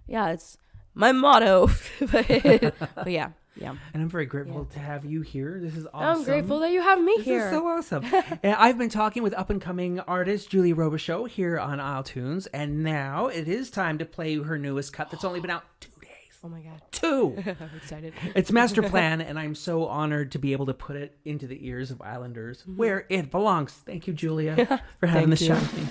yeah, 0.07 0.29
it's 0.29 0.57
my 0.93 1.13
motto. 1.13 1.69
but, 2.11 2.27
but 2.95 3.11
yeah, 3.11 3.29
yeah. 3.55 3.75
And 3.93 4.01
I'm 4.01 4.09
very 4.09 4.25
grateful 4.25 4.65
to 4.65 4.79
have 4.79 5.03
you 5.05 5.21
here. 5.21 5.59
This 5.61 5.75
is 5.75 5.85
awesome. 5.93 6.21
I'm 6.21 6.23
grateful 6.23 6.59
that 6.59 6.71
you 6.71 6.81
have 6.81 7.01
me 7.01 7.13
This 7.17 7.25
here. 7.25 7.45
is 7.47 7.51
so 7.51 7.67
awesome. 7.67 8.05
and 8.43 8.55
I've 8.55 8.77
been 8.77 8.89
talking 8.89 9.23
with 9.23 9.33
up 9.33 9.49
and 9.49 9.61
coming 9.61 9.99
artist 10.01 10.49
Julia 10.49 10.75
Robichaud 10.75 11.29
here 11.29 11.59
on 11.59 11.79
Isletunes, 11.79 12.47
and 12.53 12.83
now 12.83 13.27
it 13.27 13.47
is 13.47 13.69
time 13.69 13.97
to 13.97 14.05
play 14.05 14.37
her 14.37 14.57
newest 14.57 14.93
cut 14.93 15.11
that's 15.11 15.25
only 15.25 15.39
been 15.39 15.51
out 15.51 15.63
two 15.79 15.91
days. 16.01 16.09
Oh 16.43 16.49
my 16.49 16.61
god. 16.61 16.81
Two. 16.91 17.35
I'm 17.45 17.77
excited. 17.77 18.13
It's 18.35 18.51
Master 18.51 18.81
Plan, 18.89 19.21
and 19.21 19.37
I'm 19.37 19.55
so 19.55 19.85
honored 19.85 20.31
to 20.31 20.39
be 20.39 20.53
able 20.53 20.67
to 20.67 20.73
put 20.73 20.95
it 20.95 21.17
into 21.25 21.45
the 21.45 21.67
ears 21.67 21.91
of 21.91 22.01
Islanders 22.01 22.61
mm-hmm. 22.61 22.77
where 22.77 23.05
it 23.09 23.31
belongs. 23.31 23.73
Thank 23.73 24.07
you, 24.07 24.13
Julia, 24.13 24.81
for 24.99 25.07
having 25.07 25.29
Thank 25.29 25.39
this 25.39 25.41
you. 25.41 25.47
chat 25.49 25.61
with 25.61 25.77
me. 25.77 25.87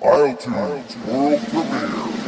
Isletunes 0.00 1.06
World 1.06 1.40
Premiere. 1.48 2.23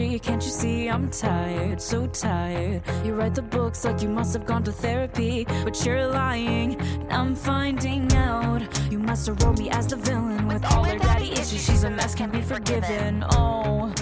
Can't 0.00 0.42
you 0.42 0.50
see 0.50 0.88
I'm 0.88 1.10
tired? 1.10 1.78
So 1.78 2.06
tired. 2.06 2.82
You 3.04 3.12
write 3.12 3.34
the 3.34 3.42
books 3.42 3.84
like 3.84 4.00
you 4.00 4.08
must 4.08 4.32
have 4.32 4.46
gone 4.46 4.64
to 4.64 4.72
therapy, 4.72 5.44
but 5.62 5.84
you're 5.84 6.06
lying. 6.06 6.80
I'm 7.10 7.34
finding 7.34 8.10
out 8.14 8.62
you 8.90 8.98
must 8.98 9.26
have 9.26 9.42
wrote 9.42 9.58
me 9.58 9.68
as 9.68 9.88
the 9.88 9.96
villain 9.96 10.48
with 10.48 10.64
all 10.64 10.84
her 10.84 10.98
daddy 10.98 11.32
issues. 11.32 11.62
She's 11.66 11.84
a 11.84 11.90
mess, 11.90 12.14
can't 12.14 12.32
be 12.32 12.40
forgiven. 12.40 13.24
Oh, 13.32 13.92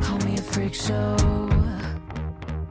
call 0.00 0.18
me 0.18 0.34
a 0.34 0.42
freak 0.42 0.74
show. 0.74 1.16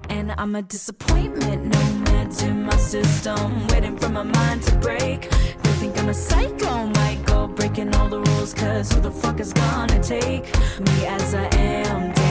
And 0.08 0.34
I'm 0.38 0.56
a 0.56 0.62
disappointment, 0.62 1.66
no 1.66 1.80
meds 2.10 2.42
in 2.42 2.64
my 2.64 2.78
system. 2.78 3.68
Waiting 3.68 3.98
for 3.98 4.08
my 4.08 4.24
mind 4.24 4.64
to 4.64 4.76
break. 4.78 5.30
They 5.30 5.74
think 5.82 5.98
I'm 6.00 6.08
a 6.08 6.14
psycho, 6.14 6.90
go 7.26 7.48
breaking 7.48 7.94
all 7.96 8.08
the 8.08 8.22
rules. 8.22 8.54
Cause 8.54 8.94
who 8.94 9.02
the 9.02 9.12
fuck 9.12 9.42
is 9.42 9.52
gonna 9.52 10.02
take 10.02 10.46
me 10.80 11.06
as 11.06 11.36
I 11.36 11.50
am? 11.58 12.25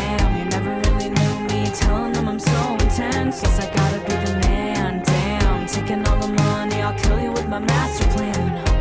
Telling 1.74 2.12
them 2.12 2.28
I'm 2.28 2.38
so 2.38 2.72
intense. 2.74 3.42
Yes, 3.42 3.58
I 3.58 3.74
gotta 3.74 3.98
be 3.98 4.14
the 4.24 4.38
man. 4.46 5.02
Damn, 5.02 5.66
taking 5.66 6.06
all 6.06 6.18
the 6.18 6.28
money, 6.28 6.76
I'll 6.76 6.96
kill 6.96 7.20
you 7.20 7.32
with 7.32 7.48
my 7.48 7.58
master 7.58 8.06
plan. 8.10 8.73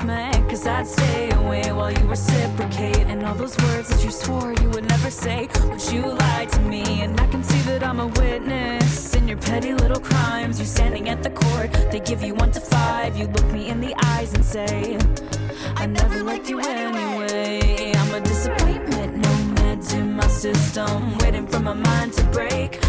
Cause 0.00 0.66
I'd 0.66 0.86
stay 0.86 1.30
away 1.30 1.70
while 1.72 1.92
you 1.92 2.06
reciprocate. 2.08 3.06
And 3.06 3.22
all 3.24 3.34
those 3.34 3.56
words 3.58 3.88
that 3.90 4.02
you 4.02 4.10
swore 4.10 4.54
you 4.54 4.70
would 4.70 4.88
never 4.88 5.10
say. 5.10 5.48
But 5.52 5.92
you 5.92 6.02
lied 6.06 6.48
to 6.52 6.60
me. 6.60 7.02
And 7.02 7.20
I 7.20 7.26
can 7.26 7.44
see 7.44 7.60
that 7.70 7.82
I'm 7.82 8.00
a 8.00 8.06
witness 8.06 9.14
in 9.14 9.28
your 9.28 9.36
petty 9.36 9.74
little 9.74 10.00
crimes. 10.00 10.58
You're 10.58 10.66
standing 10.66 11.10
at 11.10 11.22
the 11.22 11.30
court, 11.30 11.72
they 11.92 12.00
give 12.00 12.22
you 12.22 12.34
one 12.34 12.50
to 12.52 12.60
five. 12.60 13.16
You 13.16 13.26
look 13.26 13.52
me 13.52 13.68
in 13.68 13.80
the 13.80 13.94
eyes 14.04 14.32
and 14.32 14.44
say, 14.44 14.98
I 15.76 15.86
never 15.86 16.22
liked 16.24 16.48
you 16.48 16.60
anyway. 16.60 17.92
I'm 17.94 18.14
a 18.14 18.20
disappointment, 18.20 19.18
no 19.18 19.28
meds 19.56 19.94
in 19.94 20.16
my 20.16 20.26
system. 20.28 21.18
Waiting 21.18 21.46
for 21.46 21.60
my 21.60 21.74
mind 21.74 22.14
to 22.14 22.24
break. 22.24 22.80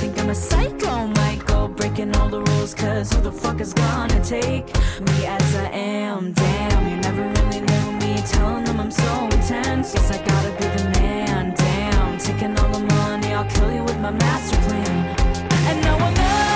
Think 0.00 0.18
I'm 0.18 0.30
a 0.30 0.34
psycho, 0.34 1.12
go 1.44 1.68
breaking 1.68 2.16
all 2.16 2.30
the 2.30 2.40
rules. 2.40 2.72
Cause 2.72 3.12
who 3.12 3.20
the 3.20 3.30
fuck 3.30 3.60
is 3.60 3.74
gonna 3.74 4.24
take 4.24 4.66
me 4.98 5.26
as 5.26 5.54
I 5.54 5.68
am? 5.72 6.32
Damn, 6.32 6.88
you 6.88 6.96
never 6.96 7.22
really 7.22 7.60
knew 7.60 7.92
me. 8.00 8.22
Telling 8.26 8.64
them 8.64 8.80
I'm 8.80 8.90
so 8.90 9.24
intense. 9.24 9.92
Yes, 9.94 10.10
I 10.10 10.16
gotta 10.24 10.52
be 10.58 10.66
the 10.78 11.00
man. 11.00 11.54
Damn, 11.54 12.16
taking 12.16 12.58
all 12.58 12.70
the 12.70 12.84
money, 12.94 13.34
I'll 13.34 13.50
kill 13.50 13.70
you 13.72 13.84
with 13.84 14.00
my 14.00 14.10
master 14.10 14.56
plan. 14.68 14.96
And 15.68 15.84
no 15.84 15.98
one 15.98 16.14
knows 16.14 16.49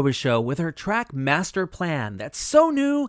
Robichaud 0.00 0.44
with 0.44 0.58
her 0.58 0.72
track 0.72 1.12
Master 1.12 1.66
Plan. 1.66 2.16
That's 2.16 2.38
so 2.38 2.70
new, 2.70 3.06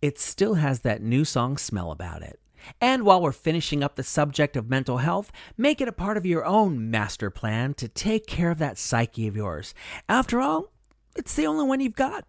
it 0.00 0.18
still 0.18 0.54
has 0.54 0.80
that 0.80 1.00
new 1.00 1.24
song 1.24 1.56
smell 1.56 1.92
about 1.92 2.22
it. 2.22 2.40
And 2.80 3.04
while 3.04 3.20
we're 3.20 3.30
finishing 3.30 3.82
up 3.82 3.94
the 3.94 4.02
subject 4.02 4.56
of 4.56 4.68
mental 4.68 4.98
health, 4.98 5.30
make 5.56 5.80
it 5.80 5.86
a 5.86 5.92
part 5.92 6.16
of 6.16 6.26
your 6.26 6.44
own 6.44 6.90
master 6.90 7.30
plan 7.30 7.74
to 7.74 7.88
take 7.88 8.26
care 8.26 8.50
of 8.50 8.58
that 8.58 8.78
psyche 8.78 9.28
of 9.28 9.36
yours. 9.36 9.72
After 10.08 10.40
all, 10.40 10.72
it's 11.14 11.34
the 11.34 11.46
only 11.46 11.64
one 11.64 11.80
you've 11.80 11.94
got. 11.94 12.24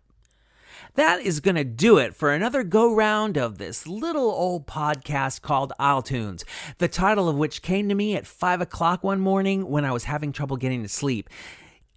That 0.95 1.21
is 1.21 1.39
going 1.39 1.55
to 1.55 1.63
do 1.63 1.97
it 1.97 2.15
for 2.15 2.31
another 2.31 2.63
go 2.63 2.93
round 2.93 3.35
of 3.35 3.57
this 3.57 3.87
little 3.87 4.29
old 4.29 4.67
podcast 4.67 5.41
called 5.41 5.73
Isletunes, 5.79 6.43
the 6.77 6.87
title 6.87 7.27
of 7.27 7.35
which 7.35 7.63
came 7.63 7.89
to 7.89 7.95
me 7.95 8.15
at 8.15 8.27
5 8.27 8.61
o'clock 8.61 9.03
one 9.03 9.19
morning 9.19 9.67
when 9.67 9.85
I 9.85 9.91
was 9.91 10.03
having 10.03 10.31
trouble 10.31 10.57
getting 10.57 10.83
to 10.83 10.89
sleep. 10.89 11.29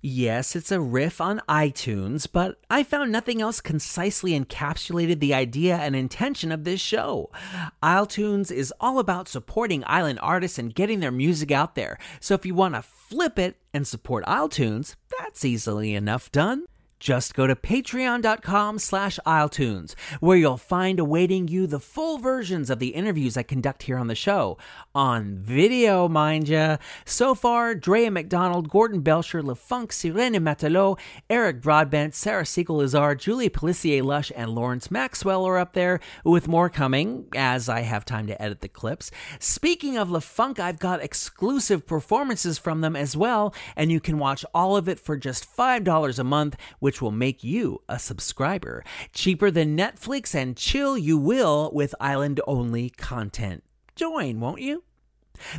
Yes, 0.03 0.55
it's 0.55 0.71
a 0.71 0.81
riff 0.81 1.21
on 1.21 1.41
iTunes, 1.49 2.29
but 2.31 2.61
I 2.71 2.83
found 2.83 3.11
nothing 3.11 3.41
else 3.41 3.61
concisely 3.61 4.39
encapsulated 4.39 5.21
the 5.21 5.33
idea 5.33 5.77
and 5.77 5.97
intention 5.97 6.53
of 6.53 6.65
this 6.65 6.81
show. 6.81 7.31
Isletunes 7.83 8.53
is 8.53 8.73
all 8.79 8.99
about 8.99 9.27
supporting 9.27 9.83
island 9.87 10.19
artists 10.23 10.59
and 10.59 10.75
getting 10.75 11.01
their 11.01 11.11
music 11.11 11.51
out 11.51 11.75
there. 11.75 11.99
So 12.21 12.35
if 12.35 12.45
you 12.45 12.55
want 12.55 12.75
to 12.75 12.83
flip 12.83 13.39
it 13.39 13.57
and 13.73 13.87
support 13.87 14.25
Isletunes, 14.27 14.97
that's 15.19 15.45
easily 15.45 15.95
enough 15.95 16.31
done. 16.31 16.67
Just 16.99 17.35
go 17.35 17.47
to 17.47 17.55
patreon.com 17.55 18.79
slash 18.79 19.19
Isletunes, 19.27 19.95
where 20.21 20.39
you'll 20.39 20.57
find 20.57 20.99
awaiting 20.99 21.47
you 21.47 21.67
the 21.67 21.79
full 21.79 22.17
versions 22.19 22.71
of 22.71 22.79
the 22.79 22.89
interviews 22.89 23.37
I 23.37 23.43
conduct 23.43 23.83
here 23.83 23.99
on 23.99 24.07
the 24.07 24.15
show. 24.15 24.57
On 24.95 25.37
video, 25.37 26.09
mind 26.09 26.49
ya. 26.49 26.79
So 27.05 27.35
far, 27.35 27.75
Drea 27.75 28.11
McDonald, 28.11 28.71
Gordon 28.71 29.01
Belcher, 29.01 29.43
LeFunk, 29.43 29.89
Sirene 29.89 30.41
Matelot, 30.41 30.99
Eric 31.29 31.61
Broadbent, 31.61 32.15
Sarah 32.15 32.47
Siegel 32.47 32.77
Lazar, 32.77 33.15
Julie 33.15 33.51
Pellissier 33.51 34.03
Lush, 34.03 34.33
and 34.35 34.51
Lawrence 34.51 34.91
Maxwell 34.91 35.45
are 35.45 35.59
up 35.59 35.75
there, 35.75 36.01
with 36.25 36.49
more 36.49 36.71
coming 36.71 37.27
as 37.37 37.69
I 37.69 37.81
have 37.81 38.07
time 38.07 38.27
to 38.29 38.41
edit 38.41 38.63
the 38.63 38.69
clips. 38.69 39.11
Speaking 39.39 39.99
of 39.99 40.09
LeFunk, 40.09 40.59
I've 40.59 40.79
got 40.79 41.03
exclusive 41.03 41.87
performances 41.87 42.57
from 42.57 42.81
them 42.81 42.97
as 42.97 43.15
well, 43.15 43.55
and 43.77 43.93
you 43.93 44.01
can 44.01 44.19
watch 44.19 44.47
all 44.55 44.77
of 44.77 44.89
it 44.89 44.99
for 44.99 45.19
just 45.19 45.47
$5 45.55 46.19
a 46.19 46.25
month 46.25 46.57
which 46.87 47.03
will 47.03 47.11
make 47.11 47.43
you 47.43 47.83
a 47.89 47.99
subscriber. 47.99 48.85
Cheaper 49.13 49.51
than 49.51 49.77
Netflix 49.77 50.37
and 50.37 50.57
chill 50.57 50.97
you 50.97 51.19
will 51.19 51.69
with 51.75 51.97
island 51.99 52.41
only 52.47 52.91
content. 52.91 53.65
Join, 53.97 54.39
won't 54.39 54.61
you? 54.61 54.85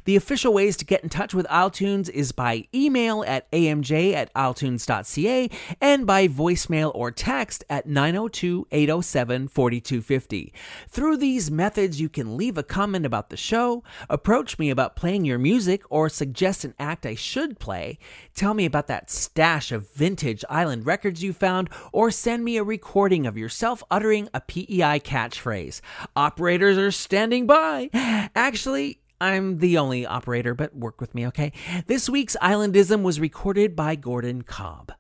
The 0.06 0.16
official 0.16 0.54
ways 0.54 0.78
to 0.78 0.86
get 0.86 1.04
in 1.04 1.10
touch 1.10 1.34
with 1.34 1.48
Isletunes 1.48 2.10
is 2.10 2.32
by 2.32 2.68
email 2.74 3.24
at 3.28 3.52
amj 3.52 4.14
at 4.14 4.34
Isletunes.ca 4.34 5.50
and 5.82 6.06
by 6.06 6.28
voicemail 6.28 6.92
or 6.94 7.12
text 7.12 7.64
at 7.70 7.88
902 7.88 8.68
807 8.72 9.48
4250. 9.48 10.54
Through 10.90 11.18
these 11.18 11.52
methods, 11.52 12.00
you 12.00 12.10
can 12.10 12.38
leave 12.38 12.58
a 12.58 12.64
comment 12.64 13.06
about 13.06 13.30
the 13.30 13.38
show, 13.38 13.84
approach 14.10 14.60
me 14.60 14.70
about 14.70 14.96
playing 14.96 15.26
your 15.26 15.38
music, 15.38 15.84
or 15.90 16.10
suggest 16.10 16.64
an 16.64 16.74
act 16.80 17.06
I 17.06 17.16
should 17.16 17.60
play, 17.60 17.98
tell 18.36 18.54
me 18.54 18.66
about 18.66 18.88
that 18.88 19.10
stash 19.10 19.72
of 19.72 19.92
vintage 19.92 20.44
island 20.50 20.86
records 20.86 21.24
you 21.24 21.34
found, 21.34 21.70
or 21.92 22.12
send 22.12 22.44
me 22.44 22.58
a 22.58 22.64
recording 22.64 23.26
of 23.26 23.38
yourself 23.38 23.84
uttering 23.90 24.30
a 24.34 24.42
PEI 24.42 25.00
catchphrase. 25.00 25.82
Operators 26.16 26.78
are 26.78 26.92
standing 26.92 27.48
by. 27.48 27.90
Actually, 28.36 29.00
I'm 29.20 29.58
the 29.58 29.80
only 29.80 30.06
operator, 30.06 30.54
but 30.54 30.76
work 30.76 31.02
with 31.02 31.16
me, 31.16 31.26
okay? 31.28 31.52
This 31.88 32.08
week's 32.08 32.38
Islandism 32.40 33.02
was 33.02 33.20
recorded 33.20 33.76
by 33.76 33.96
Gordon 33.96 34.44
Cobb. 34.44 34.92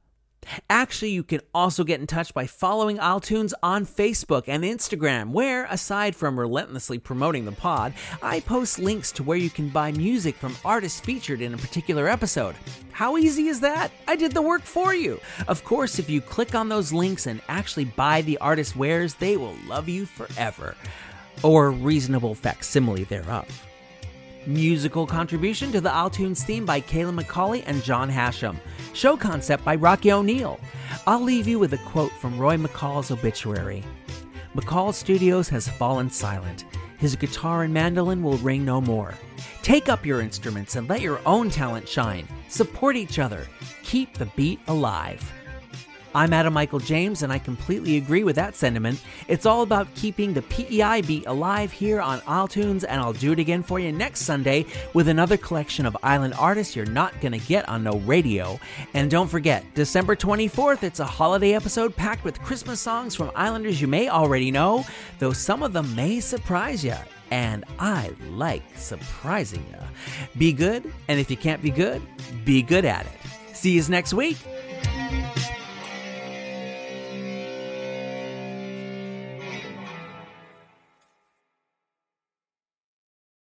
Actually, 0.69 1.11
you 1.11 1.23
can 1.23 1.41
also 1.53 1.83
get 1.83 1.99
in 1.99 2.07
touch 2.07 2.33
by 2.33 2.47
following 2.47 2.97
Isletunes 2.97 3.53
on 3.61 3.85
Facebook 3.85 4.45
and 4.47 4.63
Instagram, 4.63 5.31
where, 5.31 5.65
aside 5.65 6.15
from 6.15 6.39
relentlessly 6.39 6.97
promoting 6.97 7.45
the 7.45 7.51
pod, 7.51 7.93
I 8.23 8.39
post 8.39 8.79
links 8.79 9.11
to 9.13 9.23
where 9.23 9.37
you 9.37 9.49
can 9.49 9.69
buy 9.69 9.91
music 9.91 10.35
from 10.35 10.55
artists 10.65 10.99
featured 10.99 11.41
in 11.41 11.53
a 11.53 11.57
particular 11.57 12.07
episode. 12.07 12.55
How 12.91 13.17
easy 13.17 13.49
is 13.49 13.59
that? 13.59 13.91
I 14.07 14.15
did 14.15 14.31
the 14.31 14.41
work 14.41 14.63
for 14.63 14.95
you. 14.95 15.19
Of 15.47 15.63
course, 15.63 15.99
if 15.99 16.09
you 16.09 16.21
click 16.21 16.55
on 16.55 16.69
those 16.69 16.93
links 16.93 17.27
and 17.27 17.41
actually 17.49 17.85
buy 17.85 18.21
the 18.21 18.37
artist's 18.39 18.75
wares, 18.75 19.13
they 19.15 19.37
will 19.37 19.55
love 19.67 19.87
you 19.87 20.05
forever. 20.05 20.75
Or 21.43 21.69
reasonable 21.69 22.33
facsimile 22.33 23.03
thereof. 23.03 23.66
Musical 24.47 25.05
contribution 25.05 25.73
to 25.73 25.81
the 25.81 25.89
Isletunes 25.89 26.41
theme 26.45 26.65
by 26.65 26.79
Kayla 26.79 27.21
McCauley 27.21 27.63
and 27.65 27.83
John 27.83 28.07
Hashem. 28.07 28.57
Show 28.93 29.17
concept 29.17 29.65
by 29.65 29.75
Rocky 29.75 30.09
O'Neill. 30.09 30.57
I'll 31.05 31.21
leave 31.21 31.49
you 31.49 31.59
with 31.59 31.73
a 31.73 31.77
quote 31.79 32.13
from 32.13 32.39
Roy 32.39 32.55
MacCaull's 32.55 33.11
obituary. 33.11 33.83
MacCaull 34.55 34.93
Studios 34.93 35.49
has 35.49 35.67
fallen 35.67 36.09
silent. 36.09 36.63
His 36.97 37.17
guitar 37.17 37.63
and 37.63 37.73
mandolin 37.73 38.23
will 38.23 38.37
ring 38.37 38.63
no 38.63 38.79
more. 38.79 39.13
Take 39.63 39.89
up 39.89 40.05
your 40.05 40.21
instruments 40.21 40.77
and 40.77 40.87
let 40.87 41.01
your 41.01 41.19
own 41.25 41.49
talent 41.49 41.85
shine. 41.89 42.25
Support 42.47 42.95
each 42.95 43.19
other. 43.19 43.45
Keep 43.83 44.13
the 44.13 44.31
beat 44.37 44.61
alive. 44.69 45.29
I'm 46.18 46.34
Adam 46.34 46.52
Michael 46.52 46.80
James, 46.80 47.22
and 47.22 47.31
I 47.31 47.38
completely 47.38 47.98
agree 47.98 48.23
with 48.23 48.38
that 48.38 48.56
sentiment. 48.56 49.03
It's 49.27 49.45
all 49.45 49.61
about 49.61 49.94
keeping 49.94 50.34
the 50.34 50.41
PEI 50.41 51.02
beat 51.02 51.27
alive 51.27 51.72
here 51.72 52.02
on 52.02 52.22
Isletunes, 52.22 52.84
and 52.89 52.99
I'll 52.99 53.14
do 53.14 53.34
it 53.34 53.39
again 53.39 53.61
for 53.61 53.80
you 53.80 53.91
next 53.91 54.22
Sunday 54.22 54.65
with 54.95 55.10
another 55.10 55.38
collection 55.38 55.85
of 55.85 55.95
island 56.02 56.34
artists 56.39 56.76
you're 56.76 56.88
not 56.88 57.22
going 57.22 57.34
to 57.34 57.48
get 57.48 57.69
on 57.69 57.84
no 57.84 57.99
radio. 57.99 58.60
And 58.95 59.11
don't 59.11 59.27
forget, 59.27 59.64
December 59.76 60.15
24th, 60.15 60.81
it's 60.81 60.99
a 60.99 61.06
holiday 61.06 61.53
episode 61.53 61.95
packed 61.95 62.23
with 62.23 62.41
Christmas 62.41 62.81
songs 62.81 63.14
from 63.14 63.30
islanders 63.35 63.80
you 63.80 63.88
may 63.88 64.10
already 64.10 64.49
know, 64.49 64.88
though 65.19 65.34
some 65.34 65.61
of 65.61 65.72
them 65.72 65.95
may 65.95 66.19
surprise 66.19 66.84
you. 66.84 66.95
And 67.30 67.64
I 67.77 68.11
like 68.31 68.64
surprising 68.76 69.64
you. 69.69 69.77
Be 70.35 70.52
good, 70.52 70.91
and 71.10 71.19
if 71.19 71.30
you 71.30 71.38
can't 71.38 71.61
be 71.61 71.69
good, 71.69 72.02
be 72.44 72.64
good 72.64 72.85
at 72.85 73.06
it. 73.06 73.56
See 73.56 73.73
you 73.73 73.84
next 73.88 74.15
week. 74.15 74.38